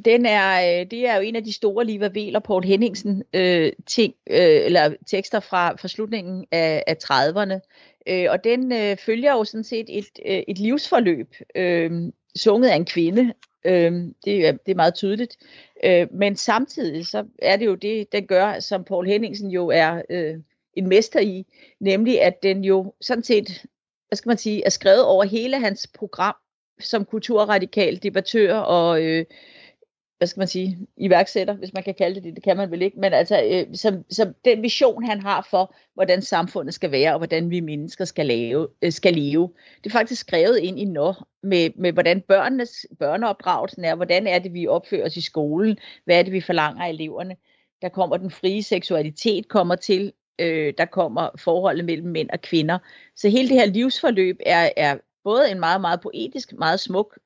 Den 0.05 0.25
er, 0.25 0.79
øh, 0.79 0.85
det 0.91 1.07
er 1.07 1.15
jo 1.15 1.21
en 1.21 1.35
af 1.35 1.43
de 1.43 1.53
store 1.53 1.85
Liva 1.85 2.09
Vel 2.13 2.35
og 2.35 2.43
Paul 2.43 2.63
Henningsen 2.63 3.23
øh, 3.33 3.71
ting, 3.85 4.13
øh, 4.29 4.65
eller 4.65 4.93
tekster 5.07 5.39
fra, 5.39 5.75
fra 5.75 5.87
slutningen 5.87 6.45
af, 6.51 6.83
af 6.87 6.97
30'erne. 7.03 7.59
Øh, 8.07 8.27
og 8.29 8.43
den 8.43 8.71
øh, 8.71 8.97
følger 8.97 9.31
jo 9.31 9.43
sådan 9.43 9.63
set 9.63 9.85
et, 9.89 10.05
øh, 10.25 10.43
et 10.47 10.59
livsforløb, 10.59 11.35
øh, 11.55 12.11
sunget 12.35 12.69
af 12.69 12.75
en 12.75 12.85
kvinde. 12.85 13.33
Øh, 13.65 13.91
det, 14.25 14.47
er, 14.47 14.51
det 14.51 14.71
er 14.71 14.75
meget 14.75 14.93
tydeligt. 14.93 15.37
Øh, 15.83 16.07
men 16.11 16.35
samtidig 16.35 17.05
så 17.05 17.25
er 17.39 17.57
det 17.57 17.65
jo 17.65 17.75
det, 17.75 18.11
den 18.11 18.27
gør, 18.27 18.59
som 18.59 18.83
Paul 18.83 19.07
Henningsen 19.07 19.51
jo 19.51 19.67
er 19.67 20.01
øh, 20.09 20.35
en 20.73 20.87
mester 20.87 21.19
i, 21.19 21.45
nemlig 21.79 22.21
at 22.21 22.43
den 22.43 22.63
jo 22.63 22.93
sådan 23.01 23.23
set, 23.23 23.65
hvad 24.07 24.15
skal 24.15 24.29
man 24.29 24.37
sige, 24.37 24.65
er 24.65 24.69
skrevet 24.69 25.03
over 25.03 25.23
hele 25.23 25.59
hans 25.59 25.87
program 25.87 26.35
som 26.79 27.05
kulturradikal 27.05 28.03
debattør 28.03 28.57
og 28.57 29.03
øh, 29.03 29.25
hvad 30.17 30.27
skal 30.27 30.39
man 30.39 30.47
sige, 30.47 30.77
iværksætter, 30.97 31.53
hvis 31.53 31.73
man 31.73 31.83
kan 31.83 31.93
kalde 31.93 32.15
det 32.15 32.23
det, 32.23 32.35
det 32.35 32.43
kan 32.43 32.57
man 32.57 32.71
vel 32.71 32.81
ikke, 32.81 32.99
men 32.99 33.13
altså 33.13 33.43
øh, 33.43 33.75
som, 33.75 34.03
som 34.09 34.35
den 34.45 34.61
vision, 34.61 35.03
han 35.03 35.21
har 35.21 35.47
for, 35.49 35.75
hvordan 35.93 36.21
samfundet 36.21 36.73
skal 36.73 36.91
være, 36.91 37.13
og 37.13 37.17
hvordan 37.17 37.49
vi 37.49 37.59
mennesker 37.59 38.05
skal, 38.05 38.25
lave, 38.25 38.67
øh, 38.81 38.91
skal 38.91 39.13
leve, 39.13 39.53
det 39.83 39.89
er 39.89 39.93
faktisk 39.93 40.21
skrevet 40.21 40.57
ind 40.57 40.79
i 40.79 40.85
noget 40.85 41.17
med, 41.43 41.69
med 41.75 41.91
hvordan 41.91 42.21
børnenes, 42.21 42.85
børneopdragelsen 42.99 43.85
er, 43.85 43.95
hvordan 43.95 44.27
er 44.27 44.39
det, 44.39 44.53
vi 44.53 44.67
opfører 44.67 45.05
os 45.05 45.17
i 45.17 45.21
skolen, 45.21 45.77
hvad 46.05 46.19
er 46.19 46.23
det, 46.23 46.33
vi 46.33 46.41
forlanger 46.41 46.83
af 46.83 46.89
eleverne. 46.89 47.35
Der 47.81 47.89
kommer 47.89 48.17
den 48.17 48.31
frie 48.31 48.63
seksualitet 48.63 49.47
kommer 49.47 49.75
til, 49.75 50.13
øh, 50.39 50.73
der 50.77 50.85
kommer 50.85 51.29
forholdet 51.37 51.85
mellem 51.85 52.07
mænd 52.07 52.29
og 52.29 52.41
kvinder. 52.41 52.77
Så 53.15 53.29
hele 53.29 53.49
det 53.49 53.57
her 53.57 53.65
livsforløb 53.65 54.39
er, 54.45 54.69
er 54.77 54.97
både 55.23 55.51
en 55.51 55.59
meget, 55.59 55.81
meget 55.81 56.01
poetisk, 56.01 56.53
meget 56.53 56.79
smuk 56.79 57.19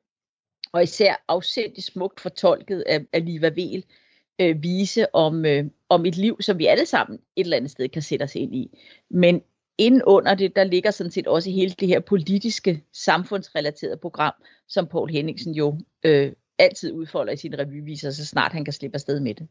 og 0.72 0.84
især 0.84 1.24
afsindigt 1.28 1.86
smukt 1.86 2.20
fortolket 2.20 2.82
af, 2.88 3.06
af 3.14 3.26
Liva 3.26 3.50
Vel, 3.50 3.86
øh, 4.42 4.64
vise 4.64 5.16
om, 5.16 5.46
øh, 5.46 5.66
om 5.90 6.06
et 6.06 6.18
liv, 6.18 6.42
som 6.42 6.58
vi 6.60 6.66
alle 6.66 6.86
sammen 6.86 7.20
et 7.36 7.44
eller 7.44 7.58
andet 7.58 7.72
sted 7.72 7.90
kan 7.90 8.02
sætte 8.02 8.24
os 8.24 8.36
ind 8.36 8.56
i. 8.56 8.78
Men 9.10 9.42
inden 9.78 10.04
under 10.04 10.36
det, 10.36 10.56
der 10.56 10.64
ligger 10.64 10.92
sådan 10.92 11.12
set 11.12 11.28
også 11.28 11.52
hele 11.52 11.72
det 11.80 11.88
her 11.88 12.00
politiske, 12.00 12.84
samfundsrelaterede 12.94 13.98
program, 13.98 14.34
som 14.68 14.88
Paul 14.88 15.10
Henningsen 15.10 15.54
jo 15.54 15.78
øh, 16.06 16.32
altid 16.60 16.92
udfolder 16.92 17.34
i 17.34 17.38
sine 17.38 17.58
revyviser, 17.58 18.12
så 18.12 18.26
snart 18.26 18.52
han 18.52 18.66
kan 18.66 18.74
slippe 18.74 18.96
afsted 18.96 19.20
med 19.20 19.36
det. 19.36 19.48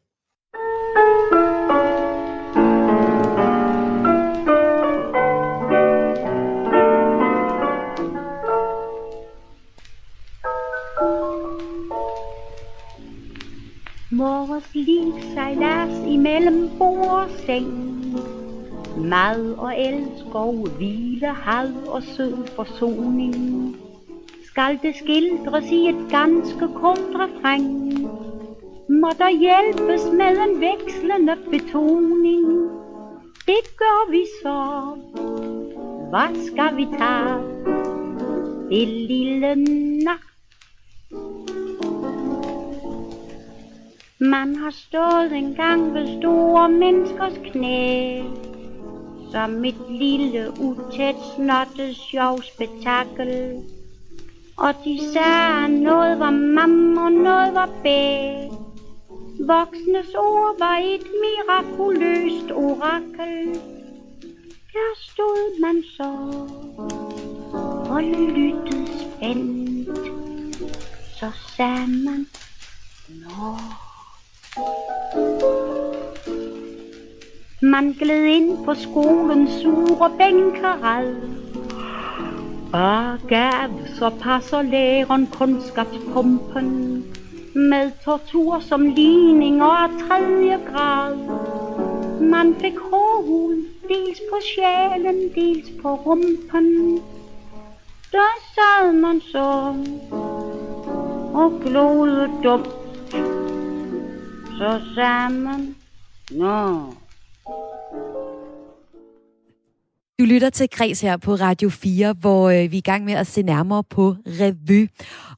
Imellem 16.09 16.69
bord 16.77 17.07
og 17.07 17.29
seng. 17.45 17.89
Mad 18.97 19.55
og 19.57 19.79
elskov, 19.79 20.67
hvile, 20.77 21.27
had 21.27 21.73
og 21.87 22.03
sød 22.03 22.47
forsoning. 22.55 23.75
Skal 24.45 24.79
det 24.81 24.95
skildres 24.95 25.71
i 25.71 25.89
et 25.89 26.05
ganske 26.09 26.67
kort 26.75 27.09
refræng 27.15 27.93
Må 28.89 29.09
der 29.17 29.29
hjælpes 29.39 30.03
med 30.19 30.37
en 30.47 30.61
vekslende 30.61 31.35
betoning. 31.51 32.45
Det 33.45 33.63
gør 33.77 34.11
vi 34.11 34.25
så. 34.43 34.59
Hvad 36.09 36.45
skal 36.47 36.77
vi 36.77 36.85
tage? 36.97 37.59
Det 38.69 38.87
lille 38.87 39.55
nat 40.05 40.28
Man 44.21 44.55
har 44.55 44.71
stået 44.71 45.31
en 45.31 45.55
gang 45.55 45.93
ved 45.93 46.19
store 46.19 46.69
menneskers 46.69 47.33
knæ, 47.51 48.21
som 49.31 49.65
et 49.65 49.75
lille 49.89 50.51
utæt 50.59 51.15
snottet 51.35 51.95
sjov 51.95 52.41
spektakel. 52.41 53.63
Og 54.57 54.73
de 54.85 54.99
sagde, 55.13 55.83
noget 55.83 56.19
var 56.19 56.29
mamma 56.29 57.01
og 57.01 57.11
noget 57.11 57.53
var 57.53 57.69
bæ. 57.83 58.33
Voksnes 59.47 60.13
ord 60.15 60.59
var 60.59 60.77
et 60.77 61.07
mirakuløst 61.23 62.51
orakel. 62.51 63.53
Der 64.73 64.91
stod 64.95 65.59
man 65.61 65.83
så 65.97 66.11
og 67.93 68.03
lyttede 68.03 68.87
spændt. 69.01 69.89
Så 71.19 71.31
sagde 71.55 71.87
man, 71.87 72.27
Nå. 73.09 73.88
Man 77.61 77.93
gled 77.93 78.23
ind 78.23 78.65
på 78.65 78.73
skolens 78.73 79.51
sure 79.61 80.11
bænkerad 80.17 81.15
og 82.73 83.27
gav 83.27 83.69
så 83.95 84.09
passer 84.21 84.61
læreren 84.61 85.27
kundskabspumpen 85.27 87.03
med 87.55 87.91
tortur 88.05 88.59
som 88.59 88.81
ligning 88.81 89.63
og 89.63 89.89
tredje 90.07 90.59
grad. 90.71 91.15
Man 92.21 92.55
fik 92.55 92.77
hårhul, 92.77 93.55
dels 93.87 94.19
på 94.31 94.37
sjælen, 94.41 95.15
dels 95.35 95.69
på 95.81 95.95
rumpen. 95.95 96.99
Der 98.11 98.31
sad 98.55 98.93
man 98.93 99.21
så 99.21 99.73
og 101.33 101.61
glodede 101.65 102.29
dumt 102.43 103.38
så 104.59 104.81
sammen. 104.95 105.75
Nå. 106.31 106.93
Du 110.19 110.25
lytter 110.25 110.49
til 110.49 110.69
Kreds 110.69 111.01
her 111.01 111.17
på 111.17 111.33
Radio 111.33 111.69
4, 111.69 112.13
hvor 112.19 112.49
øh, 112.49 112.71
vi 112.71 112.77
er 112.77 112.77
i 112.77 112.81
gang 112.81 113.05
med 113.05 113.13
at 113.13 113.27
se 113.27 113.41
nærmere 113.41 113.83
på 113.83 114.15
revy. 114.27 114.87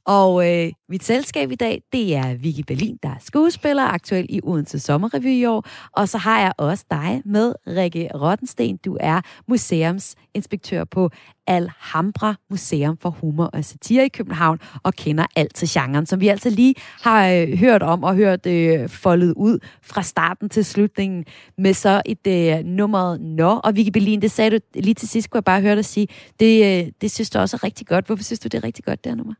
Og 0.04 0.50
øh, 0.50 0.72
mit 0.88 1.04
selskab 1.04 1.50
i 1.50 1.54
dag, 1.54 1.82
det 1.92 2.16
er 2.16 2.34
Vicky 2.34 2.60
Berlin, 2.66 2.98
der 3.02 3.08
er 3.08 3.18
skuespiller, 3.20 3.82
aktuel 3.82 4.26
i 4.28 4.40
Odense 4.42 4.78
Sommerrevy 4.78 5.26
i 5.26 5.44
år. 5.44 5.64
Og 5.92 6.08
så 6.08 6.18
har 6.18 6.40
jeg 6.40 6.52
også 6.58 6.84
dig 6.90 7.22
med, 7.24 7.54
Rikke 7.66 8.08
Rottensten. 8.14 8.76
Du 8.76 8.96
er 9.00 9.20
museumsinspektør 9.48 10.84
på 10.84 11.10
Alhambra 11.46 12.34
Museum 12.50 12.96
for 12.96 13.10
Humor 13.10 13.44
og 13.44 13.64
Satire 13.64 14.06
i 14.06 14.08
København 14.08 14.58
og 14.82 14.94
kender 14.94 15.26
alt 15.36 15.54
til 15.54 15.68
genren, 15.70 16.06
som 16.06 16.20
vi 16.20 16.28
altså 16.28 16.50
lige 16.50 16.74
har 16.78 17.28
øh, 17.28 17.58
hørt 17.58 17.82
om 17.82 18.04
og 18.04 18.16
hørt 18.16 18.46
øh, 18.46 18.88
foldet 18.88 19.34
ud 19.36 19.58
fra 19.82 20.02
starten 20.02 20.48
til 20.48 20.64
slutningen 20.64 21.24
med 21.58 21.74
så 21.74 22.02
et 22.06 22.26
øh, 22.26 22.64
nummer 22.64 23.16
Nå. 23.16 23.60
Og 23.64 23.76
Vicky 23.76 23.90
Berlin, 23.90 24.22
det 24.22 24.30
sagde 24.30 24.50
du 24.50 24.58
lige 24.74 24.94
til 24.94 25.08
sidst, 25.08 25.30
kunne 25.30 25.38
jeg 25.38 25.44
bare 25.44 25.60
høre 25.60 25.76
dig 25.76 25.84
sige, 25.84 26.08
det, 26.40 26.84
øh, 26.84 26.92
det 27.00 27.10
synes 27.10 27.30
du 27.30 27.38
også 27.38 27.56
er 27.56 27.64
rigtig 27.64 27.86
godt. 27.86 28.06
Hvorfor 28.06 28.24
synes 28.24 28.40
du, 28.40 28.48
det 28.48 28.58
er 28.58 28.64
rigtig 28.64 28.84
godt, 28.84 29.04
det 29.04 29.10
her 29.10 29.16
nummer? 29.16 29.34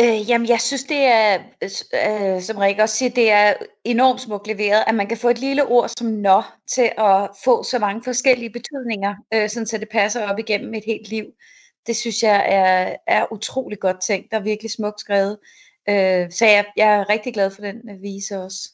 Øh, 0.00 0.30
jamen, 0.30 0.48
jeg 0.48 0.60
synes, 0.60 0.84
det 0.84 0.98
er, 0.98 1.38
øh, 1.62 2.42
som 2.42 2.56
Rikke 2.56 2.82
også 2.82 2.96
siger, 2.96 3.10
det 3.10 3.30
er 3.30 3.54
enormt 3.84 4.20
smukt 4.20 4.46
leveret, 4.46 4.84
at 4.86 4.94
man 4.94 5.06
kan 5.06 5.16
få 5.16 5.28
et 5.28 5.38
lille 5.38 5.66
ord 5.66 5.88
som 5.88 6.06
nå 6.06 6.42
til 6.74 6.90
at 6.98 7.28
få 7.44 7.62
så 7.62 7.78
mange 7.78 8.02
forskellige 8.04 8.50
betydninger, 8.50 9.14
øh, 9.34 9.48
sådan 9.48 9.66
så 9.66 9.78
det 9.78 9.88
passer 9.88 10.28
op 10.28 10.38
igennem 10.38 10.74
et 10.74 10.84
helt 10.86 11.08
liv. 11.08 11.24
Det 11.86 11.96
synes 11.96 12.22
jeg 12.22 12.44
er, 12.48 12.96
er 13.06 13.32
utrolig 13.32 13.78
godt 13.78 14.00
tænkt 14.00 14.34
og 14.34 14.44
virkelig 14.44 14.70
smukt 14.70 15.00
skrevet. 15.00 15.38
Øh, 15.88 16.30
så 16.30 16.46
jeg, 16.46 16.64
jeg 16.76 16.94
er 16.94 17.08
rigtig 17.08 17.34
glad 17.34 17.50
for 17.50 17.62
den 17.62 17.76
øh, 17.90 18.02
vise 18.02 18.38
også. 18.38 18.70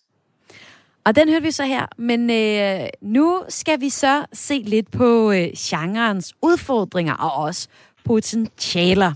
Og 1.04 1.16
den 1.16 1.28
hørte 1.28 1.42
vi 1.42 1.50
så 1.50 1.64
her, 1.64 1.86
men 1.96 2.30
øh, 2.30 2.88
nu 3.00 3.42
skal 3.48 3.80
vi 3.80 3.90
så 3.90 4.24
se 4.32 4.62
lidt 4.66 4.90
på 4.90 5.30
øh, 5.30 5.48
genrens 5.56 6.34
udfordringer 6.42 7.14
og 7.14 7.44
også 7.44 7.68
potentialer. 8.04 9.14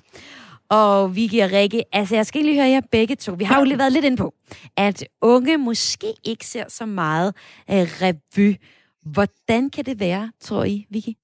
Og 0.73 1.17
Vicky 1.17 1.41
og 1.43 1.53
Rikke, 1.53 1.85
altså 1.93 2.15
jeg 2.15 2.27
skal 2.27 2.45
lige 2.45 2.55
høre 2.55 2.71
jer 2.71 2.81
begge 2.91 3.17
to. 3.17 3.33
Vi 3.39 3.45
har 3.45 3.59
jo 3.59 3.65
lige 3.65 3.79
været 3.79 3.93
lidt 3.93 4.05
ind 4.05 4.17
på, 4.17 4.35
at 4.77 5.05
unge 5.23 5.57
måske 5.57 6.07
ikke 6.25 6.47
ser 6.47 6.65
så 6.69 6.87
meget 6.87 7.35
øh, 7.71 7.77
revy. 7.77 8.57
Hvordan 9.03 9.71
kan 9.71 9.85
det 9.85 10.01
være, 10.01 10.33
tror 10.41 10.65
I, 10.65 10.87
Vicky? 10.91 11.17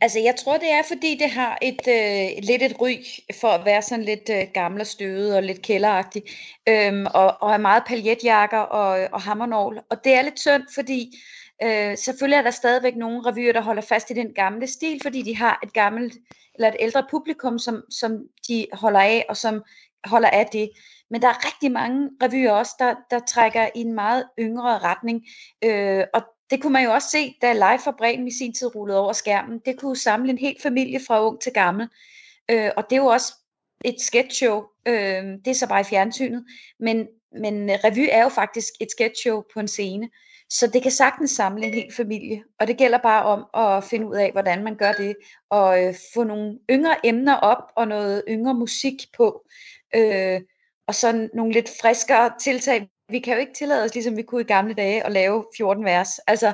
Altså, 0.00 0.18
jeg 0.18 0.34
tror, 0.36 0.56
det 0.58 0.70
er, 0.70 0.82
fordi 0.88 1.18
det 1.20 1.30
har 1.30 1.58
et, 1.62 1.80
øh, 1.88 2.42
lidt 2.42 2.62
et 2.62 2.80
ry 2.80 2.92
for 3.40 3.48
at 3.48 3.64
være 3.64 3.82
sådan 3.82 4.04
lidt 4.04 4.30
øh, 4.30 4.42
gammel 4.54 4.80
og 4.80 4.86
støvet 4.86 5.36
og 5.36 5.42
lidt 5.42 5.62
kælderagtig, 5.62 6.22
øhm, 6.68 7.06
og, 7.14 7.36
og 7.40 7.52
er 7.52 7.58
meget 7.58 7.82
paljetjakker 7.86 8.58
og, 8.58 9.08
og 9.12 9.20
hammernål. 9.20 9.80
Og 9.90 10.04
det 10.04 10.14
er 10.14 10.22
lidt 10.22 10.40
synd, 10.40 10.62
fordi 10.74 11.12
øh, 11.62 11.98
selvfølgelig 11.98 12.36
er 12.36 12.42
der 12.42 12.50
stadigvæk 12.50 12.96
nogle 12.96 13.20
revyer, 13.20 13.52
der 13.52 13.60
holder 13.60 13.82
fast 13.82 14.10
i 14.10 14.14
den 14.14 14.34
gamle 14.34 14.66
stil, 14.66 15.00
fordi 15.02 15.22
de 15.22 15.36
har 15.36 15.60
et 15.62 15.72
gammelt 15.72 16.14
eller 16.54 16.68
et 16.68 16.76
ældre 16.80 17.06
publikum, 17.10 17.58
som, 17.58 17.82
som 17.90 18.18
de 18.48 18.66
holder 18.72 19.00
af, 19.00 19.26
og 19.28 19.36
som 19.36 19.62
holder 20.04 20.28
af 20.28 20.46
det. 20.52 20.70
Men 21.10 21.22
der 21.22 21.28
er 21.28 21.46
rigtig 21.46 21.72
mange 21.72 22.10
revyer 22.22 22.52
også, 22.52 22.74
der, 22.78 22.94
der 23.10 23.18
trækker 23.18 23.68
i 23.74 23.80
en 23.80 23.94
meget 23.94 24.24
yngre 24.38 24.78
retning. 24.78 25.26
Øh, 25.64 26.04
og 26.14 26.22
det 26.50 26.62
kunne 26.62 26.72
man 26.72 26.84
jo 26.84 26.92
også 26.92 27.10
se, 27.10 27.34
da 27.42 27.52
Live 27.52 27.78
for 27.84 27.94
Bremen 27.98 28.28
i 28.28 28.32
sin 28.38 28.52
tid 28.52 28.74
rullede 28.74 29.00
over 29.00 29.12
skærmen. 29.12 29.60
Det 29.66 29.78
kunne 29.78 29.96
samle 29.96 30.30
en 30.30 30.38
hel 30.38 30.56
familie 30.62 31.00
fra 31.06 31.26
ung 31.26 31.40
til 31.40 31.52
gammel. 31.52 31.88
Øh, 32.50 32.70
og 32.76 32.84
det 32.90 32.96
er 32.96 33.00
jo 33.00 33.06
også 33.06 33.34
et 33.84 34.00
sketchshow. 34.00 34.62
Øh, 34.88 35.24
det 35.44 35.46
er 35.46 35.54
så 35.54 35.68
bare 35.68 35.80
i 35.80 35.84
fjernsynet. 35.84 36.44
Men, 36.80 37.06
men 37.32 37.70
revy 37.84 38.08
er 38.10 38.22
jo 38.22 38.28
faktisk 38.28 38.72
et 38.80 38.90
sketchshow 38.90 39.42
på 39.54 39.60
en 39.60 39.68
scene. 39.68 40.10
Så 40.58 40.66
det 40.66 40.82
kan 40.82 40.90
sagtens 40.90 41.30
samle 41.30 41.66
en 41.66 41.74
hel 41.74 41.92
familie, 41.92 42.44
og 42.60 42.66
det 42.66 42.76
gælder 42.76 42.98
bare 42.98 43.24
om 43.24 43.46
at 43.54 43.84
finde 43.84 44.06
ud 44.06 44.14
af, 44.14 44.32
hvordan 44.32 44.64
man 44.64 44.76
gør 44.76 44.92
det, 44.92 45.16
og 45.50 45.84
øh, 45.84 45.94
få 46.14 46.24
nogle 46.24 46.58
yngre 46.70 47.06
emner 47.06 47.34
op, 47.36 47.62
og 47.76 47.88
noget 47.88 48.22
yngre 48.28 48.54
musik 48.54 48.94
på, 49.16 49.46
øh, 49.96 50.40
og 50.86 50.94
så 50.94 51.28
nogle 51.34 51.52
lidt 51.52 51.70
friskere 51.80 52.30
tiltag. 52.40 52.88
Vi 53.08 53.18
kan 53.18 53.34
jo 53.34 53.40
ikke 53.40 53.54
tillade 53.54 53.84
os, 53.84 53.94
ligesom 53.94 54.16
vi 54.16 54.22
kunne 54.22 54.40
i 54.40 54.44
gamle 54.44 54.74
dage, 54.74 55.06
at 55.06 55.12
lave 55.12 55.44
14 55.56 55.84
vers. 55.84 56.18
Altså, 56.18 56.52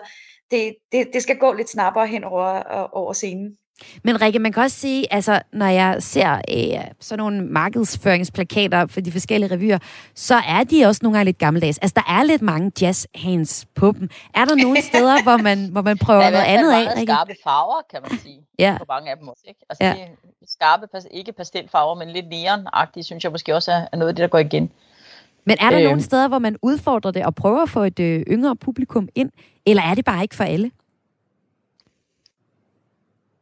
det, 0.51 0.76
det, 0.92 1.11
det 1.12 1.22
skal 1.22 1.38
gå 1.38 1.53
lidt 1.53 1.70
snappere 1.70 2.07
hen 2.07 2.24
over, 2.24 2.82
øh, 2.82 2.88
over 2.92 3.12
scenen. 3.12 3.59
Men 4.05 4.20
Rikke, 4.20 4.39
man 4.39 4.53
kan 4.53 4.62
også 4.62 4.76
sige, 4.76 5.12
altså, 5.12 5.41
når 5.53 5.66
jeg 5.66 5.97
ser 5.99 6.33
øh, 6.35 6.85
sådan 7.01 7.18
nogle 7.18 7.41
markedsføringsplakater 7.43 8.87
for 8.87 9.01
de 9.01 9.12
forskellige 9.12 9.55
revyer, 9.55 9.78
så 10.14 10.35
er 10.35 10.64
de 10.64 10.85
også 10.85 11.01
nogle 11.03 11.18
gange 11.18 11.24
lidt 11.24 11.39
gammeldags. 11.39 11.78
Altså, 11.78 11.95
der 11.95 12.12
er 12.12 12.22
lidt 12.22 12.43
mange 12.43 12.72
jazz 12.81 13.07
hands 13.14 13.66
på 13.74 13.93
dem. 13.93 14.11
Er 14.35 14.45
der 14.45 14.55
nogle 14.55 14.83
steder, 14.91 15.22
hvor 15.22 15.37
man, 15.37 15.68
hvor 15.72 15.83
man 15.83 15.99
prøver 15.99 16.22
der 16.22 16.31
noget 16.31 16.45
andet 16.45 16.72
af, 16.72 16.97
Rikke? 16.97 17.12
skarpe 17.12 17.35
farver, 17.45 17.83
kan 17.91 18.01
man 18.09 18.18
sige, 18.18 18.41
ja. 18.59 18.76
på 18.78 18.85
mange 18.89 19.11
af 19.11 19.16
dem 19.16 19.28
også. 19.28 19.43
Ikke? 19.49 19.61
Altså, 19.70 19.85
ja. 19.85 19.95
skarpe, 20.47 20.87
ikke 21.11 21.33
pastelfarver, 21.33 21.95
men 21.95 22.09
lidt 22.09 22.28
neonagtige, 22.28 23.05
synes 23.05 23.24
jeg 23.24 23.33
måske 23.33 23.55
også 23.55 23.72
er 23.93 23.97
noget 23.97 24.09
af 24.09 24.14
det, 24.14 24.22
der 24.22 24.28
går 24.28 24.39
igen. 24.39 24.70
Men 25.45 25.57
er 25.61 25.70
der 25.70 25.78
øh, 25.78 25.85
nogle 25.85 26.03
steder, 26.03 26.28
hvor 26.28 26.39
man 26.39 26.57
udfordrer 26.62 27.11
det 27.11 27.24
og 27.24 27.35
prøver 27.35 27.62
at 27.62 27.68
få 27.70 27.83
et 27.83 28.01
øh, 28.01 28.20
yngre 28.20 28.57
publikum 28.57 29.09
ind, 29.14 29.31
eller 29.66 29.83
er 29.83 29.95
det 29.95 30.05
bare 30.05 30.22
ikke 30.22 30.35
for 30.35 30.45
alle? 30.45 30.70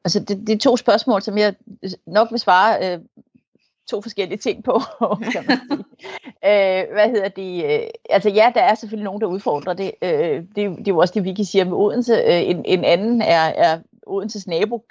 Altså, 0.09 0.21
det, 0.21 0.47
det 0.47 0.53
er 0.53 0.59
to 0.59 0.77
spørgsmål, 0.77 1.23
som 1.23 1.39
jeg 1.39 1.55
nok 2.07 2.31
vil 2.31 2.41
svare 2.41 2.93
øh, 2.93 3.01
to 3.91 4.01
forskellige 4.03 4.39
ting 4.39 4.65
på, 4.65 4.81
kan 5.33 5.45
man 5.49 5.59
sige. 5.71 5.85
øh, 6.45 6.93
hvad 6.93 7.11
hedder 7.11 7.29
det? 7.29 7.65
Øh, 7.65 7.89
altså 8.11 8.29
ja, 8.31 8.53
der 8.55 8.61
er 8.61 8.75
selvfølgelig 8.75 9.05
nogen, 9.05 9.21
der 9.21 9.27
udfordrer 9.27 9.75
det. 9.75 9.93
Øh, 10.03 10.11
det, 10.11 10.57
det 10.57 10.61
er 10.61 10.83
jo 10.89 10.99
også 10.99 11.15
det, 11.15 11.25
Vicky 11.25 11.41
siger 11.41 11.65
med 11.65 11.73
Odense. 11.73 12.15
Øh, 12.15 12.51
en, 12.51 12.65
en 12.65 12.85
anden 12.85 13.23
er, 13.23 13.53
er 13.57 13.79
Odenses 14.07 14.47
nabo 14.47 14.85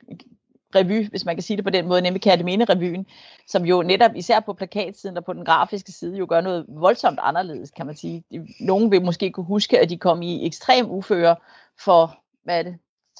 revy, 0.76 1.10
hvis 1.10 1.26
man 1.26 1.36
kan 1.36 1.44
sige 1.44 1.58
det 1.58 1.66
på 1.66 1.70
den 1.70 1.88
måde, 1.88 2.02
nemlig 2.02 2.22
Kærteminde-revyen, 2.28 3.06
som 3.48 3.66
jo 3.66 3.82
netop 3.82 4.12
især 4.16 4.40
på 4.40 4.54
plakatsiden 4.54 5.18
og 5.18 5.26
på 5.26 5.34
den 5.34 5.46
grafiske 5.46 5.92
side 5.92 6.18
jo 6.18 6.26
gør 6.30 6.42
noget 6.42 6.66
voldsomt 6.70 7.20
anderledes, 7.22 7.72
kan 7.72 7.86
man 7.86 7.96
sige. 7.96 8.24
Nogen 8.60 8.92
vil 8.92 9.06
måske 9.06 9.32
kunne 9.32 9.46
huske, 9.46 9.80
at 9.80 9.90
de 9.90 9.98
kom 9.98 10.22
i 10.22 10.46
ekstrem 10.46 10.92
uføre 10.92 11.36
for, 11.80 12.20
hvad 12.44 12.60
er 12.60 12.64
det, 12.64 12.76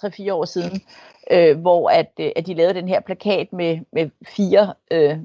3-4 0.06 0.32
år 0.32 0.46
siden, 0.46 0.82
øh, 1.32 1.60
hvor 1.60 1.90
at, 1.90 2.12
øh, 2.20 2.32
at 2.36 2.48
de 2.48 2.54
lavede 2.54 2.74
den 2.74 2.88
her 2.88 3.00
plakat 3.00 3.54
med, 3.54 3.80
med 3.92 4.10
fire 4.28 4.74
øh, 4.92 5.18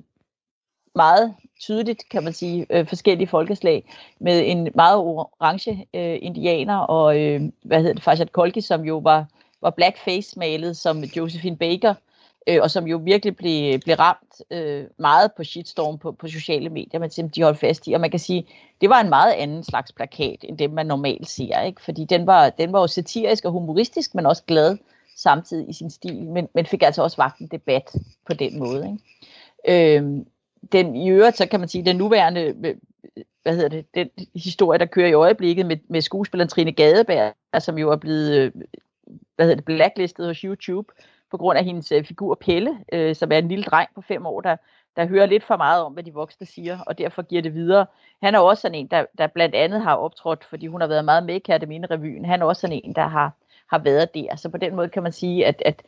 meget 0.94 1.34
tydeligt, 1.60 2.08
kan 2.10 2.24
man 2.24 2.32
sige, 2.32 2.66
øh, 2.70 2.86
forskellige 2.86 3.28
folkeslag, 3.28 3.84
med 4.18 4.42
en 4.44 4.68
meget 4.74 4.96
orange 4.96 5.86
øh, 5.94 6.18
indianer, 6.22 6.76
og 6.76 7.20
øh, 7.20 7.40
hvad 7.62 7.78
hedder 7.78 7.94
det, 7.94 8.02
Farshad 8.02 8.26
Kolki, 8.26 8.60
som 8.60 8.84
jo 8.84 8.98
var, 8.98 9.26
var 9.60 9.70
blackface-malet 9.70 10.76
som 10.76 11.04
Josephine 11.04 11.56
Baker, 11.56 11.90
øh, 11.90 12.11
øh, 12.46 12.58
og 12.62 12.70
som 12.70 12.86
jo 12.86 13.00
virkelig 13.04 13.36
blev, 13.36 13.78
blev 13.78 13.96
ramt 13.96 14.42
øh, 14.50 14.84
meget 14.98 15.32
på 15.36 15.44
shitstorm 15.44 15.98
på, 15.98 16.12
på 16.12 16.28
sociale 16.28 16.68
medier, 16.68 17.00
men 17.00 17.10
simpelthen 17.10 17.42
de 17.42 17.44
holdt 17.44 17.58
fast 17.58 17.86
i. 17.86 17.92
Og 17.92 18.00
man 18.00 18.10
kan 18.10 18.20
sige, 18.20 18.46
det 18.80 18.88
var 18.88 19.00
en 19.00 19.08
meget 19.08 19.32
anden 19.32 19.64
slags 19.64 19.92
plakat, 19.92 20.36
end 20.42 20.58
det 20.58 20.72
man 20.72 20.86
normalt 20.86 21.28
ser, 21.28 21.60
ikke? 21.60 21.82
fordi 21.82 22.04
den 22.04 22.26
var, 22.26 22.50
den 22.50 22.72
var 22.72 22.80
jo 22.80 22.86
satirisk 22.86 23.44
og 23.44 23.52
humoristisk, 23.52 24.14
men 24.14 24.26
også 24.26 24.42
glad 24.46 24.78
samtidig 25.16 25.68
i 25.68 25.72
sin 25.72 25.90
stil, 25.90 26.22
men, 26.22 26.48
men 26.54 26.66
fik 26.66 26.82
altså 26.82 27.02
også 27.02 27.16
vagt 27.16 27.38
en 27.38 27.46
debat 27.46 27.92
på 28.26 28.34
den 28.34 28.58
måde. 28.58 28.86
Ikke? 28.86 29.96
Øhm, 29.98 30.26
den, 30.72 30.96
I 30.96 31.10
øvrigt, 31.10 31.36
så 31.36 31.46
kan 31.46 31.60
man 31.60 31.68
sige, 31.68 31.84
den 31.84 31.96
nuværende 31.96 32.40
øh, 32.64 32.74
hvad 33.42 33.54
hedder 33.54 33.68
det, 33.68 33.86
den 33.94 34.08
historie, 34.34 34.78
der 34.78 34.86
kører 34.86 35.08
i 35.08 35.12
øjeblikket 35.12 35.66
med, 35.66 35.76
med 35.88 36.00
skuespilleren 36.00 36.48
Trine 36.48 36.72
Gadeberg, 36.72 37.62
som 37.62 37.78
jo 37.78 37.90
er 37.90 37.96
blevet 37.96 38.32
øh, 38.32 38.52
hvad 39.36 39.46
hedder 39.46 39.54
det, 39.54 39.64
blacklistet 39.64 40.26
hos 40.26 40.38
YouTube, 40.38 40.92
på 41.32 41.38
grund 41.38 41.58
af 41.58 41.64
hendes 41.64 41.92
øh, 41.92 42.04
figur 42.04 42.34
Pelle, 42.34 42.78
øh, 42.92 43.14
som 43.16 43.32
er 43.32 43.38
en 43.38 43.48
lille 43.48 43.64
dreng 43.64 43.88
på 43.94 44.00
fem 44.00 44.26
år, 44.26 44.40
der, 44.40 44.56
der 44.96 45.06
hører 45.06 45.26
lidt 45.26 45.44
for 45.44 45.56
meget 45.56 45.82
om, 45.82 45.92
hvad 45.92 46.02
de 46.02 46.12
voksne 46.12 46.46
siger, 46.46 46.78
og 46.86 46.98
derfor 46.98 47.22
giver 47.22 47.42
det 47.42 47.54
videre. 47.54 47.86
Han 48.22 48.34
er 48.34 48.38
også 48.38 48.60
sådan 48.60 48.74
en, 48.74 48.86
der, 48.86 49.04
der 49.18 49.26
blandt 49.26 49.54
andet 49.54 49.82
har 49.82 49.94
optrådt, 49.94 50.44
fordi 50.44 50.66
hun 50.66 50.80
har 50.80 50.88
været 50.88 51.04
meget 51.04 51.26
med 51.26 51.34
i 51.34 51.36
Akademine-revyen. 51.36 52.24
Han 52.24 52.42
er 52.42 52.46
også 52.46 52.60
sådan 52.60 52.80
en, 52.84 52.94
der 52.94 53.06
har, 53.06 53.32
har 53.70 53.78
været 53.78 54.14
der. 54.14 54.36
Så 54.36 54.48
på 54.48 54.56
den 54.56 54.76
måde 54.76 54.88
kan 54.88 55.02
man 55.02 55.12
sige, 55.12 55.46
at, 55.46 55.62
at 55.66 55.82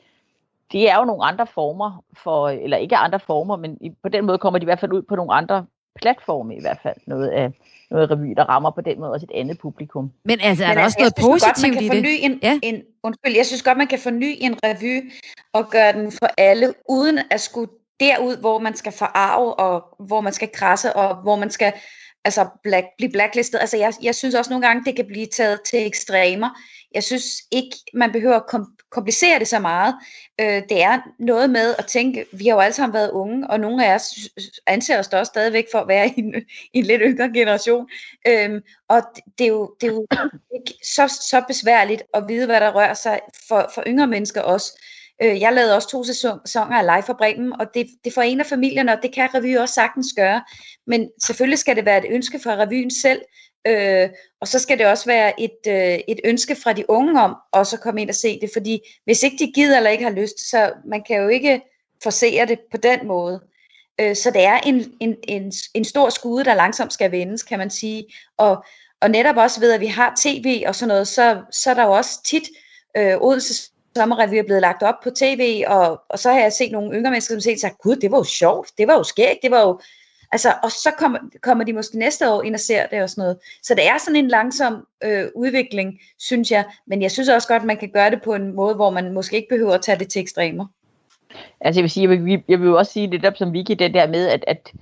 det 0.73 0.91
er 0.91 0.99
jo 0.99 1.05
nogle 1.05 1.25
andre 1.25 1.47
former 1.47 2.05
for, 2.13 2.49
eller 2.49 2.77
ikke 2.77 2.97
andre 2.97 3.21
former, 3.21 3.57
men 3.57 3.97
på 4.03 4.09
den 4.09 4.27
måde 4.27 4.39
kommer 4.39 4.59
de 4.59 4.65
i 4.65 4.71
hvert 4.71 4.81
fald 4.81 4.93
ud 4.93 5.03
på 5.03 5.17
nogle 5.17 5.33
andre 5.33 5.67
platforme 6.01 6.57
i 6.57 6.61
hvert 6.61 6.79
fald. 6.83 6.97
Noget 7.07 7.29
af, 7.29 7.53
noget 7.91 8.11
revy, 8.11 8.35
der 8.37 8.45
rammer 8.45 8.71
på 8.71 8.81
den 8.81 9.01
måde 9.01 9.13
også 9.13 9.27
et 9.31 9.41
andet 9.41 9.59
publikum. 9.59 10.13
Men 10.25 10.41
altså, 10.41 10.65
er 10.65 10.69
Men 10.69 10.77
der 10.77 10.83
altså, 10.83 10.99
også 11.01 11.21
noget 11.21 11.33
positivt 11.33 11.75
godt, 11.75 11.85
i 11.85 11.89
det? 11.89 12.25
En, 12.25 12.39
ja. 12.43 12.59
en, 12.63 12.83
undskyld, 13.03 13.37
jeg 13.37 13.47
synes 13.47 13.63
godt, 13.63 13.79
man 13.79 13.87
kan 13.87 13.99
forny 13.99 14.37
en 14.41 14.59
revy 14.65 15.13
og 15.53 15.71
gøre 15.71 15.93
den 15.93 16.13
for 16.13 16.29
alle, 16.39 16.75
uden 16.89 17.19
at 17.31 17.41
skulle 17.41 17.71
derud, 18.01 18.37
hvor 18.37 18.59
man 18.59 18.75
skal 18.75 18.93
forarve, 18.93 19.55
og 19.55 19.85
hvor 19.99 20.21
man 20.21 20.33
skal 20.33 20.49
krasse, 20.53 20.97
og 20.97 21.17
hvor 21.17 21.37
man 21.37 21.51
skal 21.51 21.73
altså 22.25 22.47
black, 22.63 22.87
blive 22.99 23.13
blacklistet. 23.13 23.59
Altså 23.59 23.77
jeg, 23.77 23.93
jeg 24.03 24.15
synes 24.15 24.35
også 24.35 24.51
nogle 24.51 24.67
gange, 24.67 24.85
det 24.85 24.97
kan 24.97 25.07
blive 25.07 25.27
taget 25.27 25.61
til 25.71 25.87
ekstremer. 25.87 26.51
Jeg 26.95 27.03
synes 27.03 27.25
ikke, 27.51 27.77
man 27.95 28.13
behøver 28.13 28.37
at 28.37 28.47
kom, 28.47 28.67
komplicere 28.91 29.39
det 29.39 29.49
så 29.49 29.59
meget. 29.59 29.95
Øh, 30.41 30.63
det 30.69 30.83
er 30.83 31.01
noget 31.19 31.51
med 31.51 31.75
at 31.79 31.87
tænke, 31.87 32.27
vi 32.33 32.47
har 32.47 32.55
jo 32.55 32.61
alle 32.61 32.75
sammen 32.75 32.95
været 32.95 33.11
unge, 33.11 33.51
og 33.51 33.61
nogle 33.61 33.87
af 33.87 33.95
os 33.95 34.05
anser 34.67 34.99
os 34.99 35.09
da 35.09 35.19
også 35.19 35.31
stadigvæk 35.31 35.67
for 35.73 35.79
at 35.79 35.89
være 35.89 36.09
i 36.17 36.21
en, 36.21 36.35
i 36.73 36.79
en 36.79 36.85
lidt 36.85 37.03
yngre 37.05 37.31
generation. 37.35 37.89
Øh, 38.27 38.61
og 38.89 39.03
det 39.39 39.45
er 39.45 39.49
jo, 39.49 39.75
det 39.81 39.87
er 39.87 39.93
jo 39.93 40.07
ikke 40.55 40.75
så, 40.85 41.09
så 41.31 41.45
besværligt 41.49 42.03
at 42.15 42.25
vide, 42.29 42.47
hvad 42.47 42.61
der 42.61 42.75
rører 42.75 42.95
sig 42.95 43.21
for, 43.49 43.71
for 43.75 43.83
yngre 43.87 44.07
mennesker 44.07 44.41
også. 44.41 44.81
Øh, 45.23 45.41
jeg 45.41 45.53
lavede 45.53 45.77
også 45.77 45.89
to 45.89 46.05
sæsoner 46.05 46.77
af 46.77 46.87
Live 46.87 47.03
for 47.03 47.13
Bremen, 47.13 47.61
og 47.61 47.67
det, 47.75 47.87
det 48.05 48.13
forener 48.13 48.45
familierne, 48.45 48.93
og 48.93 48.99
det 49.03 49.15
kan 49.15 49.35
revy 49.35 49.57
også 49.57 49.75
sagtens 49.75 50.07
gøre. 50.17 50.43
Men 50.87 51.11
selvfølgelig 51.23 51.59
skal 51.59 51.77
det 51.77 51.85
være 51.85 52.07
et 52.07 52.13
ønske 52.15 52.39
fra 52.39 52.57
revyen 52.57 52.91
selv, 52.91 53.23
øh, 53.67 54.09
og 54.41 54.49
så 54.49 54.59
skal 54.59 54.79
det 54.79 54.87
også 54.87 55.07
være 55.07 55.41
et, 55.41 55.59
øh, 55.69 55.99
et 56.09 56.21
ønske 56.25 56.57
fra 56.57 56.73
de 56.73 56.91
unge 56.91 57.21
om 57.21 57.37
også 57.53 57.77
at 57.77 57.83
komme 57.83 58.01
ind 58.01 58.09
og 58.09 58.15
se 58.15 58.41
det, 58.41 58.51
fordi 58.53 58.81
hvis 59.05 59.23
ikke 59.23 59.37
de 59.39 59.53
gider 59.53 59.77
eller 59.77 59.91
ikke 59.91 60.05
har 60.05 60.11
lyst, 60.11 60.51
så 60.51 60.73
man 60.87 61.03
kan 61.03 61.23
jo 61.23 61.29
ikke 61.29 61.61
forsere 62.03 62.47
det 62.47 62.59
på 62.71 62.77
den 62.77 63.07
måde. 63.07 63.41
Øh, 64.01 64.17
så 64.17 64.31
det 64.31 64.45
er 64.45 64.61
en, 64.61 64.93
en, 65.01 65.17
en, 65.29 65.53
en 65.75 65.85
stor 65.85 66.11
skude, 66.11 66.45
der 66.45 66.55
langsomt 66.55 66.93
skal 66.93 67.13
vendes, 67.13 67.43
kan 67.43 67.59
man 67.59 67.71
sige. 67.71 68.05
Og, 68.37 68.65
og 69.01 69.11
netop 69.11 69.37
også 69.37 69.61
ved, 69.61 69.73
at 69.73 69.81
vi 69.81 69.87
har 69.87 70.15
tv 70.23 70.65
og 70.67 70.75
sådan 70.75 70.89
noget, 70.89 71.09
så, 71.09 71.43
så 71.51 71.71
er 71.71 71.75
der 71.75 71.85
jo 71.85 71.93
også 71.93 72.23
tit 72.25 72.43
øh, 72.97 73.17
Odense 73.21 73.71
sommerrevy 73.97 74.35
er 74.35 74.43
blevet 74.43 74.61
lagt 74.63 74.83
op 74.83 74.95
på 75.03 75.11
tv, 75.11 75.65
og, 75.67 76.03
og 76.09 76.19
så 76.19 76.33
har 76.33 76.41
jeg 76.41 76.53
set 76.53 76.73
nogle 76.73 76.97
yngre 76.97 77.11
mennesker, 77.11 77.41
som 77.41 77.51
har 77.51 77.59
sagt, 77.59 77.79
gud, 77.79 77.97
det 77.97 78.11
var 78.11 78.19
jo 78.19 78.25
sjovt, 78.25 78.71
det 78.79 78.89
var 78.89 78.95
jo 78.95 79.03
skægt, 79.03 79.43
det 79.43 79.51
var 79.51 79.61
jo... 79.61 79.81
Altså, 80.33 80.53
og 80.63 80.71
så 80.71 80.91
kommer, 80.99 81.19
kommer 81.43 81.65
de 81.65 81.73
måske 81.73 81.99
næste 81.99 82.31
år 82.31 82.43
ind 82.43 82.55
og 82.55 82.61
ser 82.61 82.87
det 82.87 83.03
og 83.03 83.11
sådan 83.11 83.23
noget. 83.23 83.39
Så 83.63 83.75
det 83.75 83.87
er 83.87 83.99
sådan 83.99 84.17
en 84.17 84.29
langsom 84.29 84.87
øh, 85.05 85.27
udvikling, 85.35 86.01
synes 86.19 86.51
jeg. 86.51 86.65
Men 86.87 87.03
jeg 87.03 87.11
synes 87.11 87.29
også 87.29 87.49
godt, 87.49 87.63
at 87.63 87.67
man 87.67 87.77
kan 87.77 87.91
gøre 87.91 88.11
det 88.11 88.23
på 88.23 88.35
en 88.35 88.55
måde, 88.55 88.75
hvor 88.75 88.91
man 88.91 89.13
måske 89.13 89.37
ikke 89.37 89.49
behøver 89.49 89.75
at 89.75 89.83
tage 89.83 89.99
det 89.99 90.09
til 90.09 90.23
ekstremer. 90.23 90.67
Altså 91.61 91.81
jeg 91.81 91.83
vil 91.83 91.91
sige, 91.91 92.11
jeg 92.11 92.25
vil, 92.25 92.43
jeg 92.49 92.61
vil 92.61 92.67
jo 92.67 92.79
også 92.79 92.93
sige 92.93 93.11
det 93.11 93.23
der 93.23 93.31
som 93.35 93.53
Vicky, 93.53 93.73
det 93.79 93.95
der 93.95 94.07
med, 94.07 94.29
at, 94.29 94.45
at 94.47 94.73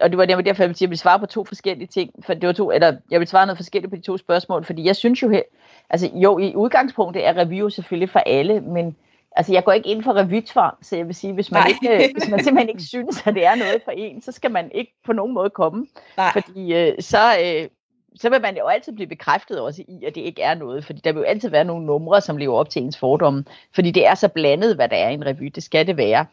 og 0.00 0.10
det 0.10 0.18
var 0.18 0.24
derfor, 0.24 0.42
jeg 0.42 0.56
vil 0.56 0.56
sige, 0.56 0.68
at 0.68 0.80
jeg 0.80 0.90
vil 0.90 0.98
svare 0.98 1.18
på 1.18 1.26
to 1.26 1.44
forskellige 1.44 1.86
ting, 1.86 2.10
for 2.26 2.34
det 2.34 2.46
var 2.46 2.52
to, 2.52 2.70
eller 2.70 2.96
jeg 3.10 3.20
vil 3.20 3.28
svare 3.28 3.46
noget 3.46 3.58
forskelligt 3.58 3.90
på 3.90 3.96
de 3.96 4.02
to 4.02 4.16
spørgsmål, 4.16 4.64
fordi 4.64 4.84
jeg 4.84 4.96
synes 4.96 5.22
jo, 5.22 5.42
altså 5.90 6.10
jo, 6.14 6.38
i 6.38 6.54
udgangspunktet 6.54 7.26
er 7.26 7.36
review 7.36 7.68
selvfølgelig 7.68 8.10
for 8.10 8.18
alle, 8.18 8.60
men 8.60 8.96
altså 9.36 9.52
jeg 9.52 9.64
går 9.64 9.72
ikke 9.72 9.88
ind 9.88 10.02
for 10.02 10.12
revytvang, 10.16 10.74
så 10.82 10.96
jeg 10.96 11.06
vil 11.06 11.14
sige, 11.14 11.32
hvis 11.32 11.50
man, 11.50 11.62
ikke, 11.68 12.12
hvis 12.12 12.28
man 12.28 12.44
simpelthen 12.44 12.68
ikke 12.68 12.82
synes, 12.82 13.26
at 13.26 13.34
det 13.34 13.46
er 13.46 13.54
noget 13.54 13.82
for 13.84 13.90
en, 13.90 14.22
så 14.22 14.32
skal 14.32 14.50
man 14.50 14.70
ikke 14.74 14.92
på 15.06 15.12
nogen 15.12 15.34
måde 15.34 15.50
komme, 15.50 15.86
Nej. 16.16 16.32
fordi 16.32 16.74
øh, 16.74 16.94
så, 17.00 17.34
øh, 17.44 17.68
så 18.16 18.30
vil 18.30 18.42
man 18.42 18.56
jo 18.56 18.66
altid 18.66 18.92
blive 18.92 19.06
bekræftet 19.06 19.60
også 19.60 19.82
i, 19.88 20.04
at 20.04 20.14
det 20.14 20.20
ikke 20.20 20.42
er 20.42 20.54
noget, 20.54 20.84
fordi 20.84 21.00
der 21.04 21.12
vil 21.12 21.20
jo 21.20 21.26
altid 21.26 21.48
være 21.48 21.64
nogle 21.64 21.86
numre, 21.86 22.20
som 22.20 22.36
lever 22.36 22.58
op 22.58 22.70
til 22.70 22.82
ens 22.82 22.98
fordomme, 22.98 23.44
fordi 23.74 23.90
det 23.90 24.06
er 24.06 24.14
så 24.14 24.28
blandet, 24.28 24.74
hvad 24.74 24.88
der 24.88 24.96
er 24.96 25.08
i 25.08 25.14
en 25.14 25.26
revy, 25.26 25.46
det 25.54 25.62
skal 25.62 25.86
det 25.86 25.96
være. 25.96 26.26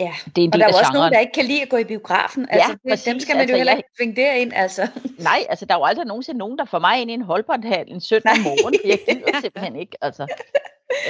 Ja, 0.00 0.12
det 0.36 0.42
er 0.42 0.44
en 0.44 0.52
og 0.52 0.58
der 0.58 0.66
er 0.66 0.78
også 0.78 0.92
nogen, 0.94 1.12
der 1.12 1.18
ikke 1.18 1.32
kan 1.32 1.44
lide 1.44 1.62
at 1.62 1.68
gå 1.68 1.76
i 1.76 1.84
biografen. 1.84 2.46
Altså, 2.50 2.70
ja, 2.70 2.90
præcis. 2.90 3.04
Dem 3.04 3.20
skal 3.20 3.34
man 3.34 3.40
altså, 3.40 3.52
jo 3.52 3.56
heller 3.56 3.76
ikke 3.76 3.88
tvinge 3.98 4.16
derind, 4.16 4.52
altså. 4.54 4.88
Nej, 5.28 5.46
altså 5.48 5.64
der 5.64 5.74
er 5.74 5.78
jo 5.78 5.84
aldrig 5.84 6.06
nogensinde 6.06 6.38
nogen, 6.38 6.58
der 6.58 6.64
får 6.64 6.78
mig 6.78 7.00
ind 7.00 7.10
i 7.10 7.14
en 7.14 7.22
holdbåndhal 7.22 7.84
en 7.88 8.00
søndag 8.00 8.40
morgen. 8.42 8.74
Jeg 8.84 8.98
gider 9.08 9.40
simpelthen 9.40 9.76
ikke, 9.76 9.96
altså. 10.00 10.26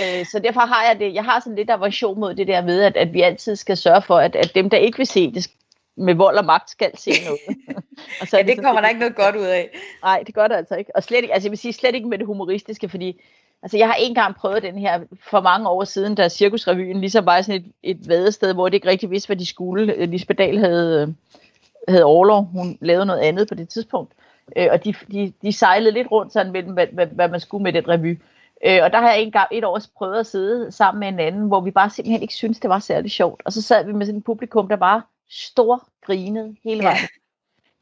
Øh, 0.00 0.26
så 0.26 0.38
derfor 0.38 0.60
har 0.60 0.84
jeg 0.84 0.98
det, 0.98 1.14
jeg 1.14 1.24
har 1.24 1.40
sådan 1.40 1.56
lidt 1.56 1.70
aversion 1.70 2.20
mod 2.20 2.34
det 2.34 2.46
der 2.46 2.62
med, 2.62 2.82
at, 2.82 2.96
at 2.96 3.12
vi 3.12 3.20
altid 3.20 3.56
skal 3.56 3.76
sørge 3.76 4.02
for, 4.02 4.18
at, 4.18 4.36
at 4.36 4.54
dem, 4.54 4.70
der 4.70 4.76
ikke 4.76 4.98
vil 4.98 5.06
se 5.06 5.32
det, 5.34 5.50
med 5.96 6.14
vold 6.14 6.36
og 6.36 6.44
magt 6.44 6.70
skal 6.70 6.98
se 6.98 7.12
noget. 7.24 7.40
og 8.20 8.26
så 8.26 8.36
ja, 8.36 8.42
det, 8.42 8.56
det 8.56 8.64
kommer 8.64 8.80
der 8.80 8.88
ikke 8.88 9.00
noget 9.00 9.16
godt 9.16 9.36
ud 9.36 9.46
af. 9.46 9.70
Nej, 10.02 10.22
det 10.26 10.34
gør 10.34 10.48
det 10.48 10.54
altså 10.54 10.74
ikke. 10.74 10.96
Og 10.96 11.02
slet 11.02 11.22
ikke, 11.22 11.34
altså 11.34 11.46
jeg 11.46 11.50
vil 11.50 11.58
sige 11.58 11.72
slet 11.72 11.94
ikke 11.94 12.08
med 12.08 12.18
det 12.18 12.26
humoristiske, 12.26 12.88
fordi 12.88 13.20
altså 13.62 13.76
jeg 13.78 13.86
har 13.86 13.94
engang 13.94 14.34
prøvet 14.34 14.62
den 14.62 14.78
her 14.78 15.00
for 15.30 15.40
mange 15.40 15.68
år 15.68 15.84
siden, 15.84 16.14
da 16.14 16.28
Cirkusrevyen 16.28 17.00
ligesom 17.00 17.26
var 17.26 17.42
sådan 17.42 17.60
et, 17.60 17.72
et 17.82 18.08
vadested, 18.08 18.54
hvor 18.54 18.68
det 18.68 18.74
ikke 18.74 18.88
rigtig 18.88 19.10
vidste, 19.10 19.26
hvad 19.28 19.36
de 19.36 19.46
skulle. 19.46 19.94
Øh, 19.94 20.08
Lisbeth 20.08 20.38
Dahl 20.38 20.58
havde, 20.58 21.02
øh, 21.02 21.08
havde 21.88 22.04
overlov. 22.04 22.44
Hun 22.44 22.78
lavede 22.80 23.06
noget 23.06 23.20
andet 23.20 23.48
på 23.48 23.54
det 23.54 23.68
tidspunkt. 23.68 24.12
Øh, 24.56 24.68
og 24.72 24.84
de, 24.84 24.94
de, 25.12 25.32
de 25.42 25.52
sejlede 25.52 25.92
lidt 25.92 26.10
rundt 26.10 26.32
sådan 26.32 26.52
mellem, 26.52 26.72
hvad, 26.72 26.86
hvad, 26.92 27.06
hvad 27.06 27.28
man 27.28 27.40
skulle 27.40 27.62
med 27.62 27.72
den 27.72 27.88
revy. 27.88 28.18
Øh, 28.66 28.80
og 28.82 28.92
der 28.92 28.98
har 29.00 29.10
jeg 29.10 29.22
engang 29.22 29.48
et 29.52 29.64
år 29.64 29.80
prøvet 29.96 30.20
at 30.20 30.26
sidde 30.26 30.72
sammen 30.72 31.00
med 31.00 31.08
en 31.08 31.20
anden, 31.20 31.46
hvor 31.46 31.60
vi 31.60 31.70
bare 31.70 31.90
simpelthen 31.90 32.22
ikke 32.22 32.34
syntes, 32.34 32.60
det 32.60 32.70
var 32.70 32.78
særlig 32.78 33.10
sjovt. 33.10 33.42
Og 33.44 33.52
så 33.52 33.62
sad 33.62 33.84
vi 33.84 33.92
med 33.92 34.06
sådan 34.06 34.18
et 34.18 34.24
publikum, 34.24 34.68
der 34.68 34.76
bare 34.76 35.02
stor 35.30 35.88
grinede 36.06 36.56
hele 36.64 36.82
vejen. 36.82 37.08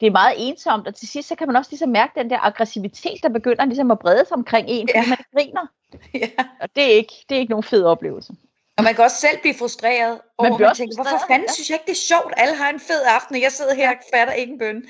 Det 0.01 0.07
er 0.07 0.11
meget 0.11 0.34
ensomt, 0.36 0.86
og 0.86 0.94
til 0.94 1.09
sidst 1.09 1.28
så 1.28 1.34
kan 1.34 1.46
man 1.46 1.57
også 1.57 1.70
ligesom 1.70 1.88
mærke 1.88 2.12
den 2.20 2.30
der 2.30 2.46
aggressivitet, 2.46 3.22
der 3.22 3.28
begynder 3.28 3.64
ligesom 3.64 3.90
at 3.90 3.99
brede 3.99 4.24
sig 4.28 4.36
omkring 4.36 4.68
en, 4.68 4.88
fordi 4.88 5.09
ja. 5.09 5.09
man 5.09 5.18
griner. 5.34 5.66
Ja. 6.14 6.28
Og 6.61 6.68
det 6.76 6.84
er, 6.84 6.96
ikke, 6.96 7.14
det 7.28 7.34
er 7.34 7.40
ikke 7.40 7.51
nogen 7.51 7.64
fed 7.64 7.84
oplevelse. 7.84 8.32
Og 8.76 8.84
man 8.84 8.94
kan 8.94 9.05
også 9.05 9.16
selv 9.16 9.38
blive 9.40 9.55
frustreret 9.55 10.20
over, 10.38 10.51
man, 10.51 10.61
man 10.61 10.74
tænker, 10.74 10.94
hvorfor 10.94 11.26
fanden 11.28 11.49
ja. 11.49 11.53
synes 11.53 11.70
jeg 11.70 11.74
ikke, 11.74 11.86
det 11.86 11.92
er 11.92 12.07
sjovt? 12.12 12.34
Alle 12.36 12.57
har 12.57 12.70
en 12.70 12.80
fed 12.80 13.03
aften, 13.16 13.36
og 13.36 13.42
jeg 13.42 13.53
sidder 13.53 13.74
her 13.74 13.90
og 13.90 13.96
fatter 14.14 14.34
ikke 14.34 14.53
en 14.53 14.59
bøn. 14.59 14.82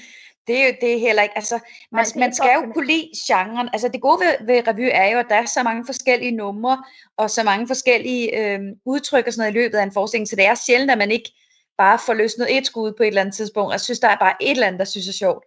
Det 0.47 0.63
er 0.63 0.67
jo 0.67 0.73
det 0.81 0.95
er 0.95 0.99
heller 0.99 1.23
ikke, 1.23 1.37
altså, 1.37 1.59
man, 1.93 2.07
Nej, 2.15 2.27
man 2.27 2.35
skal 2.35 2.51
jo 2.55 2.73
kunne 2.73 2.87
lide 2.87 3.11
genren. 3.27 3.69
Altså 3.73 3.89
det 3.89 4.01
gode 4.01 4.21
ved, 4.21 4.47
ved 4.47 4.69
revy 4.69 4.89
er 4.93 5.09
jo, 5.13 5.19
at 5.19 5.27
der 5.29 5.35
er 5.35 5.47
så 5.47 5.63
mange 5.63 5.87
forskellige 5.87 6.31
numre, 6.31 6.85
og 7.17 7.31
så 7.31 7.43
mange 7.43 7.67
forskellige 7.67 8.39
øh, 8.41 8.61
udtryk 8.85 9.27
og 9.27 9.33
sådan 9.33 9.41
noget 9.41 9.55
i 9.55 9.59
løbet 9.59 9.79
af 9.79 9.83
en 9.83 9.93
forestilling, 9.93 10.29
så 10.29 10.37
det 10.37 10.47
er 10.47 10.55
sjældent, 10.55 10.91
at 10.91 10.99
man 10.99 11.11
ikke 11.11 11.31
bare 11.79 11.99
får 12.07 12.15
løsnet 12.15 12.57
et 12.57 12.67
skud 12.67 12.93
på 12.93 13.03
et 13.03 13.07
eller 13.07 13.21
andet 13.21 13.35
tidspunkt, 13.35 13.75
og 13.75 13.81
synes, 13.81 14.01
der 14.01 14.09
er 14.09 14.17
bare 14.17 14.35
et 14.41 14.51
eller 14.51 14.67
andet, 14.67 14.79
der 14.79 14.85
synes 14.85 15.09
er 15.09 15.13
sjovt. 15.13 15.45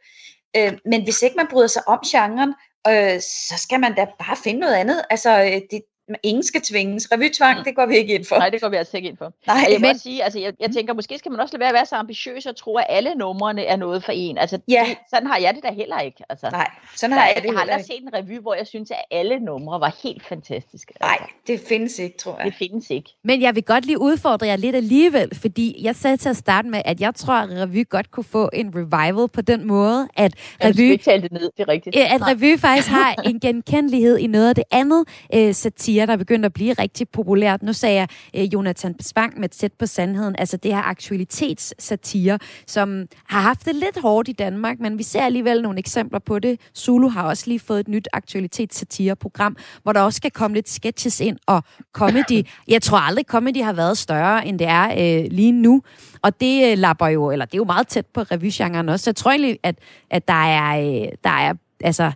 Øh, 0.58 0.74
men 0.86 1.04
hvis 1.04 1.22
ikke 1.22 1.36
man 1.36 1.48
bryder 1.48 1.68
sig 1.68 1.88
om 1.88 2.00
genren, 2.06 2.54
øh, 2.88 3.22
så 3.22 3.54
skal 3.58 3.80
man 3.80 3.96
da 3.96 4.06
bare 4.20 4.38
finde 4.44 4.60
noget 4.60 4.76
andet. 4.76 5.06
Altså, 5.10 5.44
øh, 5.44 5.62
det, 5.72 5.82
ingen 6.24 6.44
skal 6.44 6.62
tvinges. 6.62 7.12
Revytvang, 7.12 7.58
mm. 7.58 7.64
det 7.64 7.76
går 7.76 7.86
vi 7.86 7.96
ikke 7.96 8.16
ind 8.16 8.26
for. 8.26 8.36
Nej, 8.36 8.50
det 8.50 8.62
går 8.62 8.70
vi 8.70 8.76
altså 8.76 8.98
ikke 8.98 9.10
ind 9.10 9.18
for. 9.18 9.34
Nej, 9.48 9.66
jeg 9.72 9.82
men... 9.82 10.00
sige, 10.00 10.24
altså, 10.24 10.40
jeg, 10.40 10.54
jeg 10.60 10.72
tænker, 10.72 10.94
måske 10.94 11.18
skal 11.18 11.32
man 11.32 11.40
også 11.40 11.54
lade 11.54 11.60
være 11.60 11.70
at 11.70 11.74
være 11.74 11.86
så 11.86 11.96
ambitiøs 11.96 12.46
og 12.46 12.56
tro, 12.56 12.78
at 12.78 12.86
alle 12.90 13.16
numrene 13.16 13.66
er 13.66 13.76
noget 13.76 14.04
for 14.04 14.12
en. 14.12 14.38
Altså, 14.38 14.60
ja. 14.68 14.86
det, 14.90 14.98
sådan 15.10 15.28
har 15.28 15.38
jeg 15.38 15.56
det 15.56 15.64
da 15.64 15.72
heller 15.72 16.00
ikke. 16.00 16.24
Altså, 16.30 16.50
Nej, 16.52 16.70
sådan 16.96 17.18
har 17.18 17.26
jeg, 17.26 17.34
jeg 17.36 17.44
det 17.44 17.50
Jeg 17.50 17.58
har 17.58 17.62
aldrig 17.62 17.86
set 17.86 18.02
en 18.02 18.14
revy, 18.14 18.40
hvor 18.42 18.54
jeg 18.54 18.68
synes, 18.68 18.92
at 18.92 18.98
alle 19.12 19.40
numre 19.40 19.80
var 19.80 19.98
helt 20.04 20.26
fantastiske. 20.26 20.94
Altså. 21.02 21.20
Nej, 21.20 21.30
det 21.48 21.62
findes 21.70 22.00
ikke, 22.00 22.18
tror 22.18 22.38
jeg. 22.38 22.46
Det 22.46 22.54
findes 22.54 22.90
ikke. 22.90 23.10
Men 23.24 23.42
jeg 23.42 23.56
vil 23.56 23.64
godt 23.64 23.86
lige 23.86 24.02
udfordre 24.02 24.48
jer 24.48 24.56
lidt 24.56 24.76
alligevel, 24.76 25.36
fordi 25.36 25.80
jeg 25.84 25.96
sagde 25.96 26.18
til 26.18 26.30
at 26.30 26.38
starte 26.38 26.68
med, 26.68 26.82
at 26.86 27.02
jeg 27.02 27.16
tror, 27.16 27.34
at 27.34 27.50
revy 27.50 27.90
godt 27.90 28.12
kunne 28.12 28.24
få 28.24 28.50
en 28.54 28.72
revival 28.76 29.28
på 29.28 29.42
den 29.42 29.68
måde, 29.68 30.08
at 30.16 30.34
revy... 30.64 31.08
Jeg 31.08 31.22
det 31.22 31.32
ned, 31.32 31.52
det 31.58 31.64
er 31.64 31.68
rigtigt. 31.68 31.96
At 31.96 32.28
revy 32.28 32.60
faktisk 32.60 32.88
har 32.88 33.16
en 33.26 33.40
genkendelighed 33.48 34.18
i 34.18 34.28
noget 34.28 34.50
af 34.50 34.56
det 34.56 34.64
andet 34.72 35.04
øh, 35.34 35.54
satire, 35.54 36.01
der 36.08 36.14
er 36.14 36.18
begyndt 36.18 36.46
at 36.46 36.54
blive 36.54 36.74
rigtig 36.74 37.10
populært. 37.10 37.64
Nu 37.64 37.74
sagde 37.74 37.96
jeg 37.96 38.08
øh, 38.36 38.54
Jonathan 38.54 38.96
Spang 39.02 39.40
med 39.40 39.50
tæt 39.50 39.74
på 39.74 39.86
sandheden, 39.86 40.36
altså 40.38 40.58
det 40.58 40.76
her 40.76 40.82
aktualitetssatire, 40.82 42.40
som 42.68 43.06
har 43.28 43.42
haft 43.42 43.66
det 43.66 43.76
lidt 43.76 44.00
hårdt 44.02 44.28
i 44.28 44.32
Danmark, 44.32 44.80
men 44.80 44.98
vi 44.98 45.04
ser 45.04 45.22
alligevel 45.22 45.62
nogle 45.62 45.80
eksempler 45.80 46.20
på 46.20 46.40
det. 46.40 46.60
Zulu 46.78 47.10
har 47.10 47.24
også 47.24 47.44
lige 47.48 47.60
fået 47.60 47.80
et 47.80 47.88
nyt 47.88 48.08
aktualitetssatireprogram, 48.14 49.56
hvor 49.84 49.94
der 49.94 50.02
også 50.02 50.18
skal 50.18 50.32
komme 50.32 50.56
lidt 50.56 50.70
sketches 50.70 51.20
ind, 51.20 51.38
og 51.48 51.64
comedy, 51.94 52.48
jeg 52.68 52.82
tror 52.82 52.98
aldrig 52.98 53.26
comedy 53.26 53.64
har 53.64 53.74
været 53.74 53.98
større, 53.98 54.48
end 54.48 54.60
det 54.60 54.68
er 54.68 54.92
øh, 54.92 55.32
lige 55.32 55.52
nu. 55.52 55.82
Og 56.22 56.42
det 56.42 56.72
øh, 56.72 56.78
lapper 56.78 57.08
jo, 57.08 57.32
eller 57.32 57.46
det 57.46 57.54
er 57.54 57.58
jo 57.58 57.64
meget 57.64 57.88
tæt 57.88 58.06
på 58.06 58.22
revygenren 58.22 58.90
også. 58.90 59.04
Så 59.04 59.10
jeg 59.10 59.16
tror 59.16 59.32
egentlig, 59.32 59.60
at, 59.64 59.76
at 60.10 60.28
der 60.28 60.44
er, 60.44 60.80
øh, 60.80 61.08
der 61.24 61.30
er 61.30 61.54
altså, 61.84 62.12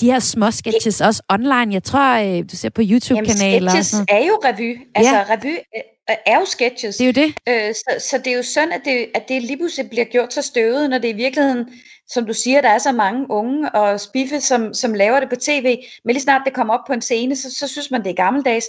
de 0.00 0.06
her 0.06 0.18
små 0.18 0.50
sketches 0.50 1.00
også 1.00 1.22
online. 1.28 1.74
Jeg 1.74 1.82
tror, 1.82 2.38
øh, 2.38 2.44
du 2.50 2.56
ser 2.56 2.68
på 2.68 2.82
YouTube-kanaler. 2.84 3.70
sketches 3.70 4.00
og 4.00 4.06
er 4.08 4.26
jo 4.26 4.40
revy. 4.44 4.78
Altså, 4.94 5.14
ja. 5.14 5.24
revy 5.30 5.54
øh, 5.76 6.16
er 6.26 6.38
jo 6.38 6.44
sketches. 6.44 6.96
Det 6.96 7.04
er 7.04 7.22
jo 7.22 7.26
det. 7.26 7.34
Øh, 7.48 7.74
så, 7.74 8.08
så 8.10 8.18
det 8.18 8.26
er 8.32 8.36
jo 8.36 8.42
sådan, 8.42 8.72
at 8.72 8.80
det, 8.84 9.06
at 9.14 9.28
det 9.28 9.42
lige 9.42 9.56
pludselig 9.56 9.90
bliver 9.90 10.04
gjort 10.04 10.34
så 10.34 10.42
støvet, 10.42 10.90
når 10.90 10.98
det 10.98 11.08
i 11.08 11.12
virkeligheden, 11.12 11.68
som 12.08 12.26
du 12.26 12.32
siger, 12.32 12.60
der 12.60 12.68
er 12.68 12.78
så 12.78 12.92
mange 12.92 13.30
unge 13.30 13.70
og 13.70 14.00
spiffe, 14.00 14.40
som, 14.40 14.74
som 14.74 14.94
laver 14.94 15.20
det 15.20 15.28
på 15.28 15.36
tv. 15.36 15.78
Men 16.04 16.12
lige 16.12 16.22
snart 16.22 16.42
det 16.44 16.54
kommer 16.54 16.74
op 16.74 16.86
på 16.86 16.92
en 16.92 17.02
scene, 17.02 17.36
så, 17.36 17.54
så 17.54 17.68
synes 17.68 17.90
man, 17.90 18.04
det 18.04 18.10
er 18.10 18.14
gammeldags. 18.14 18.66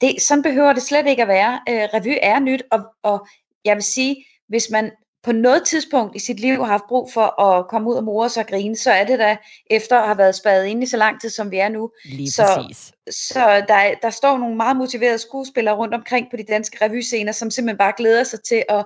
Det, 0.00 0.22
sådan 0.22 0.42
behøver 0.42 0.72
det 0.72 0.82
slet 0.82 1.06
ikke 1.06 1.22
at 1.22 1.28
være. 1.28 1.60
Øh, 1.68 1.88
revy 1.94 2.18
er 2.22 2.40
nyt, 2.40 2.62
og, 2.70 2.80
og 3.02 3.26
jeg 3.64 3.76
vil 3.76 3.84
sige, 3.84 4.24
hvis 4.48 4.70
man 4.70 4.90
på 5.22 5.32
noget 5.32 5.66
tidspunkt 5.66 6.16
i 6.16 6.18
sit 6.18 6.40
liv 6.40 6.56
har 6.56 6.64
haft 6.64 6.84
brug 6.88 7.12
for 7.12 7.40
at 7.42 7.68
komme 7.68 7.90
ud 7.90 7.94
og 7.94 8.04
more 8.04 8.28
sig 8.28 8.42
og 8.42 8.46
grine, 8.46 8.76
så 8.76 8.90
er 8.90 9.04
det 9.04 9.18
da 9.18 9.36
efter 9.70 9.98
at 9.98 10.06
have 10.06 10.18
været 10.18 10.34
spadet 10.34 10.66
inde 10.66 10.82
i 10.82 10.86
så 10.86 10.96
lang 10.96 11.20
tid, 11.20 11.30
som 11.30 11.50
vi 11.50 11.58
er 11.58 11.68
nu. 11.68 11.90
Lige 12.04 12.30
så, 12.30 12.44
præcis. 12.56 12.92
Så 13.10 13.64
der, 13.68 13.94
der 14.02 14.10
står 14.10 14.38
nogle 14.38 14.56
meget 14.56 14.76
motiverede 14.76 15.18
skuespillere 15.18 15.74
rundt 15.74 15.94
omkring 15.94 16.26
på 16.30 16.36
de 16.36 16.42
danske 16.42 16.84
revyscener, 16.84 17.32
som 17.32 17.50
simpelthen 17.50 17.78
bare 17.78 17.92
glæder 17.96 18.24
sig 18.24 18.42
til 18.42 18.64
at, 18.68 18.84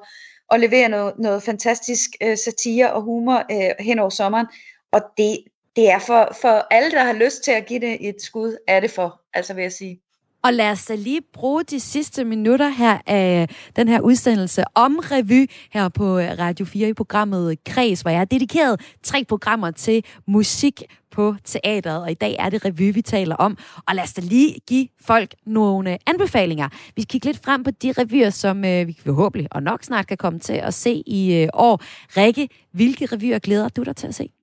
at 0.50 0.60
levere 0.60 0.88
noget, 0.88 1.14
noget 1.18 1.42
fantastisk 1.42 2.10
uh, 2.24 2.34
satire 2.44 2.92
og 2.92 3.02
humor 3.02 3.44
uh, 3.52 3.84
hen 3.84 3.98
over 3.98 4.10
sommeren. 4.10 4.46
Og 4.92 5.00
det, 5.18 5.38
det 5.76 5.90
er 5.90 5.98
for, 5.98 6.36
for 6.40 6.66
alle, 6.70 6.90
der 6.90 7.04
har 7.04 7.12
lyst 7.12 7.42
til 7.42 7.50
at 7.50 7.66
give 7.66 7.80
det 7.80 8.08
et 8.08 8.22
skud, 8.22 8.56
er 8.68 8.80
det 8.80 8.90
for, 8.90 9.20
altså 9.34 9.54
vil 9.54 9.62
jeg 9.62 9.72
sige. 9.72 10.00
Og 10.44 10.52
lad 10.52 10.70
os 10.70 10.84
da 10.84 10.94
lige 10.94 11.20
bruge 11.32 11.64
de 11.64 11.80
sidste 11.80 12.24
minutter 12.24 12.68
her 12.68 12.98
af 13.06 13.48
den 13.76 13.88
her 13.88 14.00
udsendelse 14.00 14.64
om 14.74 14.98
revy 14.98 15.50
her 15.72 15.88
på 15.88 16.18
øh, 16.18 16.38
Radio 16.38 16.66
4 16.66 16.88
i 16.88 16.92
programmet 16.92 17.64
Kreds, 17.64 18.00
hvor 18.00 18.10
jeg 18.10 18.20
har 18.20 18.24
dedikeret 18.24 18.80
tre 19.02 19.24
programmer 19.28 19.70
til 19.70 20.04
musik 20.26 20.82
på 21.10 21.34
teateret, 21.44 22.02
og 22.02 22.10
i 22.10 22.14
dag 22.14 22.36
er 22.38 22.50
det 22.50 22.64
revy, 22.64 22.94
vi 22.94 23.02
taler 23.02 23.36
om. 23.36 23.58
Og 23.88 23.94
lad 23.94 24.04
os 24.04 24.12
da 24.12 24.20
lige 24.20 24.54
give 24.68 24.88
folk 25.00 25.34
nogle 25.46 25.98
anbefalinger. 26.06 26.68
Vi 26.96 27.02
skal 27.02 27.06
kigge 27.06 27.26
lidt 27.26 27.44
frem 27.44 27.64
på 27.64 27.70
de 27.70 27.92
revyer, 27.92 28.30
som 28.30 28.64
øh, 28.64 28.86
vi 28.86 28.98
forhåbentlig 29.06 29.48
og 29.50 29.62
nok 29.62 29.82
snart 29.82 30.06
kan 30.06 30.16
komme 30.16 30.38
til 30.38 30.52
at 30.52 30.74
se 30.74 31.02
i 31.06 31.34
øh, 31.34 31.48
år. 31.54 31.82
Rikke, 32.16 32.48
hvilke 32.72 33.06
revyer 33.06 33.38
glæder 33.38 33.68
du 33.68 33.82
dig 33.82 33.96
til 33.96 34.06
at 34.06 34.14
se? 34.14 34.33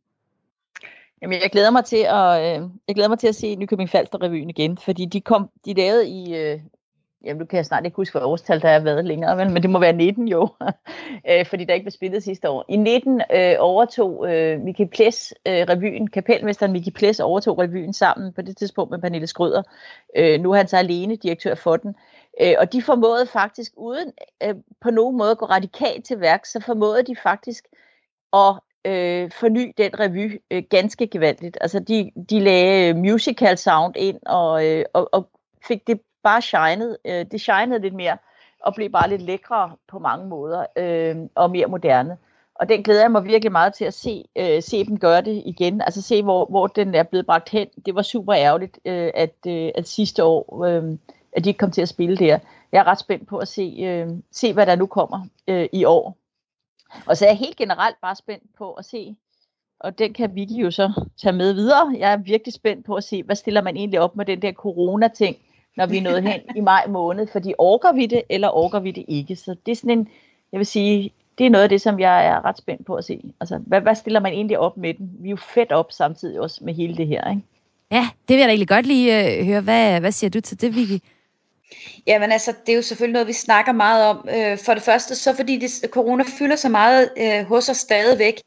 Jamen, 1.22 1.42
jeg 1.42 1.50
glæder 1.52 1.72
mig 1.72 1.86
til 1.86 2.06
at, 2.10 2.42
øh, 2.42 2.70
jeg 2.88 2.96
glæder 2.96 3.10
mig 3.10 3.20
til 3.20 3.28
at 3.28 3.36
se 3.36 3.56
Nykøbing 3.56 3.90
Falster 3.90 4.22
revyen 4.22 4.50
igen, 4.50 4.78
fordi 4.78 5.06
de 5.06 5.22
kom, 5.22 5.50
de 5.66 5.74
lavede 5.74 6.08
i, 6.08 6.36
øh, 6.36 6.60
jamen 7.26 7.40
nu 7.40 7.46
kan 7.46 7.58
jeg 7.58 7.66
snart 7.66 7.86
ikke 7.86 7.96
huske, 7.96 8.14
hvad 8.14 8.28
årstal 8.28 8.62
der 8.62 8.70
er 8.70 8.80
været 8.80 9.06
længere, 9.06 9.36
men, 9.36 9.54
men 9.54 9.62
det 9.62 9.70
må 9.70 9.80
være 9.80 9.94
19 9.94 10.28
jo, 10.28 10.48
øh, 11.30 11.46
fordi 11.46 11.66
der 11.66 11.74
ikke 11.74 11.84
blev 11.84 11.92
spillet 11.92 12.24
sidste 12.24 12.50
år. 12.50 12.66
I 12.70 12.76
19 12.76 13.22
øh, 13.36 13.56
overtog 13.60 14.34
øh, 14.34 14.60
Miki 14.60 14.86
Ples 14.86 15.34
øh, 15.48 15.54
revyen, 15.54 16.08
kapelmesteren 16.08 16.72
Miki 16.72 16.92
Ples 16.92 17.20
overtog 17.20 17.60
revyen 17.60 17.94
sammen 17.94 18.34
på 18.34 18.42
det 18.42 18.58
tidspunkt 18.58 18.92
med 18.92 19.00
Pernille 19.00 19.28
Skrøder. 19.28 19.64
Øh, 20.18 20.42
nu 20.42 20.52
er 20.52 20.58
han 20.58 20.68
så 20.68 20.78
alene 20.78 21.16
direktør 21.16 21.56
for 21.56 21.78
den. 21.78 21.96
Øh, 22.42 22.54
og 22.60 22.74
de 22.74 22.82
formåede 22.82 23.26
faktisk, 23.26 23.74
uden 23.78 24.12
øh, 24.44 24.56
på 24.82 24.90
nogen 24.92 25.18
måde 25.18 25.32
at 25.32 25.38
gå 25.38 25.46
radikalt 25.46 26.06
til 26.06 26.20
værk, 26.20 26.46
så 26.46 26.60
formåede 26.60 27.04
de 27.04 27.16
faktisk 27.16 27.66
at 28.34 28.60
øh, 28.86 29.32
forny 29.32 29.74
den 29.78 30.00
revy 30.00 30.42
øh, 30.52 30.64
ganske 30.70 31.08
gevaldigt. 31.08 31.58
Altså 31.62 31.80
de, 31.80 32.12
de 32.30 32.40
lagde 32.40 32.90
øh, 32.90 32.96
musical 32.96 33.58
sound 33.58 33.94
ind 33.98 34.20
og, 34.26 34.68
øh, 34.68 34.86
og, 34.94 35.10
og 35.12 35.30
fik 35.68 35.88
det 35.88 36.02
bare 36.24 36.42
shined. 36.42 36.96
Øh, 37.06 37.26
det 37.32 37.42
shinede 37.42 37.82
lidt 37.82 37.94
mere 37.94 38.18
og 38.64 38.76
blev 38.76 38.90
bare 38.90 39.10
lidt 39.10 39.22
lækre 39.22 39.72
på 39.88 40.00
mange 40.00 40.28
måder 40.28 40.66
øh, 40.78 41.16
og 41.36 41.52
mere 41.52 41.68
moderne. 41.68 42.18
Og 42.56 42.70
den 42.70 42.84
glæder 42.84 43.02
jeg 43.02 43.12
mig 43.12 43.24
virkelig 43.24 43.52
meget 43.52 43.74
til 43.74 43.86
at 43.86 43.94
se, 43.94 44.24
øh, 44.36 44.62
se 44.64 44.86
dem 44.86 45.00
gøre 45.00 45.22
det 45.22 45.44
igen. 45.46 45.82
Altså 45.82 46.02
se, 46.02 46.24
hvor, 46.24 46.46
hvor 46.46 46.68
den 46.68 46.96
er 46.96 47.04
blevet 47.04 47.26
bragt 47.26 47.50
hen. 47.50 47.68
Det 47.86 47.96
var 47.96 48.02
super 48.02 48.34
ærgerligt, 48.36 48.80
øh, 48.86 49.12
at, 49.14 49.36
øh, 49.48 49.72
at 49.76 49.88
sidste 49.88 50.24
år, 50.24 50.64
øh, 50.66 50.84
at 51.32 51.44
de 51.44 51.50
ikke 51.50 51.58
kom 51.58 51.72
til 51.72 51.82
at 51.82 51.90
spille 51.90 52.18
der. 52.18 52.40
Jeg 52.72 52.80
er 52.80 52.88
ret 52.88 53.00
spændt 53.00 53.28
på 53.28 53.38
at 53.38 53.48
se, 53.48 53.78
øh, 53.84 54.08
se 54.32 54.54
hvad 54.54 54.66
der 54.66 54.76
nu 54.76 54.86
kommer 54.86 55.28
øh, 55.48 55.70
i 55.74 55.86
år. 55.86 56.18
Og 57.06 57.18
så 57.18 57.26
er 57.26 57.30
jeg 57.30 57.38
helt 57.38 57.58
generelt 57.58 57.96
bare 58.02 58.16
spændt 58.16 58.44
på 58.58 58.74
at 58.74 58.86
se, 58.86 59.16
og 59.80 60.00
den 60.00 60.14
kan 60.14 60.36
Vicky 60.36 60.64
jo 60.64 60.72
så 60.72 60.92
tage 61.22 61.34
med 61.34 61.54
videre. 61.54 61.96
Jeg 61.98 62.12
er 62.12 62.18
virkelig 62.18 62.54
spændt 62.54 62.86
på 62.86 62.96
at 62.96 63.04
se, 63.04 63.24
hvad 63.24 63.36
stiller 63.36 63.62
man 63.62 63.78
egentlig 63.78 64.00
op 64.00 64.16
med 64.16 64.26
den 64.26 64.42
der 64.42 64.52
corona-ting, 64.52 65.38
når 65.78 65.86
vi 65.86 65.98
er 65.98 66.02
nået 66.02 66.24
hen 66.24 66.42
i 66.56 66.60
maj 66.60 66.88
måned. 66.88 67.28
Fordi 67.28 67.54
orker 67.58 67.92
vi 67.92 68.06
det, 68.06 68.22
eller 68.30 68.50
orker 68.50 68.80
vi 68.80 68.92
det 68.92 69.06
ikke? 69.08 69.36
Så 69.36 69.56
det 69.66 69.72
er 69.72 69.76
sådan 69.76 70.00
en, 70.00 70.08
jeg 70.52 70.58
vil 70.58 70.66
sige, 70.66 71.12
det 71.38 71.46
er 71.46 71.50
noget 71.50 71.64
af 71.64 71.70
det, 71.70 71.82
som 71.82 72.00
jeg 72.00 72.26
er 72.26 72.46
ret 72.46 72.58
spændt 72.58 72.86
på 72.86 72.96
at 72.96 73.06
se. 73.06 73.34
Altså, 73.40 73.58
hvad, 73.58 73.82
hvad 73.82 73.96
stiller 73.96 74.20
man 74.20 74.34
egentlig 74.34 74.60
op 74.60 74.78
med 74.78 74.94
den? 74.94 75.12
Vi 75.20 75.28
er 75.28 75.32
jo 75.32 75.36
fedt 75.36 75.72
op 75.72 75.92
samtidig 75.92 76.40
også 76.40 76.64
med 76.64 76.74
hele 76.74 76.98
det 76.98 77.08
her, 77.08 77.30
ikke? 77.30 77.42
Ja, 77.92 78.10
det 78.28 78.34
vil 78.34 78.38
jeg 78.38 78.48
da 78.48 78.52
egentlig 78.52 78.68
godt 78.68 78.86
lige 78.86 79.38
øh, 79.40 79.46
høre. 79.46 79.62
Hvad, 79.62 80.00
hvad 80.00 80.12
siger 80.12 80.30
du 80.30 80.42
til 80.42 80.62
det, 80.62 80.76
Vicky? 80.76 81.04
Jamen 82.08 82.32
altså, 82.32 82.54
det 82.66 82.72
er 82.72 82.76
jo 82.76 82.82
selvfølgelig 82.82 83.14
noget, 83.14 83.28
vi 83.28 83.34
snakker 83.34 83.72
meget 83.72 84.06
om. 84.06 84.30
Øh, 84.36 84.58
for 84.58 84.74
det 84.74 84.84
første, 84.84 85.16
så 85.16 85.36
fordi 85.36 85.58
det, 85.58 85.72
corona 85.90 86.24
fylder 86.40 86.56
så 86.56 86.70
meget 86.70 87.10
øh, 87.18 87.46
hos 87.46 87.70
os 87.70 87.78
stadigvæk, 87.78 88.42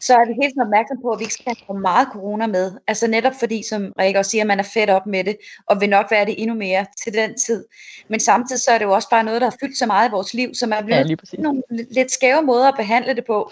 så 0.00 0.14
er 0.14 0.26
vi 0.26 0.32
helt 0.42 0.52
sådan 0.52 0.62
opmærksom 0.62 0.98
på, 1.02 1.10
at 1.10 1.18
vi 1.18 1.24
ikke 1.24 1.34
skal 1.34 1.44
have 1.46 1.66
for 1.66 1.74
meget 1.74 2.08
corona 2.12 2.46
med. 2.46 2.72
Altså 2.86 3.06
netop 3.06 3.32
fordi, 3.38 3.62
som 3.68 3.92
Rikke 3.98 4.18
også 4.18 4.30
siger, 4.30 4.44
man 4.44 4.58
er 4.58 4.62
fedt 4.74 4.90
op 4.90 5.06
med 5.06 5.24
det, 5.24 5.36
og 5.66 5.80
vil 5.80 5.90
nok 5.90 6.10
være 6.10 6.24
det 6.24 6.42
endnu 6.42 6.56
mere 6.56 6.86
til 7.04 7.14
den 7.14 7.38
tid. 7.46 7.64
Men 8.08 8.20
samtidig 8.20 8.62
så 8.62 8.70
er 8.70 8.78
det 8.78 8.84
jo 8.84 8.92
også 8.92 9.08
bare 9.10 9.24
noget, 9.24 9.40
der 9.40 9.50
har 9.50 9.56
fyldt 9.60 9.78
så 9.78 9.86
meget 9.86 10.08
i 10.08 10.12
vores 10.12 10.34
liv, 10.34 10.54
så 10.54 10.66
man 10.66 10.84
bliver 10.84 10.98
ja, 10.98 11.16
nogle 11.38 11.62
lidt 11.68 12.10
skæve 12.10 12.42
måder 12.42 12.68
at 12.68 12.74
behandle 12.76 13.14
det 13.14 13.24
på, 13.24 13.50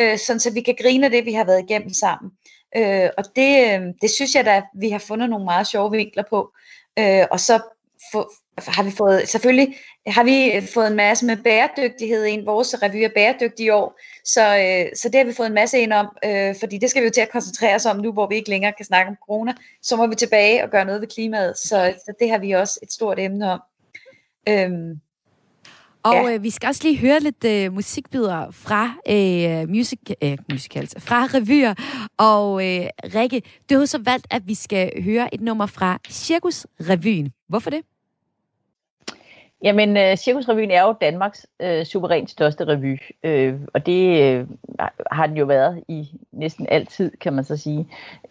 øh, 0.00 0.18
sådan 0.18 0.40
så 0.40 0.52
vi 0.52 0.60
kan 0.60 0.76
grine 0.82 1.06
af 1.06 1.10
det, 1.10 1.24
vi 1.24 1.32
har 1.32 1.44
været 1.44 1.64
igennem 1.68 1.92
sammen. 1.92 2.32
Øh, 2.76 3.10
og 3.18 3.24
det, 3.36 3.80
øh, 3.80 3.80
det 4.02 4.10
synes 4.10 4.34
jeg 4.34 4.44
da, 4.44 4.62
vi 4.74 4.90
har 4.90 4.98
fundet 4.98 5.30
nogle 5.30 5.44
meget 5.44 5.66
sjove 5.66 5.90
vinkler 5.90 6.24
på. 6.30 6.52
Øh, 6.98 7.24
og 7.30 7.40
så 7.40 7.60
få, 8.12 8.30
har 8.66 8.82
vi 8.82 8.90
fået, 8.90 9.28
selvfølgelig 9.28 9.76
har 10.06 10.24
vi 10.24 10.66
fået 10.74 10.86
en 10.86 10.96
masse 10.96 11.26
med 11.26 11.36
bæredygtighed 11.36 12.24
ind. 12.24 12.44
Vores 12.44 12.82
revy 12.82 12.96
er 12.96 13.08
bæredygtig 13.14 13.66
i 13.66 13.70
år, 13.70 14.00
så, 14.24 14.40
øh, 14.40 14.96
så 14.96 15.08
det 15.08 15.18
har 15.18 15.24
vi 15.24 15.32
fået 15.32 15.46
en 15.46 15.54
masse 15.54 15.78
ind 15.78 15.92
om, 15.92 16.06
øh, 16.24 16.54
fordi 16.60 16.78
det 16.78 16.90
skal 16.90 17.02
vi 17.02 17.06
jo 17.06 17.12
til 17.12 17.20
at 17.20 17.32
koncentrere 17.32 17.74
os 17.74 17.86
om 17.86 17.96
nu, 17.96 18.12
hvor 18.12 18.26
vi 18.26 18.34
ikke 18.34 18.50
længere 18.50 18.72
kan 18.72 18.84
snakke 18.86 19.08
om 19.08 19.16
corona. 19.26 19.54
Så 19.82 19.96
må 19.96 20.06
vi 20.06 20.14
tilbage 20.14 20.64
og 20.64 20.70
gøre 20.70 20.84
noget 20.84 21.00
ved 21.00 21.08
klimaet, 21.08 21.58
så, 21.58 21.94
så 21.96 22.12
det 22.20 22.30
har 22.30 22.38
vi 22.38 22.52
også 22.52 22.80
et 22.82 22.92
stort 22.92 23.18
emne 23.18 23.52
om. 23.52 23.60
Øhm, 24.48 25.00
og 26.02 26.14
ja. 26.14 26.34
øh, 26.34 26.42
vi 26.42 26.50
skal 26.50 26.66
også 26.66 26.80
lige 26.84 26.98
høre 26.98 27.20
lidt 27.20 27.44
øh, 27.44 27.72
musikbidder 27.72 28.50
fra 28.50 28.94
øh, 29.08 29.68
music, 29.68 29.98
øh, 30.22 30.38
musicals, 30.50 30.94
fra 30.98 31.24
revyer. 31.24 31.74
Og 32.18 32.66
øh, 32.66 32.86
Rikke, 33.14 33.42
du 33.70 33.78
har 33.78 33.86
så 33.86 33.98
valgt, 34.04 34.26
at 34.30 34.42
vi 34.46 34.54
skal 34.54 35.02
høre 35.02 35.34
et 35.34 35.40
nummer 35.40 35.66
fra 35.66 35.98
Cirkus 36.10 36.66
Revyen. 36.80 37.32
Hvorfor 37.48 37.70
det? 37.70 37.80
Jamen, 39.62 39.96
uh, 39.96 40.16
Cirkusrevyen 40.16 40.70
er 40.70 40.82
jo 40.82 40.94
Danmarks 41.00 41.46
uh, 41.64 41.82
suverænt 41.84 42.30
største 42.30 42.64
revy, 42.64 42.98
uh, 43.26 43.60
og 43.74 43.86
det 43.86 44.40
uh, 44.40 44.48
har 45.10 45.26
den 45.26 45.36
jo 45.36 45.44
været 45.44 45.84
i 45.88 46.08
næsten 46.32 46.66
altid, 46.68 47.10
kan 47.20 47.32
man 47.32 47.44
så 47.44 47.56
sige, 47.56 47.78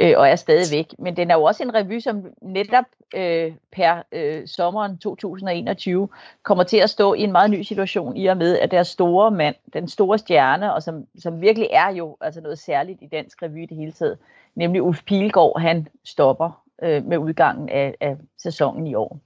uh, 0.04 0.10
og 0.18 0.30
er 0.30 0.36
stadigvæk. 0.36 0.86
Men 1.00 1.18
den 1.18 1.32
er 1.32 1.36
jo 1.36 1.44
også 1.44 1.64
en 1.64 1.74
revy, 1.74 2.00
som 2.00 2.26
netop 2.42 2.86
uh, 3.16 3.54
per 3.72 4.04
uh, 4.16 4.46
sommeren 4.46 4.98
2021 4.98 6.10
kommer 6.44 6.64
til 6.64 6.78
at 6.78 6.90
stå 6.90 7.14
i 7.14 7.22
en 7.22 7.32
meget 7.32 7.52
ny 7.52 7.62
situation, 7.62 8.18
i 8.18 8.26
og 8.26 8.38
med, 8.38 8.60
at 8.60 8.72
deres 8.72 8.88
store 8.88 9.32
mand, 9.32 9.56
den 9.74 9.88
store 9.88 10.18
stjerne, 10.18 10.74
og 10.74 10.84
som, 10.84 11.06
som 11.20 11.42
virkelig 11.42 11.68
er 11.72 11.90
jo 11.94 12.18
altså 12.22 12.42
noget 12.42 12.60
særligt 12.60 13.02
i 13.02 13.08
dansk 13.08 13.44
revy 13.44 13.62
det 13.62 13.78
hele 13.78 13.92
taget, 13.92 14.18
nemlig 14.56 14.82
Ulf 14.82 15.04
Pilgaard, 15.04 15.62
han 15.62 15.88
stopper 16.06 16.64
uh, 16.84 17.06
med 17.06 17.18
udgangen 17.18 17.70
af, 17.70 17.96
af 18.02 18.18
sæsonen 18.38 18.88
i 18.88 18.96
år. 18.96 19.20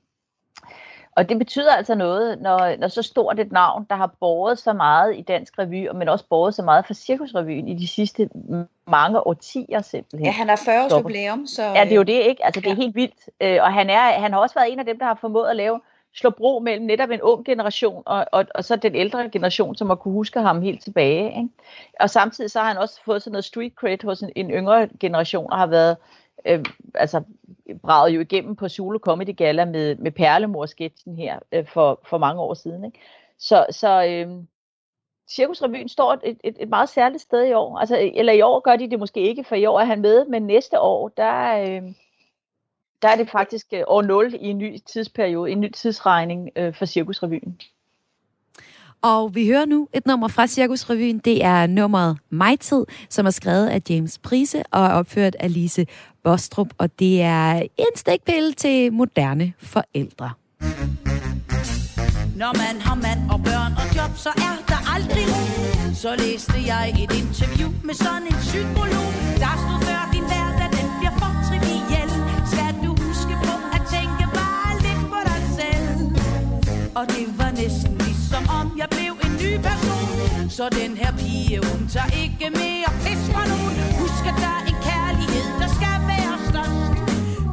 Og 1.15 1.29
det 1.29 1.37
betyder 1.37 1.73
altså 1.73 1.95
noget, 1.95 2.41
når, 2.41 2.75
når 2.79 2.87
så 2.87 3.01
stort 3.01 3.39
et 3.39 3.51
navn, 3.51 3.85
der 3.89 3.95
har 3.95 4.13
båret 4.19 4.59
så 4.59 4.73
meget 4.73 5.17
i 5.17 5.21
dansk 5.21 5.59
revy, 5.59 5.87
men 5.95 6.09
også 6.09 6.25
båret 6.29 6.55
så 6.55 6.61
meget 6.61 6.85
for 6.85 6.93
cirkusrevyen 6.93 7.67
i 7.67 7.73
de 7.73 7.87
sidste 7.87 8.29
mange 8.87 9.27
årtier 9.27 9.81
simpelthen. 9.81 10.25
Ja, 10.25 10.31
han 10.31 10.49
er 10.49 10.55
40 10.55 10.85
års 10.85 10.91
jubilæum, 10.91 11.47
så... 11.47 11.63
Ja, 11.63 11.83
det 11.83 11.91
er 11.91 11.95
jo 11.95 12.03
det, 12.03 12.13
ikke? 12.13 12.45
Altså, 12.45 12.61
det 12.61 12.67
er 12.67 12.71
ja. 12.71 12.81
helt 12.81 12.95
vildt. 12.95 13.29
Øh, 13.41 13.57
og 13.61 13.73
han, 13.73 13.89
er, 13.89 13.99
han 13.99 14.33
har 14.33 14.39
også 14.39 14.55
været 14.55 14.71
en 14.71 14.79
af 14.79 14.85
dem, 14.85 14.99
der 14.99 15.05
har 15.05 15.17
formået 15.21 15.49
at 15.49 15.55
lave 15.55 15.79
slå 16.13 16.29
bro 16.29 16.59
mellem 16.59 16.85
netop 16.85 17.09
en 17.09 17.21
ung 17.21 17.45
generation 17.45 18.03
og, 18.05 18.25
og, 18.31 18.45
og 18.55 18.63
så 18.63 18.75
den 18.75 18.95
ældre 18.95 19.29
generation, 19.29 19.75
som 19.75 19.87
har 19.87 19.95
kunne 19.95 20.13
huske 20.13 20.39
ham 20.39 20.61
helt 20.61 20.83
tilbage. 20.83 21.27
Ikke? 21.27 21.49
Og 21.99 22.09
samtidig 22.09 22.51
så 22.51 22.59
har 22.59 22.67
han 22.67 22.77
også 22.77 23.01
fået 23.05 23.21
sådan 23.21 23.31
noget 23.31 23.45
street 23.45 23.73
cred 23.75 23.97
hos 24.03 24.21
en, 24.21 24.29
en 24.35 24.51
yngre 24.51 24.87
generation 24.99 25.51
og 25.51 25.57
har 25.57 25.67
været 25.67 25.97
øh, 26.45 26.65
altså 26.95 27.23
bragede 27.81 28.15
jo 28.15 28.21
igennem 28.21 28.55
på 28.55 28.69
Zulu 28.69 28.99
Comedy 28.99 29.35
Gala 29.35 29.65
med, 29.65 29.95
med 29.95 30.11
Perlemor-sketchen 30.11 31.15
her 31.15 31.39
øh, 31.51 31.67
for, 31.67 32.01
for 32.05 32.17
mange 32.17 32.41
år 32.41 32.53
siden. 32.53 32.85
Ikke? 32.85 32.99
Så, 33.37 33.65
så 33.69 34.05
øh, 34.05 34.43
Cirkusrevyen 35.29 35.89
står 35.89 36.13
et, 36.13 36.37
et, 36.43 36.55
et 36.59 36.69
meget 36.69 36.89
særligt 36.89 37.21
sted 37.21 37.45
i 37.45 37.53
år. 37.53 37.77
Altså, 37.77 38.11
eller 38.15 38.33
i 38.33 38.41
år 38.41 38.59
gør 38.59 38.75
de 38.75 38.89
det 38.89 38.99
måske 38.99 39.19
ikke, 39.19 39.43
for 39.43 39.55
i 39.55 39.65
år 39.65 39.79
er 39.79 39.85
han 39.85 40.01
med, 40.01 40.25
men 40.25 40.47
næste 40.47 40.79
år, 40.79 41.09
der, 41.09 41.57
øh, 41.57 41.93
der 43.01 43.07
er 43.07 43.15
det 43.15 43.29
faktisk 43.29 43.67
øh, 43.73 43.83
år 43.87 44.01
0 44.01 44.33
i 44.33 44.47
en 44.47 44.57
ny 44.57 44.77
tidsperiode, 44.77 45.51
en 45.51 45.59
ny 45.59 45.71
tidsregning 45.71 46.49
øh, 46.55 46.73
for 46.73 46.85
Cirkusrevyen. 46.85 47.59
Og 49.03 49.35
vi 49.35 49.47
hører 49.47 49.65
nu 49.65 49.87
et 49.93 50.05
nummer 50.05 50.27
fra 50.27 50.47
Cirkusrevyen. 50.47 51.17
Det 51.17 51.43
er 51.43 51.67
nummeret 51.67 52.17
Majtid, 52.29 52.83
som 53.09 53.25
er 53.25 53.31
skrevet 53.31 53.67
af 53.67 53.81
James 53.89 54.19
Prise 54.19 54.63
og 54.71 54.85
er 54.85 54.89
opført 54.89 55.35
af 55.39 55.53
Lise 55.53 55.85
Bostrup. 56.23 56.67
Og 56.77 56.99
det 56.99 57.21
er 57.21 57.51
en 57.77 57.95
stikpille 57.95 58.53
til 58.53 58.93
moderne 58.93 59.53
forældre. 59.59 60.29
Når 62.35 62.51
man 62.63 62.81
har 62.81 62.95
mand 62.95 63.21
og 63.31 63.39
børn 63.43 63.71
og 63.81 63.87
job, 63.97 64.17
så 64.17 64.29
er 64.29 64.55
der 64.71 64.79
aldrig 64.95 65.25
ro. 65.33 65.43
Så 65.93 66.15
læste 66.23 66.57
jeg 66.71 66.83
et 67.03 67.11
interview 67.21 67.69
med 67.87 67.93
sådan 67.93 68.27
en 68.31 68.39
psykolog. 68.47 69.09
Der 69.43 69.53
stod 69.63 69.79
før 69.87 70.01
din 70.15 70.25
hverdag, 70.31 70.69
den 70.79 70.87
bliver 70.97 71.15
for 71.21 71.31
triviel. 71.47 72.09
Skal 72.51 72.73
du 72.83 72.91
huske 73.05 73.33
på 73.47 73.53
at 73.75 73.81
tænke 73.93 74.23
bare 74.39 74.71
lidt 74.85 75.03
på 75.13 75.19
dig 75.29 75.41
selv. 75.59 75.99
Og 76.99 77.03
det 77.15 77.25
var 77.39 77.51
næsten 77.61 78.03
som 78.33 78.43
om 78.59 78.67
jeg 78.77 78.89
ny 79.43 79.51
person. 79.67 80.49
Så 80.49 80.69
den 80.69 80.97
her 80.97 81.11
pige, 81.21 81.57
hun 81.69 81.81
tager 81.93 82.11
ikke 82.23 82.47
mere 82.61 82.89
pis 83.03 83.21
fra 83.31 83.43
nogen. 83.51 83.75
Husk 83.99 84.23
at 84.31 84.35
der 84.43 84.53
er 84.59 84.63
en 84.71 84.79
kærlighed, 84.89 85.47
der 85.61 85.69
skal 85.77 85.99
være 86.13 86.35
størst. 86.49 86.93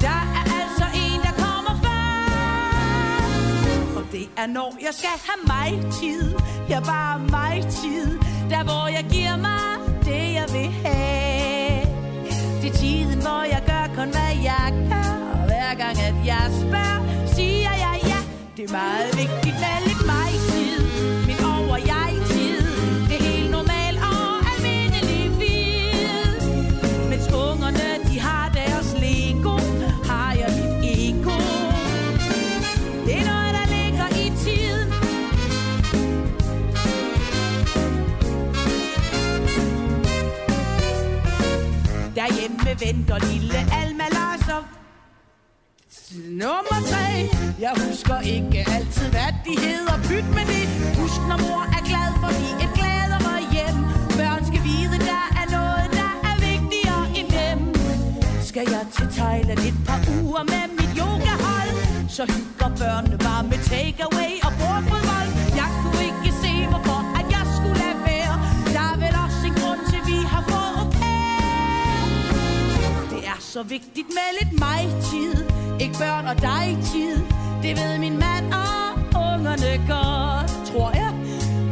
Der 0.07 0.20
er 0.38 0.45
altså 0.61 0.86
en, 1.05 1.18
der 1.26 1.34
kommer 1.45 1.74
først. 1.84 3.97
Og 3.99 4.05
det 4.12 4.26
er 4.43 4.47
når 4.47 4.70
jeg 4.86 4.95
skal 5.01 5.16
have 5.28 5.41
mig 5.55 5.70
tid. 6.01 6.24
Ja, 6.68 6.80
bare 6.80 7.18
mig 7.36 7.57
tid. 7.82 8.07
Der 8.51 8.62
hvor 8.64 8.86
jeg 8.97 9.05
giver 9.14 9.36
mig 9.49 9.70
det, 10.09 10.24
jeg 10.38 10.47
vil 10.57 10.70
have. 10.84 11.80
Det 12.62 12.68
er 12.70 12.74
tiden, 12.82 13.18
hvor 13.26 13.43
jeg 13.55 13.62
gør 13.66 13.84
kun, 13.97 14.09
hvad 14.16 14.32
jeg 14.51 14.66
kan. 14.88 15.11
Og 15.32 15.38
hver 15.51 15.70
gang, 15.82 15.97
at 16.09 16.14
jeg 16.32 16.45
spørger, 16.62 17.01
siger 17.34 17.72
jeg 17.84 17.97
ja. 18.11 18.18
Det 18.57 18.64
er 18.68 18.72
meget 18.72 19.11
vigtigt 19.22 19.57
med 19.64 19.80
Derhjemme 42.71 43.09
venter 43.09 43.18
lille 43.33 43.59
Alma 43.83 44.07
Larser 44.16 44.62
Nummer 46.43 46.79
tre. 46.91 47.09
Jeg 47.61 47.73
husker 47.87 48.21
ikke 48.21 48.59
altid, 48.77 49.09
hvad 49.11 49.33
de 49.47 49.55
hedder. 49.66 49.97
Byt 50.09 50.29
med 50.37 50.45
det 50.53 50.66
Husk, 50.99 51.21
når 51.31 51.39
mor 51.47 51.62
er 51.79 51.83
glad, 51.91 52.11
for 52.23 52.31
vi 52.41 52.49
et 52.64 52.73
gladere 52.79 53.39
hjem. 53.55 53.79
Børn 54.18 54.43
skal 54.51 54.62
vide, 54.68 54.97
der 55.11 55.25
er 55.41 55.47
noget, 55.59 55.87
der 56.01 56.11
er 56.31 56.37
vigtigere 56.49 57.05
end 57.18 57.29
dem. 57.41 57.59
Skal 58.51 58.66
jeg 58.75 58.85
til 58.97 59.07
Thailand 59.18 59.61
et 59.71 59.79
par 59.89 60.01
uger 60.23 60.45
med 60.53 60.64
mit 60.79 60.93
yogahold? 61.03 61.73
Så 62.16 62.23
hygger 62.35 62.71
børnene 62.83 63.18
bare 63.18 63.43
med 63.51 63.59
takeaway 63.71 64.33
og 64.47 64.53
bordfodbold. 64.61 65.10
Så 73.51 73.62
vigtigt 73.62 74.09
med 74.18 74.28
lidt 74.38 74.53
mig-tid 74.66 75.34
Ikke 75.80 75.96
børn 75.98 76.26
og 76.32 76.36
dig-tid 76.51 77.16
Det 77.62 77.72
ved 77.80 77.98
min 77.98 78.16
mand 78.24 78.46
og 78.64 78.82
ungerne 79.28 79.72
godt, 79.92 80.53
tror 80.68 80.90
jeg. 81.03 81.12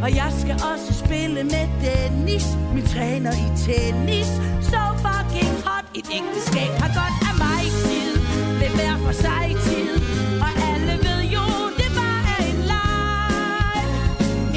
Og 0.03 0.11
jeg 0.21 0.31
skal 0.41 0.57
også 0.73 0.91
spille 1.05 1.45
med 1.55 1.67
Dennis 1.85 2.47
Min 2.75 2.87
træner 2.87 3.33
i 3.47 3.49
tennis. 3.67 4.29
Så 4.71 4.81
fucking 5.05 5.55
hot. 5.67 5.87
Et 5.99 6.09
ægteskab 6.19 6.73
har 6.83 6.91
godt 7.01 7.17
af 7.31 7.35
mig-tid 7.47 8.13
Det 8.61 8.71
hver 8.79 8.95
for 9.05 9.15
sig 9.25 9.47
tid? 9.67 9.93
Og 10.45 10.53
alle 10.71 10.95
ved 11.07 11.21
jo, 11.37 11.47
det 11.79 11.91
bare 12.01 12.23
er 12.37 12.43
en 12.53 12.61
leg. 12.73 13.83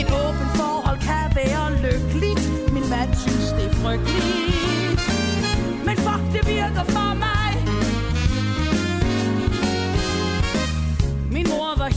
Et 0.01 0.09
åbent 0.24 0.51
forhold 0.59 0.99
kan 1.09 1.26
være 1.39 1.65
lykkeligt. 1.86 2.43
Min 2.76 2.86
mand 2.93 3.11
synes, 3.24 3.47
det 3.57 3.65
er 3.72 3.76
frygteligt. 3.84 4.61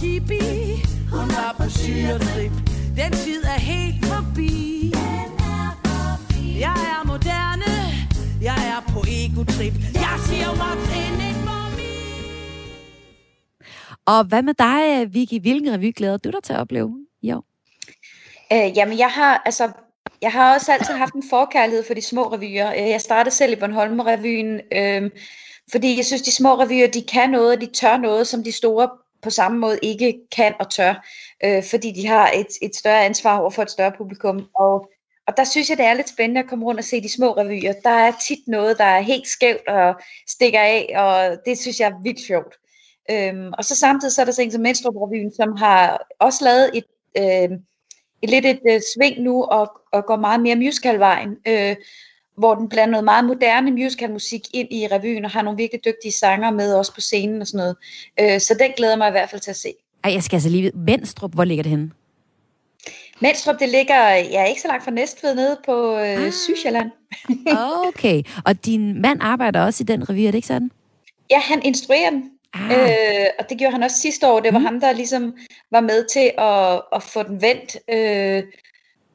Hippie 0.05 0.77
Hun 1.13 1.29
var 1.37 1.55
på 1.59 1.67
syretrip 1.69 2.53
Den 3.01 3.13
tid 3.25 3.43
er 3.55 3.61
helt 3.73 4.07
forbi 4.07 4.93
Jeg 6.65 6.79
er 6.95 7.01
moderne 7.07 7.73
Jeg 8.49 8.59
er 8.73 8.93
på 8.93 9.01
egotrip 9.09 9.75
Jeg 9.95 10.17
siger 10.27 10.51
what's 10.61 10.89
in 11.05 11.17
it 11.29 11.37
for 11.47 11.65
me 11.77 11.95
Og 14.07 14.25
hvad 14.25 14.43
med 14.43 14.55
dig, 14.55 15.15
Vicky? 15.15 15.41
Hvilken 15.41 15.73
revy 15.75 15.93
glæder 15.97 16.17
du 16.17 16.31
dig 16.31 16.43
til 16.43 16.53
at 16.53 16.59
opleve 16.59 17.07
i 17.23 17.33
år? 17.33 17.45
Øh, 18.53 18.77
jamen, 18.77 18.99
jeg 18.99 19.09
har, 19.11 19.43
altså, 19.45 19.71
jeg 20.23 20.33
har 20.33 20.55
også 20.55 20.73
altid 20.73 20.95
haft 20.95 21.15
en 21.15 21.25
forkærlighed 21.31 21.85
for 21.87 21.95
de 21.95 22.03
små 22.03 22.23
revyer. 22.33 22.73
Øh, 22.73 22.91
Jeg 22.91 23.01
startede 23.01 23.35
selv 23.35 23.53
i 23.53 23.57
Bornholm-revyen, 23.57 24.61
øh, 24.73 25.11
fordi 25.71 25.97
jeg 25.97 26.05
synes, 26.05 26.23
de 26.23 26.33
små 26.33 26.55
revyer, 26.55 26.87
de 26.87 27.03
kan 27.03 27.31
noget, 27.31 27.55
og 27.55 27.61
de 27.61 27.67
tør 27.67 27.97
noget, 27.97 28.27
som 28.27 28.45
de 28.45 28.53
store 28.53 28.89
på 29.25 29.31
samme 29.31 29.59
måde 29.59 29.79
ikke 29.83 30.19
kan 30.37 30.55
og 30.61 30.71
tør, 30.71 31.07
øh, 31.45 31.65
fordi 31.65 31.93
de 31.93 32.07
har 32.07 32.31
et, 32.31 32.47
et 32.63 32.77
større 32.77 33.05
ansvar 33.05 33.39
over 33.39 33.51
for 33.51 33.63
et 33.63 33.71
større 33.71 33.93
publikum. 33.99 34.49
Og, 34.55 34.91
og 35.27 35.37
der 35.37 35.45
synes 35.45 35.71
jeg, 35.71 35.79
det 35.79 35.87
er 35.87 35.95
lidt 35.95 36.09
spændende 36.09 36.41
at 36.41 36.49
komme 36.49 36.65
rundt 36.65 36.81
og 36.81 36.85
se 36.85 37.03
de 37.03 37.13
små 37.13 37.33
revyer. 37.33 37.73
Der 37.73 37.91
er 37.91 38.13
tit 38.27 38.39
noget, 38.47 38.79
der 38.79 38.85
er 38.85 39.01
helt 39.01 39.29
skævt 39.29 39.69
og 39.69 39.95
stikker 40.29 40.61
af, 40.61 40.95
og 40.97 41.39
det 41.47 41.59
synes 41.59 41.81
jeg 41.81 41.89
er 41.89 42.03
vildt 42.03 42.21
sjovt. 42.21 42.55
Øhm, 43.11 43.53
og 43.59 43.65
så 43.65 43.77
samtidig 43.77 44.13
så 44.13 44.21
er 44.21 44.25
der 44.25 44.33
sådan 44.33 44.49
en 44.49 44.53
som 44.53 44.63
Menstrup-revyen, 44.63 45.37
som 45.37 45.57
har 45.57 46.07
også 46.19 46.45
lavet 46.45 46.71
et, 46.75 46.85
øh, 47.19 47.59
et 48.23 48.31
lidt 48.31 48.47
et 48.47 48.61
øh, 48.71 48.81
sving 48.95 49.21
nu 49.21 49.45
og, 49.45 49.81
og 49.93 50.07
går 50.07 50.17
meget 50.17 50.41
mere 50.41 50.57
musicalvejen, 50.57 51.37
øh, 51.49 51.77
hvor 52.37 52.55
den 52.55 52.69
blander 52.69 52.91
noget 52.91 53.05
meget 53.05 53.25
moderne 53.25 53.71
musicalmusik 53.71 54.41
ind 54.55 54.69
i 54.73 54.87
revyen 54.87 55.25
og 55.25 55.31
har 55.31 55.43
nogle 55.43 55.57
virkelig 55.57 55.85
dygtige 55.85 56.13
sanger 56.13 56.51
med 56.51 56.75
også 56.75 56.95
på 56.95 57.01
scenen 57.01 57.41
og 57.41 57.47
sådan 57.47 57.59
noget. 57.59 57.77
Øh, 58.21 58.41
så 58.41 58.57
den 58.61 58.71
glæder 58.77 58.97
mig 58.97 59.09
i 59.09 59.11
hvert 59.11 59.31
fald 59.31 59.41
til 59.41 59.51
at 59.51 59.57
se. 59.57 59.75
Ej, 60.05 60.13
jeg 60.13 60.23
skal 60.23 60.37
altså 60.37 60.49
lige 60.49 60.63
vide. 60.63 60.73
Venstrup, 60.75 61.35
hvor 61.35 61.45
ligger 61.45 61.63
det 61.63 61.71
henne? 61.71 61.91
Menstrup, 63.21 63.57
det 63.61 63.69
ligger 63.69 64.09
ja, 64.11 64.45
ikke 64.45 64.61
så 64.61 64.69
langt 64.69 64.85
fra 64.85 64.91
Næstved 64.91 65.35
nede 65.35 65.59
på 65.67 65.99
øh, 65.99 66.27
Ah. 66.27 66.33
Sydsjælland. 66.33 66.91
Okay. 67.89 68.23
Og 68.45 68.65
din 68.65 69.03
mand 69.03 69.19
arbejder 69.23 69.65
også 69.65 69.83
i 69.83 69.85
den 69.85 70.09
revy, 70.11 70.21
er 70.21 70.31
det 70.31 70.35
ikke 70.35 70.49
sådan? 70.49 70.71
Ja, 71.31 71.39
han 71.39 71.63
instruerer 71.65 72.11
den. 72.11 72.31
Ah, 72.55 72.71
Øh, 72.71 73.27
og 73.39 73.49
det 73.49 73.59
gjorde 73.59 73.73
han 73.73 73.83
også 73.83 73.99
sidste 74.01 74.29
år. 74.29 74.41
Det 74.41 74.53
var 74.53 74.59
mm. 74.59 74.65
ham, 74.65 74.81
der 74.81 74.93
ligesom 74.93 75.37
var 75.71 75.81
med 75.81 76.05
til 76.13 76.33
at, 76.39 76.83
at 76.93 77.03
få 77.03 77.23
den 77.23 77.43
vendt. 77.43 77.77
Øh, 77.89 78.43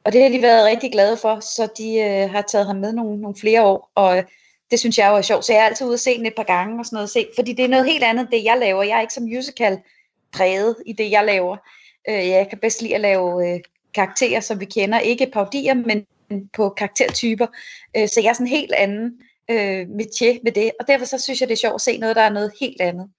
og 0.04 0.12
det 0.12 0.22
har 0.22 0.28
de 0.28 0.42
været 0.42 0.66
rigtig 0.66 0.92
glade 0.92 1.16
for, 1.16 1.40
så 1.40 1.68
de 1.78 1.94
øh, 1.94 2.30
har 2.30 2.42
taget 2.42 2.66
ham 2.66 2.76
med 2.76 2.92
nogle, 2.92 3.20
nogle 3.20 3.36
flere 3.36 3.62
år. 3.64 3.90
Og 3.94 4.18
øh, 4.18 4.24
det 4.70 4.78
synes 4.78 4.98
jeg 4.98 5.10
jo 5.10 5.16
er 5.16 5.22
sjovt. 5.22 5.44
Så 5.44 5.52
jeg 5.52 5.60
er 5.60 5.66
altid 5.66 5.86
ude 5.86 5.94
og 5.94 6.00
se 6.00 6.18
den 6.18 6.26
et 6.26 6.34
par 6.36 6.42
gange 6.42 6.78
og 6.78 6.86
sådan 6.86 6.96
noget. 6.96 7.10
Se, 7.10 7.26
fordi 7.34 7.52
det 7.52 7.64
er 7.64 7.68
noget 7.68 7.86
helt 7.86 8.04
andet, 8.04 8.28
det 8.30 8.44
jeg 8.44 8.58
laver. 8.58 8.82
Jeg 8.82 8.96
er 8.96 9.00
ikke 9.00 9.14
som 9.14 9.22
musical 9.22 9.78
præget 10.32 10.76
i 10.86 10.92
det, 10.92 11.10
jeg 11.10 11.24
laver. 11.24 11.56
Øh, 12.08 12.28
jeg 12.28 12.48
kan 12.48 12.58
bedst 12.58 12.82
lide 12.82 12.94
at 12.94 13.00
lave 13.00 13.48
øh, 13.48 13.60
karakterer, 13.94 14.40
som 14.40 14.60
vi 14.60 14.64
kender. 14.64 14.98
Ikke 14.98 15.30
paudier, 15.32 15.74
men 15.74 16.06
på 16.52 16.68
karaktertyper. 16.68 17.46
Øh, 17.96 18.08
så 18.08 18.20
jeg 18.20 18.28
er 18.28 18.32
sådan 18.32 18.46
en 18.46 18.50
helt 18.50 18.72
anden 18.72 19.12
øh, 19.50 19.88
metier 19.88 20.38
med 20.42 20.52
det. 20.52 20.70
Og 20.80 20.86
derfor 20.88 21.06
så 21.06 21.18
synes 21.18 21.40
jeg, 21.40 21.48
det 21.48 21.54
er 21.54 21.58
sjovt 21.58 21.74
at 21.74 21.80
se 21.80 21.98
noget, 21.98 22.16
der 22.16 22.22
er 22.22 22.30
noget 22.30 22.52
helt 22.60 22.80
andet. 22.80 23.10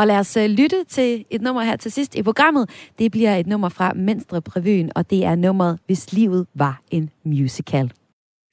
Og 0.00 0.06
lad 0.06 0.18
os 0.18 0.36
øh, 0.36 0.50
lytte 0.50 0.84
til 0.84 1.24
et 1.30 1.42
nummer 1.42 1.62
her 1.62 1.76
til 1.76 1.92
sidst 1.92 2.14
i 2.14 2.22
programmet. 2.22 2.70
Det 2.98 3.12
bliver 3.12 3.36
et 3.36 3.46
nummer 3.46 3.68
fra 3.68 3.92
Menstrup 3.92 4.56
Revyen, 4.56 4.92
og 4.94 5.10
det 5.10 5.24
er 5.24 5.34
nummeret 5.34 5.78
Hvis 5.86 6.12
livet 6.12 6.46
var 6.54 6.82
en 6.90 7.10
musical. 7.24 7.92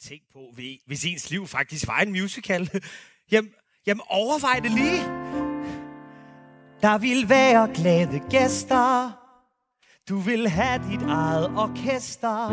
Tænk 0.01 0.21
på, 0.33 0.39
hvis 0.85 1.05
ens 1.05 1.29
liv 1.31 1.47
faktisk 1.47 1.87
var 1.87 1.99
en 1.99 2.11
musical. 2.11 2.69
Jamen, 3.31 3.51
jamen 3.87 4.01
overvej 4.09 4.59
det 4.59 4.71
lige. 4.71 5.03
Der 6.81 6.97
vil 6.97 7.29
være 7.29 7.69
glade 7.73 8.21
gæster. 8.29 9.11
Du 10.09 10.19
vil 10.19 10.47
have 10.47 10.81
dit 10.91 11.01
eget 11.01 11.47
orkester. 11.57 12.47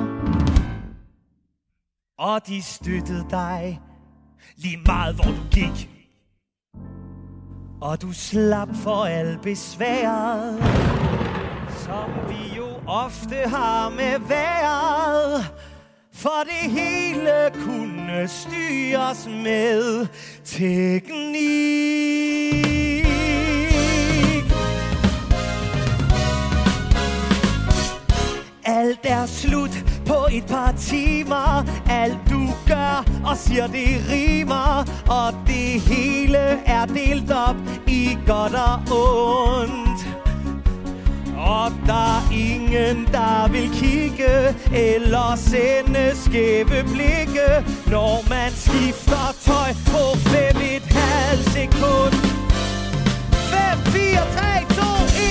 Og 2.18 2.47
de 2.47 2.62
støttede 2.62 3.26
dig 3.30 3.80
lige 4.57 4.78
meget, 4.86 5.14
hvor 5.14 5.24
du 5.24 5.42
gik. 5.51 5.93
Og 7.85 8.03
du 8.03 8.12
slap 8.12 8.68
for 8.82 9.05
al 9.05 9.39
besværet, 9.43 10.59
som 11.85 12.11
vi 12.28 12.57
jo 12.57 12.66
ofte 12.87 13.35
har 13.35 13.89
med 13.89 14.28
vejret. 14.28 15.53
For 16.12 16.45
det 16.45 16.70
hele 16.70 17.51
kunne 17.64 18.28
styres 18.28 19.26
med 19.26 20.07
teknik. 20.45 21.45
Alt 28.66 29.01
er 29.05 29.26
slut 29.26 29.85
på 30.07 30.26
et 30.32 30.47
par 30.47 30.72
timer 30.72 31.64
Alt 31.91 32.18
du 32.30 32.49
gør 32.66 33.05
og 33.24 33.37
siger 33.37 33.66
det 33.66 34.07
rimer 34.11 34.85
Og 35.09 35.34
det 35.64 35.80
hele 35.80 36.38
er 36.66 36.86
delt 36.86 37.30
op 37.30 37.56
i 37.86 38.18
godt 38.26 38.54
og 38.54 38.76
ondt. 39.60 40.00
Og 41.36 41.72
der 41.86 42.06
er 42.18 42.32
ingen, 42.32 43.08
der 43.12 43.48
vil 43.48 43.70
kigge 43.72 44.32
Eller 44.72 45.36
sende 45.36 46.04
skæve 46.14 46.78
blikke 46.92 47.48
Når 47.86 48.28
man 48.28 48.50
skifter 48.52 49.26
tøj 49.46 49.70
på 49.92 50.18
fem 50.18 50.56
et 50.74 50.86
halvt 51.00 51.50
sekund. 51.58 52.14
5, 53.32 53.78
4, 53.92 54.18
3, 54.36 54.64
2, 54.74 54.82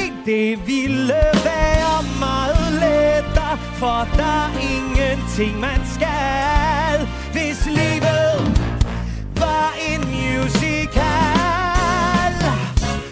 1 0.05 0.13
Det 0.25 0.67
ville 0.67 1.23
være 1.49 1.97
meget 2.19 2.71
lettere 2.84 3.57
For 3.81 4.07
der 4.17 4.38
er 4.45 4.51
ingenting 4.75 5.59
man 5.59 5.81
skal 5.95 7.07
Hvis 7.34 7.65
livet 7.65 8.53
en 9.89 10.01
musical. 10.15 11.03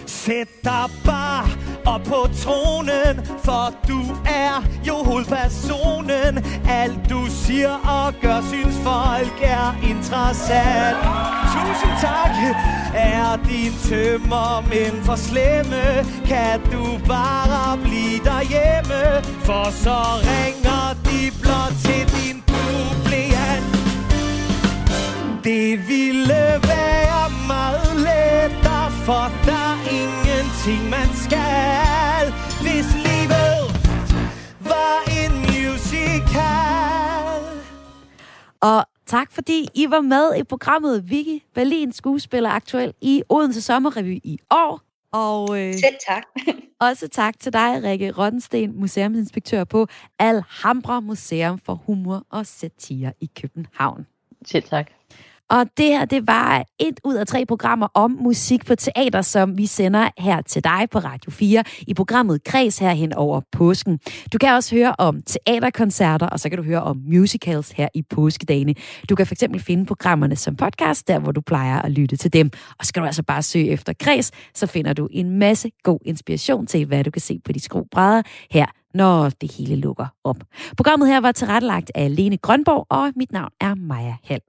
Sæt 0.06 0.48
dig 0.64 0.90
bare 1.04 1.48
op 1.86 2.00
på 2.02 2.28
tronen 2.42 3.26
For 3.44 3.74
du 3.88 4.00
er 4.26 4.62
jo 4.88 4.94
hovedpersonen. 4.94 6.44
Alt 6.68 7.10
du 7.10 7.26
siger 7.28 7.72
og 7.72 8.14
gør 8.22 8.40
Synes 8.48 8.76
folk 8.84 9.38
er 9.42 9.74
interessant. 9.82 10.98
Tusind 11.52 11.94
tak. 12.00 12.30
Er 12.94 13.36
din 13.36 13.72
tømmer 13.88 14.64
men 14.68 15.04
for 15.04 15.16
slemme? 15.16 15.82
Kan 16.26 16.60
du 16.72 16.98
bare 17.08 17.78
blive 17.78 18.18
derhjemme? 18.24 19.02
For 19.44 19.70
så 19.70 19.98
ringer 20.30 20.94
de 21.04 21.40
blot 21.40 21.74
til 21.84 22.02
din 22.14 22.51
det 25.44 25.88
ville 25.88 26.42
være 26.72 27.30
meget 27.46 27.96
lettere, 27.96 28.90
for 29.06 29.24
der 29.48 29.64
er 29.72 29.78
ingenting, 30.00 30.90
man 30.90 31.08
skal, 31.24 32.22
hvis 32.64 32.88
livet 33.08 33.60
var 34.60 34.96
en 35.20 35.32
musical. 35.52 36.62
Og 38.60 38.84
tak 39.06 39.32
fordi 39.32 39.68
I 39.74 39.86
var 39.90 40.00
med 40.00 40.36
i 40.36 40.42
programmet 40.44 41.10
Vicky 41.10 41.42
Berlin, 41.54 41.92
skuespiller 41.92 42.50
aktuel 42.50 42.94
i 43.00 43.22
Odense 43.28 43.62
Sommerrevy 43.62 44.20
i 44.24 44.38
år. 44.50 44.80
Og 45.12 45.60
øh, 45.60 45.74
Selv 45.74 45.96
tak. 46.08 46.22
også 46.88 47.08
tak 47.08 47.40
til 47.40 47.52
dig, 47.52 47.82
Rikke 47.82 48.10
Rottensten, 48.18 48.80
museumsinspektør 48.80 49.64
på 49.64 49.86
Alhambra 50.18 51.00
Museum 51.00 51.58
for 51.58 51.74
Humor 51.74 52.26
og 52.30 52.46
Satire 52.46 53.12
i 53.20 53.30
København. 53.40 54.06
Selv 54.46 54.62
tak. 54.62 54.90
Og 55.50 55.66
det 55.76 55.86
her, 55.86 56.04
det 56.04 56.26
var 56.26 56.64
et 56.78 57.00
ud 57.04 57.14
af 57.14 57.26
tre 57.26 57.46
programmer 57.46 57.88
om 57.94 58.10
musik 58.20 58.66
på 58.66 58.74
teater, 58.74 59.22
som 59.22 59.58
vi 59.58 59.66
sender 59.66 60.08
her 60.18 60.42
til 60.42 60.64
dig 60.64 60.88
på 60.90 60.98
Radio 60.98 61.30
4 61.30 61.64
i 61.86 61.94
programmet 61.94 62.44
Kreds 62.44 62.78
herhen 62.78 63.12
over 63.12 63.40
påsken. 63.52 63.98
Du 64.32 64.38
kan 64.38 64.52
også 64.52 64.74
høre 64.74 64.94
om 64.98 65.22
teaterkoncerter, 65.22 66.26
og 66.26 66.40
så 66.40 66.48
kan 66.48 66.58
du 66.58 66.64
høre 66.64 66.82
om 66.82 67.02
musicals 67.06 67.70
her 67.70 67.88
i 67.94 68.02
påskedagene. 68.02 68.74
Du 69.08 69.14
kan 69.14 69.26
fx 69.26 69.42
finde 69.58 69.86
programmerne 69.86 70.36
som 70.36 70.56
podcast, 70.56 71.08
der 71.08 71.18
hvor 71.18 71.32
du 71.32 71.40
plejer 71.40 71.82
at 71.82 71.90
lytte 71.90 72.16
til 72.16 72.32
dem. 72.32 72.50
Og 72.78 72.86
så 72.86 72.92
du 72.96 73.06
altså 73.06 73.22
bare 73.22 73.42
søge 73.42 73.68
efter 73.68 73.92
Kreds, 74.00 74.30
så 74.54 74.66
finder 74.66 74.92
du 74.92 75.08
en 75.10 75.38
masse 75.38 75.70
god 75.82 75.98
inspiration 76.04 76.66
til, 76.66 76.86
hvad 76.86 77.04
du 77.04 77.10
kan 77.10 77.22
se 77.22 77.40
på 77.44 77.52
de 77.52 77.60
skrobrædder 77.60 78.22
her 78.50 78.66
når 78.94 79.28
det 79.28 79.52
hele 79.52 79.76
lukker 79.76 80.06
op. 80.24 80.36
Programmet 80.76 81.08
her 81.08 81.20
var 81.20 81.32
tilrettelagt 81.32 81.90
af 81.94 82.16
Lene 82.16 82.36
Grønborg, 82.36 82.86
og 82.90 83.12
mit 83.16 83.32
navn 83.32 83.50
er 83.60 83.74
Maja 83.74 84.16
Hall. 84.24 84.40